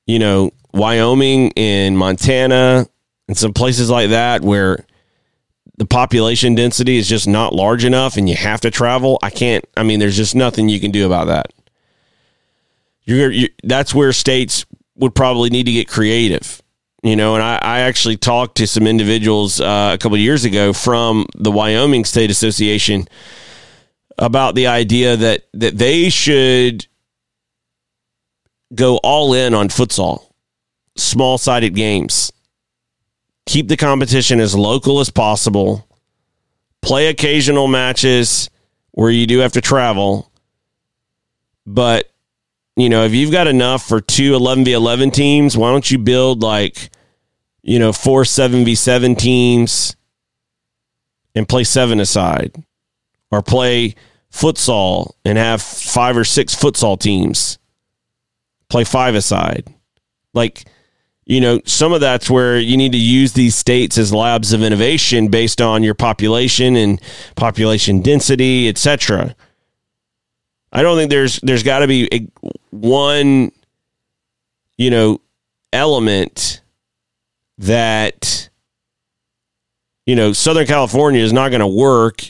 you 0.05 0.20
know 0.20 0.51
Wyoming 0.74 1.51
and 1.57 1.97
Montana 1.97 2.88
and 3.30 3.38
some 3.38 3.53
places 3.53 3.91
like 3.91 4.09
that 4.09 4.41
where 4.41 4.84
the 5.77 5.86
population 5.86 6.55
density 6.55 6.97
is 6.97 7.07
just 7.07 7.27
not 7.27 7.53
large 7.53 7.86
enough 7.86 8.17
and 8.17 8.27
you 8.27 8.36
have 8.36 8.59
to 8.61 8.71
travel. 8.71 9.19
I 9.21 9.30
can't. 9.30 9.63
I 9.77 9.84
mean, 9.84 9.99
there's 9.99 10.17
just 10.17 10.34
nothing 10.34 10.67
you 10.67 10.80
can 10.80 10.89
do 10.89 11.05
about 11.05 11.27
that. 11.27 11.53
You're, 13.03 13.30
you, 13.30 13.49
that's 13.63 13.93
where 13.93 14.11
states 14.13 14.65
would 14.95 15.13
probably 15.13 15.51
need 15.51 15.67
to 15.67 15.71
get 15.71 15.88
creative. 15.88 16.63
You 17.03 17.15
know, 17.15 17.36
and 17.36 17.43
I, 17.43 17.59
I 17.61 17.80
actually 17.82 18.17
talked 18.17 18.57
to 18.57 18.67
some 18.67 18.88
individuals 18.88 19.61
uh, 19.61 19.91
a 19.93 19.97
couple 19.99 20.17
years 20.17 20.43
ago 20.43 20.73
from 20.73 21.27
the 21.36 21.51
Wyoming 21.51 22.05
State 22.05 22.32
Association 22.32 23.07
about 24.17 24.55
the 24.55 24.65
idea 24.65 25.15
that 25.15 25.43
that 25.53 25.77
they 25.77 26.09
should 26.09 26.88
go 28.73 28.97
all 28.97 29.36
in 29.36 29.53
on 29.53 29.69
futsal, 29.69 30.23
small 30.97 31.38
sided 31.38 31.75
games. 31.75 32.34
Keep 33.50 33.68
the 33.68 33.78
competition 33.78 34.39
as 34.39 34.54
local 34.54 35.00
as 35.00 35.10
possible. 35.10 35.88
Play 36.84 37.08
occasional 37.08 37.68
matches 37.68 38.47
where 38.91 39.10
you 39.10 39.26
do 39.26 39.39
have 39.39 39.54
to 39.54 39.62
travel. 39.62 40.32
But, 41.66 42.12
you 42.76 42.89
know, 42.89 43.06
if 43.06 43.14
you've 43.14 43.32
got 43.32 43.47
enough 43.47 43.88
for 43.88 44.02
two 44.02 44.34
11v11 44.34 45.12
teams, 45.12 45.58
why 45.58 45.72
don't 45.72 45.89
you 45.89 45.97
build 45.97 46.43
like, 46.43 46.91
you 47.64 47.80
know, 47.80 47.91
four 47.91 48.22
7v7 48.22 49.18
teams 49.18 49.95
and 51.34 51.50
play 51.50 51.64
seven 51.64 52.00
aside? 52.00 52.64
Or 53.32 53.41
play 53.41 53.95
futsal 54.32 55.14
and 55.26 55.39
have 55.39 55.64
five 55.64 56.16
or 56.16 56.24
six 56.24 56.56
futsal 56.56 57.00
teams 57.00 57.58
play 58.70 58.84
five 58.84 59.16
aside. 59.16 59.74
Like, 60.34 60.66
you 61.30 61.39
know, 61.39 61.61
some 61.63 61.93
of 61.93 62.01
that's 62.01 62.27
where 62.27 62.57
you 62.57 62.75
need 62.75 62.91
to 62.93 62.97
use 62.97 63.34
these 63.34 63.55
states 63.55 63.99
as 63.99 64.11
labs 64.11 64.51
of 64.51 64.63
innovation 64.63 65.27
based 65.27 65.61
on 65.61 65.84
your 65.84 65.93
population 65.93 66.75
and 66.75 66.99
population 67.36 68.01
density, 68.01 68.67
etc. 68.67 69.36
I 70.73 70.82
don't 70.82 70.97
think 70.97 71.11
there's 71.11 71.39
there's 71.41 71.61
got 71.61 71.80
to 71.80 71.88
be 71.88 72.09
a, 72.11 72.27
one, 72.71 73.51
you 74.75 74.89
know, 74.89 75.21
element 75.71 76.61
that 77.59 78.49
you 80.07 80.15
know 80.15 80.34
Southern 80.34 80.65
California 80.65 81.21
is 81.21 81.32
not 81.32 81.49
going 81.49 81.59
to 81.59 81.67
work 81.67 82.23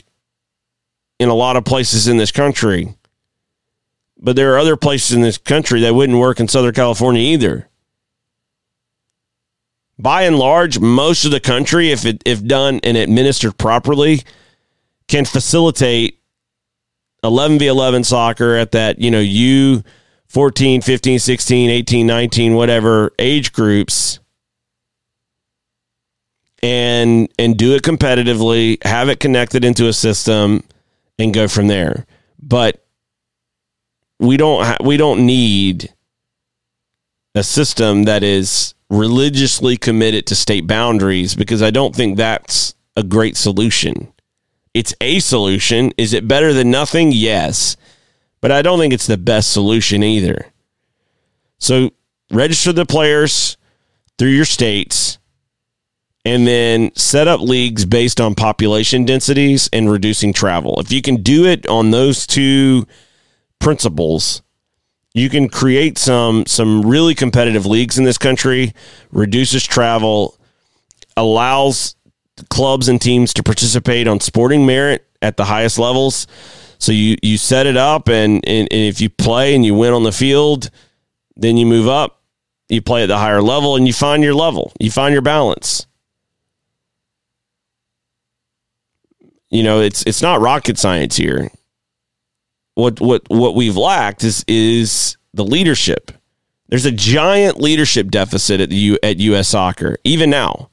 in 1.18 1.30
a 1.30 1.34
lot 1.34 1.56
of 1.56 1.64
places 1.64 2.06
in 2.06 2.18
this 2.18 2.32
country. 2.32 2.94
But 4.18 4.36
there 4.36 4.52
are 4.52 4.58
other 4.58 4.76
places 4.76 5.16
in 5.16 5.22
this 5.22 5.38
country 5.38 5.80
that 5.80 5.94
wouldn't 5.94 6.18
work 6.18 6.38
in 6.38 6.48
Southern 6.48 6.74
California 6.74 7.22
either. 7.22 7.69
By 10.00 10.22
and 10.22 10.38
large, 10.38 10.78
most 10.78 11.24
of 11.24 11.30
the 11.30 11.40
country, 11.40 11.90
if 11.90 12.04
it, 12.04 12.22
if 12.24 12.44
done 12.44 12.80
and 12.82 12.96
administered 12.96 13.58
properly, 13.58 14.22
can 15.08 15.24
facilitate 15.24 16.20
11 17.22 17.58
v 17.58 17.66
11 17.66 18.04
soccer 18.04 18.54
at 18.54 18.72
that, 18.72 18.98
you 18.98 19.10
know, 19.10 19.20
U 19.20 19.82
14, 20.28 20.80
15, 20.80 21.18
16, 21.18 21.70
18, 21.70 22.06
19, 22.06 22.54
whatever 22.54 23.12
age 23.18 23.52
groups 23.52 24.20
and 26.62 27.28
and 27.38 27.56
do 27.56 27.74
it 27.74 27.82
competitively, 27.82 28.82
have 28.84 29.08
it 29.08 29.20
connected 29.20 29.64
into 29.64 29.88
a 29.88 29.92
system 29.92 30.62
and 31.18 31.34
go 31.34 31.48
from 31.48 31.66
there. 31.66 32.06
But 32.40 32.84
we 34.18 34.36
don't 34.36 34.64
ha- 34.64 34.76
we 34.82 34.96
don't 34.96 35.26
need 35.26 35.92
a 37.34 37.42
system 37.42 38.04
that 38.04 38.22
is 38.22 38.74
religiously 38.90 39.76
committed 39.76 40.26
to 40.26 40.34
state 40.34 40.66
boundaries 40.66 41.34
because 41.34 41.62
I 41.62 41.70
don't 41.70 41.94
think 41.94 42.16
that's 42.16 42.74
a 42.96 43.02
great 43.02 43.36
solution. 43.36 44.12
It's 44.74 44.94
a 45.00 45.20
solution. 45.20 45.92
Is 45.96 46.12
it 46.12 46.28
better 46.28 46.52
than 46.52 46.70
nothing? 46.70 47.12
Yes. 47.12 47.76
But 48.40 48.52
I 48.52 48.62
don't 48.62 48.78
think 48.78 48.92
it's 48.92 49.06
the 49.06 49.16
best 49.16 49.52
solution 49.52 50.02
either. 50.02 50.46
So 51.58 51.90
register 52.30 52.72
the 52.72 52.86
players 52.86 53.56
through 54.18 54.30
your 54.30 54.44
states 54.44 55.18
and 56.24 56.46
then 56.46 56.94
set 56.94 57.28
up 57.28 57.40
leagues 57.40 57.84
based 57.84 58.20
on 58.20 58.34
population 58.34 59.04
densities 59.04 59.68
and 59.72 59.90
reducing 59.90 60.32
travel. 60.32 60.78
If 60.80 60.92
you 60.92 61.00
can 61.00 61.22
do 61.22 61.46
it 61.46 61.66
on 61.66 61.90
those 61.90 62.26
two 62.26 62.86
principles, 63.58 64.42
you 65.12 65.28
can 65.28 65.48
create 65.48 65.98
some 65.98 66.46
some 66.46 66.82
really 66.82 67.14
competitive 67.14 67.66
leagues 67.66 67.98
in 67.98 68.04
this 68.04 68.18
country, 68.18 68.72
reduces 69.10 69.64
travel, 69.64 70.38
allows 71.16 71.96
clubs 72.48 72.88
and 72.88 73.00
teams 73.00 73.34
to 73.34 73.42
participate 73.42 74.06
on 74.06 74.20
sporting 74.20 74.64
merit 74.64 75.06
at 75.20 75.36
the 75.36 75.44
highest 75.44 75.78
levels. 75.78 76.26
So 76.78 76.92
you 76.92 77.16
you 77.22 77.36
set 77.36 77.66
it 77.66 77.76
up 77.76 78.08
and, 78.08 78.36
and, 78.46 78.68
and 78.70 78.80
if 78.80 79.00
you 79.00 79.10
play 79.10 79.54
and 79.54 79.64
you 79.64 79.74
win 79.74 79.92
on 79.92 80.02
the 80.02 80.12
field, 80.12 80.70
then 81.36 81.56
you 81.56 81.66
move 81.66 81.88
up, 81.88 82.22
you 82.68 82.80
play 82.80 83.02
at 83.02 83.06
the 83.06 83.18
higher 83.18 83.42
level 83.42 83.76
and 83.76 83.86
you 83.86 83.92
find 83.92 84.22
your 84.22 84.34
level. 84.34 84.72
You 84.80 84.90
find 84.90 85.12
your 85.12 85.22
balance. 85.22 85.86
You 89.50 89.64
know, 89.64 89.80
it's 89.80 90.04
it's 90.04 90.22
not 90.22 90.40
rocket 90.40 90.78
science 90.78 91.16
here. 91.16 91.50
What 92.74 93.00
what 93.00 93.22
what 93.28 93.54
we've 93.54 93.76
lacked 93.76 94.24
is 94.24 94.44
is 94.48 95.16
the 95.34 95.44
leadership. 95.44 96.12
There's 96.68 96.86
a 96.86 96.92
giant 96.92 97.60
leadership 97.60 98.10
deficit 98.10 98.60
at 98.60 98.70
the 98.70 98.76
U, 98.76 98.98
at 99.02 99.18
US 99.18 99.48
Soccer 99.48 99.96
even 100.04 100.30
now. 100.30 100.70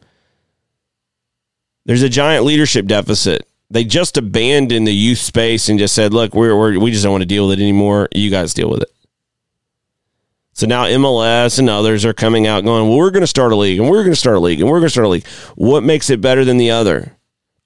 There's 1.86 2.04
a 2.04 2.10
giant 2.10 2.45
leadership 2.45 2.86
deficit. 2.86 3.48
They 3.70 3.84
just 3.84 4.18
abandoned 4.18 4.88
the 4.88 4.93
youth 4.93 5.18
space 5.18 5.70
and 5.70 5.80
just 5.80 5.95
said, 5.95 6.14
"Look, 6.14 6.34
we're, 6.34 6.58
we're 6.58 6.80
we 6.80 6.91
just 6.91 7.04
don't 7.04 7.12
want 7.12 7.24
to 7.24 7.28
deal 7.28 7.48
with 7.48 7.60
it 7.60 7.64
anymore. 7.64 8.08
You 8.14 8.30
guys 8.30 8.54
deal 8.54 8.70
with 8.70 8.82
it." 8.82 8.91
So 10.58 10.66
now 10.66 10.86
MLS 10.86 11.60
and 11.60 11.70
others 11.70 12.04
are 12.04 12.14
coming 12.14 12.48
out 12.48 12.64
going, 12.64 12.89
well, 12.89 12.98
we're 12.98 13.12
going 13.12 13.22
to 13.22 13.28
start 13.28 13.52
a 13.52 13.56
league 13.56 13.80
and 13.80 13.88
we're 13.88 14.02
going 14.02 14.14
to 14.14 14.16
start 14.16 14.38
a 14.38 14.39
league 14.39 14.60
and 14.60 14.68
we're 14.68 14.80
going 14.80 14.88
to 14.88 14.89
start 14.89 15.06
a 15.06 15.10
league. 15.10 15.28
What 15.54 15.84
makes 15.84 16.10
it 16.10 16.20
better 16.20 16.43
than 16.43 16.58
the 16.58 16.72
other? 16.72 17.14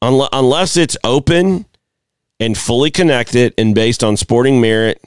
unless 0.01 0.77
it's 0.77 0.97
open 1.03 1.65
and 2.41 2.57
fully 2.57 2.91
connected 2.91 3.53
and 3.57 3.73
based 3.73 4.03
on 4.03 4.17
sporting 4.17 4.59
merit 4.59 5.01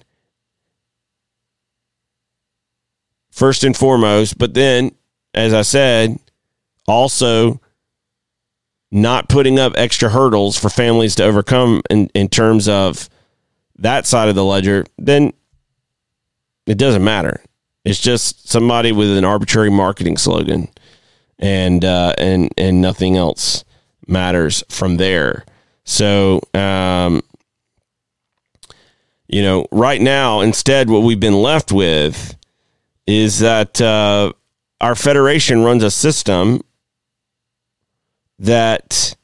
first 3.31 3.65
and 3.65 3.77
foremost 3.77 4.39
but 4.39 4.55
then 4.55 4.91
as 5.35 5.53
i 5.53 5.61
said 5.61 6.19
also 6.89 7.61
not 8.91 9.29
putting 9.29 9.59
up 9.59 9.73
extra 9.77 10.09
hurdles 10.09 10.57
for 10.57 10.71
families 10.71 11.17
to 11.17 11.25
overcome 11.25 11.83
in, 11.91 12.09
in 12.15 12.29
terms 12.29 12.69
of 12.69 13.11
that 13.77 14.07
side 14.07 14.29
of 14.29 14.35
the 14.35 14.45
ledger 14.45 14.87
then 14.97 15.33
it 16.67 16.79
doesn't 16.79 17.05
matter 17.05 17.43
it's 17.85 18.01
just 18.01 18.49
somebody 18.49 18.93
with 18.93 19.15
an 19.15 19.25
arbitrary 19.25 19.71
marketing 19.71 20.17
slogan 20.17 20.69
and 21.39 21.85
uh, 21.85 22.15
and 22.19 22.51
and 22.57 22.81
nothing 22.81 23.17
else 23.17 23.65
matters 24.07 24.65
from 24.69 24.97
there. 24.97 25.45
So, 25.85 26.41
um, 26.55 27.23
you 29.29 29.43
know, 29.43 29.67
right 29.71 30.01
now, 30.01 30.41
instead, 30.41 30.89
what 30.89 31.01
we've 31.01 31.21
been 31.21 31.43
left 31.43 31.73
with 31.73 32.37
is 33.07 33.39
that 33.41 33.81
uh, 33.81 34.33
our 34.81 34.95
federation 34.95 35.63
runs 35.63 35.83
a 35.83 35.91
system 35.91 36.63
that 38.39 39.15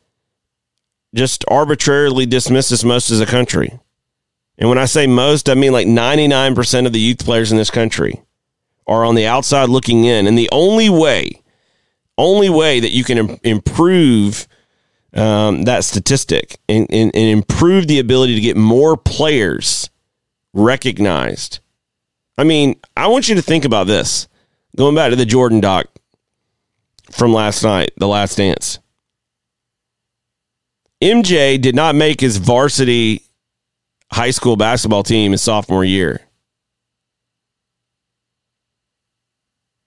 just 1.15 1.45
arbitrarily 1.49 2.27
dismisses 2.27 2.85
most 2.85 3.11
of 3.11 3.19
the 3.19 3.27
country. 3.27 3.79
And 4.59 4.69
when 4.69 4.79
I 4.79 4.85
say 4.85 5.07
most, 5.07 5.49
I 5.49 5.55
mean 5.55 5.73
like 5.73 5.87
99% 5.87 6.87
of 6.87 6.93
the 6.93 7.01
youth 7.01 7.25
players 7.25 7.51
in 7.51 7.59
this 7.59 7.71
country 7.71 8.23
are 8.87 9.05
on 9.05 9.15
the 9.15 9.27
outside 9.27 9.69
looking 9.69 10.05
in. 10.05 10.27
And 10.27 10.37
the 10.37 10.51
only 10.53 10.91
way, 10.91 11.43
only 12.19 12.51
way 12.51 12.81
that 12.81 12.91
you 12.91 13.03
can 13.03 13.41
improve 13.43 14.47
um, 15.15 15.63
that 15.63 15.85
statistic 15.85 16.59
and, 16.69 16.87
and, 16.91 17.11
and 17.15 17.29
improve 17.29 17.87
the 17.87 17.99
ability 17.99 18.35
to 18.35 18.41
get 18.41 18.57
more 18.57 18.97
players 18.97 19.91
recognized. 20.53 21.61
I 22.39 22.45
mean, 22.45 22.81
I 22.97 23.09
want 23.09 23.29
you 23.29 23.35
to 23.35 23.43
think 23.43 23.65
about 23.65 23.87
this. 23.87 24.29
Going 24.77 24.95
back 24.95 25.11
to 25.11 25.17
the 25.17 25.27
Jordan 25.27 25.61
doc 25.61 25.87
from 27.11 27.33
last 27.33 27.63
night, 27.63 27.93
The 27.97 28.07
Last 28.07 28.37
Dance. 28.37 28.79
MJ 31.03 31.61
did 31.61 31.75
not 31.75 31.95
make 31.95 32.21
his 32.21 32.37
varsity 32.37 33.23
high 34.13 34.31
school 34.31 34.57
basketball 34.57 35.03
team 35.03 35.33
his 35.33 35.43
sophomore 35.43 35.85
year. 35.85 36.21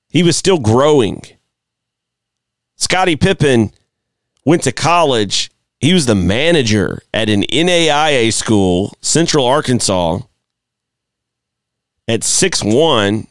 He 0.09 0.24
was 0.24 0.38
still 0.38 0.59
growing. 0.59 1.24
Scottie 2.76 3.15
Pippen 3.15 3.71
went 4.45 4.63
to 4.63 4.71
college. 4.71 5.51
He 5.79 5.93
was 5.93 6.05
the 6.05 6.15
manager 6.15 7.01
at 7.13 7.29
an 7.29 7.43
NAIA 7.43 8.31
school, 8.31 8.95
Central 9.01 9.45
Arkansas, 9.45 10.19
at 12.07 12.23
six 12.23 12.63
one, 12.63 13.27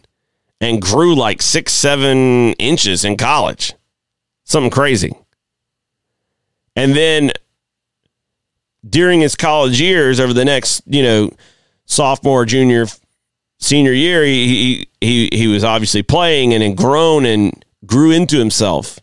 and 0.61 0.81
grew 0.81 1.15
like 1.15 1.43
six, 1.43 1.73
seven 1.73 2.53
inches 2.55 3.05
in 3.05 3.17
college. 3.17 3.75
Something 4.45 4.71
crazy. 4.71 5.13
And 6.77 6.95
then 6.95 7.33
during 8.89 9.21
his 9.21 9.35
college 9.35 9.81
years, 9.81 10.21
over 10.21 10.33
the 10.33 10.45
next, 10.45 10.83
you 10.87 11.03
know, 11.03 11.31
sophomore, 11.85 12.45
junior, 12.45 12.87
senior 13.59 13.93
year, 13.93 14.25
he 14.25 14.89
he 15.01 15.29
he 15.33 15.47
was 15.47 15.65
obviously 15.65 16.03
playing 16.03 16.53
and 16.55 16.63
had 16.63 16.77
grown 16.77 17.25
and 17.27 17.65
grew 17.87 18.11
into 18.11 18.39
himself. 18.39 18.99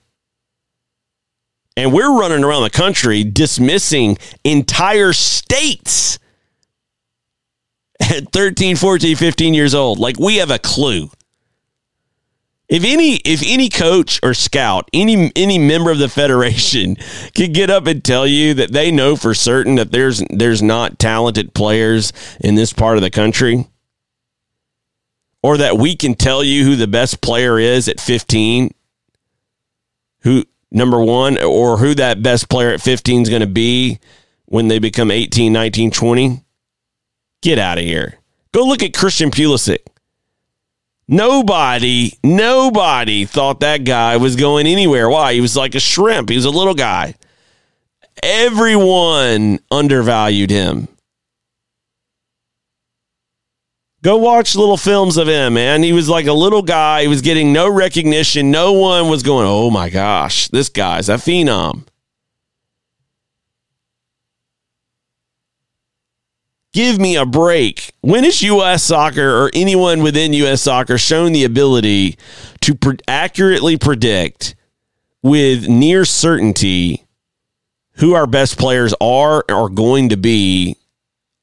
And 1.78 1.94
we're 1.94 2.20
running 2.20 2.44
around 2.44 2.64
the 2.64 2.70
country 2.70 3.24
dismissing 3.24 4.18
entire 4.44 5.14
states 5.14 6.20
at 8.00 8.32
13, 8.32 8.76
14, 8.76 9.16
15 9.16 9.54
years 9.54 9.74
old. 9.74 10.00
Like 10.00 10.20
we 10.20 10.38
have 10.38 10.52
a 10.52 10.60
clue. 10.60 11.10
If 12.70 12.84
any 12.84 13.16
if 13.16 13.42
any 13.44 13.68
coach 13.68 14.20
or 14.22 14.36
scout, 14.36 14.90
any 14.94 15.32
any 15.36 15.58
member 15.58 15.90
of 15.90 15.98
the 15.98 16.08
federation 16.08 16.98
could 17.36 17.54
get 17.54 17.72
up 17.72 17.88
and 17.88 18.04
tell 18.04 18.28
you 18.28 18.54
that 18.54 18.72
they 18.72 18.92
know 18.92 19.16
for 19.16 19.34
certain 19.34 19.76
that 19.76 19.92
there's 19.92 20.24
there's 20.30 20.62
not 20.62 21.00
talented 21.00 21.56
players 21.56 22.14
in 22.40 22.54
this 22.54 22.72
part 22.72 22.98
of 22.98 23.02
the 23.02 23.10
country, 23.10 23.66
or 25.42 25.58
that 25.58 25.78
we 25.78 25.96
can 25.96 26.14
tell 26.14 26.44
you 26.44 26.64
who 26.64 26.76
the 26.76 26.88
best 26.88 27.22
player 27.22 27.58
is 27.58 27.88
at 27.90 28.00
15, 28.00 28.72
who 30.20 30.46
number 30.72 31.00
one, 31.02 31.42
or 31.42 31.78
who 31.78 31.96
that 31.96 32.22
best 32.22 32.50
player 32.50 32.72
at 32.72 32.82
15 32.82 33.24
is 33.24 33.30
going 33.30 33.42
to 33.42 33.48
be 33.48 34.00
when 34.46 34.68
they 34.68 34.80
become 34.80 35.12
18, 35.12 35.52
19, 35.54 35.92
20. 35.92 36.44
Get 37.42 37.60
out 37.60 37.78
of 37.78 37.84
here. 37.84 38.16
Go 38.52 38.66
look 38.66 38.84
at 38.84 38.94
Christian 38.94 39.32
Pulisic. 39.32 39.80
Nobody, 41.08 42.14
nobody 42.24 43.26
thought 43.26 43.62
that 43.62 43.84
guy 43.84 44.18
was 44.18 44.36
going 44.36 44.68
anywhere. 44.68 45.10
Why? 45.10 45.34
He 45.34 45.42
was 45.42 45.56
like 45.56 45.74
a 45.74 45.80
shrimp. 45.80 46.30
He 46.30 46.36
was 46.36 46.46
a 46.46 46.52
little 46.52 46.76
guy. 46.76 47.16
Everyone 48.22 49.60
undervalued 49.72 50.52
him. 50.52 50.88
Go 54.02 54.16
watch 54.16 54.56
little 54.56 54.78
films 54.78 55.18
of 55.18 55.28
him, 55.28 55.56
man. 55.56 55.84
He 55.84 55.92
was 55.92 56.08
like 56.08 56.26
a 56.26 56.34
little 56.34 56.62
guy. 56.62 57.02
He 57.02 57.08
was 57.10 57.22
getting 57.22 57.52
no 57.52 57.70
recognition. 57.70 58.50
No 58.50 58.72
one 58.72 59.10
was 59.10 59.24
going, 59.24 59.46
oh 59.46 59.70
my 59.70 59.90
gosh, 59.90 60.48
this 60.48 60.70
guy's 60.70 61.10
a 61.10 61.16
phenom. 61.16 61.86
Give 66.72 67.00
me 67.00 67.18
a 67.18 67.26
break. 67.26 67.92
When 68.02 68.24
has 68.24 68.42
U.S. 68.44 68.84
soccer 68.84 69.44
or 69.44 69.52
anyone 69.54 70.02
within 70.02 70.34
U.S. 70.34 70.62
soccer 70.62 70.98
shown 70.98 71.34
the 71.34 71.44
ability 71.44 72.18
to 72.62 72.76
pre- 72.76 73.00
accurately 73.08 73.76
predict 73.78 74.56
with 75.22 75.68
near 75.68 76.06
certainty 76.06 77.06
who 77.96 78.14
our 78.14 78.28
best 78.28 78.58
players 78.58 78.94
are 79.02 79.44
or 79.50 79.66
are 79.66 79.70
going 79.70 80.10
to 80.10 80.16
be 80.18 80.78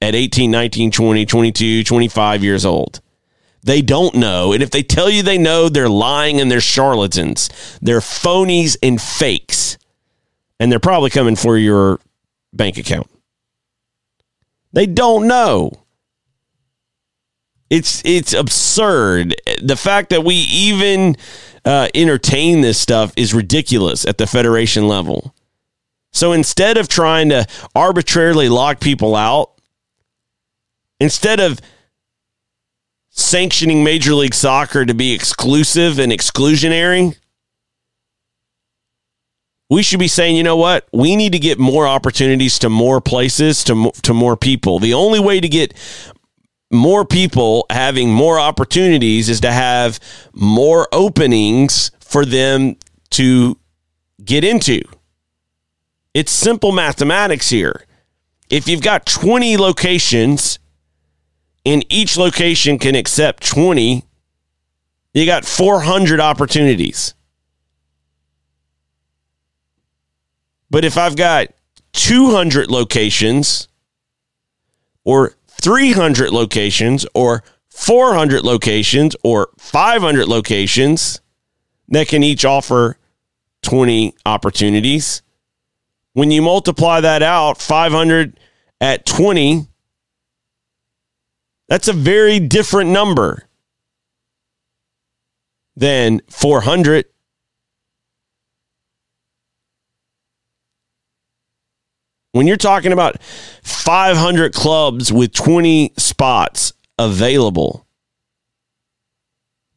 at 0.01 0.14
18, 0.14 0.51
19, 0.51 0.90
20, 0.90 1.26
22, 1.26 1.84
25 1.84 2.44
years 2.44 2.64
old. 2.64 3.01
They 3.62 3.82
don't 3.82 4.14
know. 4.14 4.53
And 4.53 4.62
if 4.62 4.70
they 4.70 4.82
tell 4.82 5.11
you 5.11 5.22
they 5.22 5.38
know, 5.38 5.68
they're 5.68 5.88
lying 5.88 6.40
and 6.40 6.51
they're 6.51 6.61
charlatans. 6.61 7.51
They're 7.82 8.01
phonies 8.01 8.76
and 8.82 9.01
fakes. 9.01 9.76
And 10.61 10.70
they're 10.70 10.78
probably 10.78 11.11
coming 11.11 11.36
for 11.36 11.57
your 11.57 11.99
bank 12.53 12.78
account. 12.78 13.11
They 14.72 14.86
don't 14.86 15.26
know. 15.26 15.72
It's 17.68 18.03
it's 18.05 18.32
absurd. 18.32 19.34
The 19.61 19.74
fact 19.76 20.11
that 20.11 20.22
we 20.22 20.34
even 20.34 21.16
uh, 21.64 21.88
entertain 21.94 22.61
this 22.61 22.78
stuff 22.78 23.12
is 23.16 23.34
ridiculous 23.34 24.05
at 24.07 24.18
the 24.18 24.26
federation 24.26 24.86
level. 24.86 25.34
So 26.12 26.32
instead 26.32 26.76
of 26.76 26.88
trying 26.88 27.30
to 27.30 27.47
arbitrarily 27.74 28.49
lock 28.49 28.78
people 28.78 29.16
out, 29.16 29.55
Instead 31.01 31.40
of 31.40 31.61
sanctioning 33.11 33.82
Major 33.84 34.14
League 34.14 34.34
Soccer 34.34 34.84
to 34.84 34.94
be 34.94 35.12
exclusive 35.12 35.99
and 35.99 36.12
exclusionary, 36.12 37.16
we 39.68 39.82
should 39.82 39.99
be 39.99 40.09
saying, 40.09 40.36
you 40.36 40.42
know 40.42 40.57
what? 40.57 40.86
We 40.92 41.16
need 41.16 41.32
to 41.32 41.38
get 41.38 41.59
more 41.59 41.86
opportunities 41.86 42.59
to 42.61 42.70
more 42.70 43.01
places, 43.01 43.64
to, 43.64 43.90
to 44.03 44.14
more 44.14 44.36
people. 44.36 44.78
The 44.78 44.94
only 44.94 45.18
way 45.18 45.40
to 45.40 45.49
get 45.49 45.74
more 46.70 47.05
people 47.05 47.66
having 47.70 48.12
more 48.12 48.38
opportunities 48.38 49.28
is 49.28 49.40
to 49.40 49.53
have 49.53 49.99
more 50.32 50.88
openings 50.92 51.90
for 52.01 52.24
them 52.24 52.76
to 53.11 53.59
get 54.24 54.44
into. 54.44 54.82
It's 56.14 56.32
simple 56.32 56.72
mathematics 56.72 57.51
here. 57.51 57.84
If 58.49 58.68
you've 58.68 58.82
got 58.82 59.07
20 59.07 59.57
locations 59.57 60.59
and 61.66 61.84
each 61.88 62.16
location 62.16 62.78
can 62.78 62.94
accept 62.94 63.44
20, 63.44 64.04
you 65.12 65.26
got 65.26 65.44
400 65.44 66.20
opportunities. 66.20 67.14
But 70.70 70.84
if 70.84 70.96
I've 70.96 71.16
got 71.16 71.48
200 71.92 72.70
locations 72.70 73.66
or 75.04 75.34
300 75.48 76.30
locations 76.30 77.04
or 77.14 77.42
400 77.70 78.42
locations 78.44 79.16
or 79.24 79.48
500 79.58 80.28
locations 80.28 81.20
that 81.88 82.06
can 82.06 82.22
each 82.22 82.44
offer 82.44 82.96
20 83.62 84.14
opportunities, 84.24 85.22
when 86.12 86.30
you 86.30 86.42
multiply 86.42 87.00
that 87.00 87.24
out, 87.24 87.60
500 87.60 88.38
at 88.80 89.04
20 89.04 89.66
that's 91.68 91.88
a 91.88 91.92
very 91.92 92.38
different 92.38 92.90
number 92.90 93.48
than 95.76 96.20
400. 96.30 97.06
When 102.32 102.46
you're 102.46 102.56
talking 102.56 102.92
about 102.92 103.20
500 103.62 104.52
clubs 104.52 105.10
with 105.10 105.32
20 105.32 105.94
spots 105.96 106.72
available, 106.98 107.86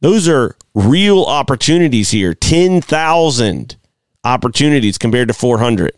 those 0.00 0.28
are 0.28 0.56
real 0.74 1.24
opportunities 1.24 2.10
here 2.10 2.34
10,000 2.34 3.76
opportunities 4.24 4.98
compared 4.98 5.28
to 5.28 5.34
400. 5.34 5.92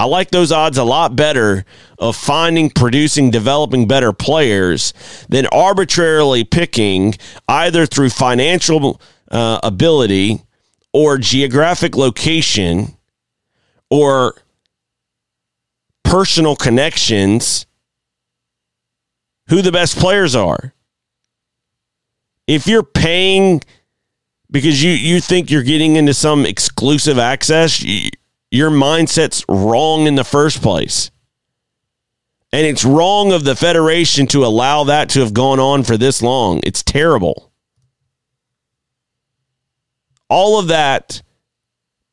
I 0.00 0.04
like 0.04 0.30
those 0.30 0.50
odds 0.50 0.78
a 0.78 0.82
lot 0.82 1.14
better 1.14 1.66
of 1.98 2.16
finding, 2.16 2.70
producing, 2.70 3.30
developing 3.30 3.86
better 3.86 4.14
players 4.14 4.94
than 5.28 5.46
arbitrarily 5.48 6.42
picking 6.42 7.16
either 7.46 7.84
through 7.84 8.08
financial 8.08 8.98
uh, 9.30 9.60
ability 9.62 10.42
or 10.94 11.18
geographic 11.18 11.96
location 11.96 12.96
or 13.90 14.36
personal 16.02 16.56
connections 16.56 17.66
who 19.50 19.60
the 19.60 19.70
best 19.70 19.98
players 19.98 20.34
are. 20.34 20.72
If 22.46 22.66
you're 22.66 22.82
paying 22.82 23.60
because 24.50 24.82
you 24.82 24.92
you 24.92 25.20
think 25.20 25.50
you're 25.50 25.62
getting 25.62 25.96
into 25.96 26.14
some 26.14 26.46
exclusive 26.46 27.18
access. 27.18 27.84
Your 28.50 28.70
mindset's 28.70 29.44
wrong 29.48 30.06
in 30.06 30.16
the 30.16 30.24
first 30.24 30.62
place. 30.62 31.10
And 32.52 32.66
it's 32.66 32.84
wrong 32.84 33.32
of 33.32 33.44
the 33.44 33.54
Federation 33.54 34.26
to 34.28 34.44
allow 34.44 34.84
that 34.84 35.08
to 35.10 35.20
have 35.20 35.32
gone 35.32 35.60
on 35.60 35.84
for 35.84 35.96
this 35.96 36.20
long. 36.20 36.60
It's 36.64 36.82
terrible. 36.82 37.52
All 40.28 40.58
of 40.58 40.68
that 40.68 41.22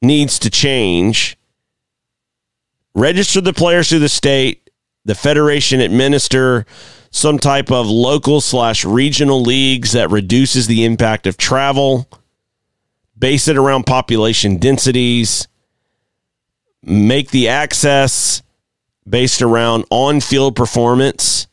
needs 0.01 0.37
to 0.39 0.49
change. 0.49 1.37
Register 2.93 3.41
the 3.41 3.53
players 3.53 3.89
through 3.89 3.99
the 3.99 4.09
state, 4.09 4.69
the 5.05 5.15
Federation 5.15 5.81
administer 5.81 6.65
some 7.09 7.39
type 7.39 7.71
of 7.71 7.87
local 7.87 8.41
slash 8.41 8.85
regional 8.85 9.41
leagues 9.41 9.93
that 9.93 10.11
reduces 10.11 10.67
the 10.67 10.85
impact 10.85 11.25
of 11.25 11.37
travel, 11.37 12.07
base 13.17 13.47
it 13.47 13.57
around 13.57 13.85
population 13.85 14.57
densities, 14.57 15.47
make 16.83 17.31
the 17.31 17.47
access 17.47 18.41
based 19.07 19.41
around 19.41 19.85
on 19.89 20.19
field 20.21 20.55
performance. 20.55 21.47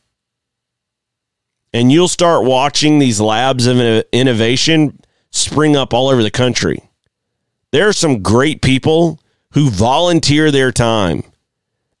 And 1.73 1.91
you'll 1.91 2.07
start 2.07 2.45
watching 2.45 2.99
these 2.99 3.19
labs 3.19 3.67
of 3.67 3.77
innovation 4.11 4.99
spring 5.31 5.75
up 5.75 5.93
all 5.93 6.09
over 6.09 6.23
the 6.23 6.31
country. 6.31 6.81
There 7.71 7.87
are 7.87 7.93
some 7.93 8.23
great 8.23 8.61
people 8.61 9.19
who 9.51 9.69
volunteer 9.69 10.51
their 10.51 10.71
time 10.71 11.23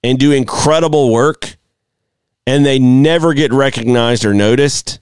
and 0.03 0.17
do 0.17 0.31
incredible 0.31 1.11
work, 1.11 1.57
and 2.47 2.65
they 2.65 2.79
never 2.79 3.33
get 3.33 3.51
recognized 3.51 4.23
or 4.23 4.33
noticed, 4.33 4.99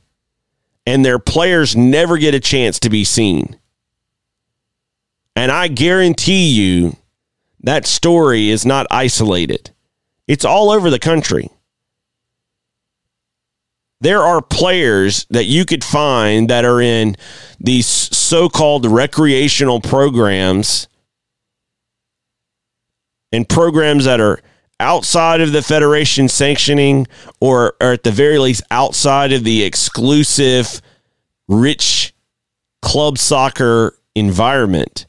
and 0.85 1.05
their 1.05 1.19
players 1.19 1.75
never 1.75 2.17
get 2.17 2.33
a 2.33 2.39
chance 2.39 2.79
to 2.79 2.89
be 2.89 3.03
seen. 3.03 3.57
And 5.35 5.51
I 5.51 5.67
guarantee 5.67 6.49
you 6.49 6.95
that 7.63 7.87
story 7.87 8.49
is 8.49 8.65
not 8.65 8.85
isolated. 8.91 9.71
It's 10.27 10.45
all 10.45 10.69
over 10.69 10.89
the 10.89 10.99
country. 10.99 11.49
There 14.01 14.21
are 14.21 14.41
players 14.41 15.25
that 15.29 15.45
you 15.45 15.63
could 15.63 15.83
find 15.83 16.49
that 16.49 16.65
are 16.65 16.81
in 16.81 17.15
these 17.59 17.87
so 17.87 18.49
called 18.49 18.85
recreational 18.85 19.79
programs 19.79 20.89
and 23.31 23.47
programs 23.47 24.03
that 24.03 24.19
are 24.19 24.41
outside 24.79 25.39
of 25.39 25.53
the 25.53 25.61
federation 25.61 26.27
sanctioning 26.27 27.07
or, 27.39 27.75
or 27.79 27.93
at 27.93 28.03
the 28.03 28.11
very 28.11 28.37
least 28.39 28.61
outside 28.69 29.31
of 29.31 29.45
the 29.45 29.63
exclusive 29.63 30.81
rich 31.47 32.13
club 32.81 33.17
soccer 33.17 33.97
environment 34.15 35.05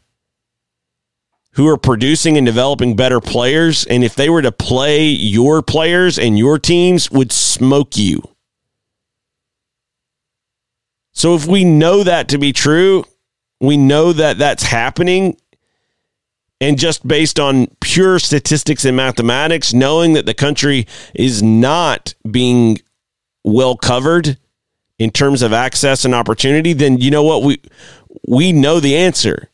who 1.55 1.69
are 1.69 1.77
producing 1.77 2.37
and 2.37 2.45
developing 2.45 2.97
better 2.97 3.21
players. 3.21 3.85
And 3.87 4.03
if 4.03 4.15
they 4.15 4.29
were 4.29 4.43
to 4.43 4.53
play 4.53 5.07
your 5.07 5.63
players 5.63 6.19
and 6.19 6.39
your 6.39 6.59
teams, 6.59 7.11
would 7.11 7.33
smoke 7.33 7.97
you. 7.97 8.23
So 11.13 11.35
if 11.37 11.47
we 11.47 11.65
know 11.65 12.03
that 12.03 12.29
to 12.29 12.39
be 12.39 12.53
true, 12.53 13.05
we 13.61 13.77
know 13.77 14.13
that 14.13 14.39
that's 14.39 14.65
happening. 14.65 15.37
And 16.61 16.79
just 16.79 17.07
based 17.07 17.39
on 17.39 17.69
pure 17.81 18.19
statistics 18.19 18.85
and 18.85 18.97
mathematics, 18.97 19.73
knowing 19.73 20.15
that 20.15 20.27
the 20.27 20.35
country 20.35 20.87
is 21.15 21.43
not 21.43 22.15
being 22.29 22.79
well 23.45 23.77
covered 23.77 24.39
in 24.99 25.11
terms 25.11 25.43
of 25.43 25.53
access 25.53 26.05
and 26.05 26.15
opportunity, 26.15 26.73
then 26.73 26.99
you 26.99 27.11
know 27.11 27.23
what 27.23 27.43
we 27.43 27.61
we 28.27 28.53
know 28.53 28.81
the 28.81 28.97
answer 28.97 29.51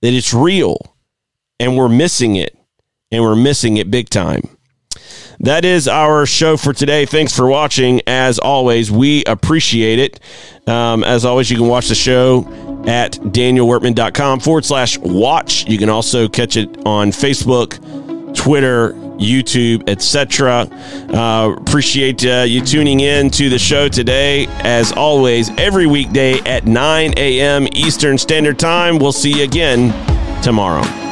that 0.00 0.12
it's 0.12 0.34
real 0.34 0.97
and 1.60 1.76
we're 1.76 1.88
missing 1.88 2.36
it, 2.36 2.56
and 3.10 3.22
we're 3.22 3.36
missing 3.36 3.76
it 3.76 3.90
big 3.90 4.08
time. 4.08 4.42
That 5.40 5.64
is 5.64 5.86
our 5.86 6.26
show 6.26 6.56
for 6.56 6.72
today. 6.72 7.06
Thanks 7.06 7.34
for 7.34 7.46
watching. 7.46 8.00
As 8.06 8.40
always, 8.40 8.90
we 8.90 9.24
appreciate 9.24 9.98
it. 10.00 10.20
Um, 10.68 11.04
as 11.04 11.24
always, 11.24 11.48
you 11.50 11.56
can 11.56 11.68
watch 11.68 11.88
the 11.88 11.94
show 11.94 12.44
at 12.88 13.12
danielworkman.com 13.12 14.40
forward 14.40 14.64
slash 14.64 14.98
watch. 14.98 15.66
You 15.68 15.78
can 15.78 15.90
also 15.90 16.28
catch 16.28 16.56
it 16.56 16.84
on 16.84 17.10
Facebook, 17.10 17.76
Twitter, 18.34 18.94
YouTube, 19.18 19.88
etc. 19.88 20.62
Uh, 21.12 21.54
appreciate 21.56 22.24
uh, 22.24 22.44
you 22.46 22.60
tuning 22.60 23.00
in 23.00 23.30
to 23.30 23.48
the 23.48 23.58
show 23.58 23.88
today. 23.88 24.46
As 24.60 24.90
always, 24.92 25.50
every 25.56 25.86
weekday 25.86 26.40
at 26.40 26.66
9 26.66 27.14
a.m. 27.16 27.68
Eastern 27.72 28.18
Standard 28.18 28.58
Time. 28.58 28.98
We'll 28.98 29.12
see 29.12 29.38
you 29.38 29.44
again 29.44 29.92
tomorrow. 30.42 31.07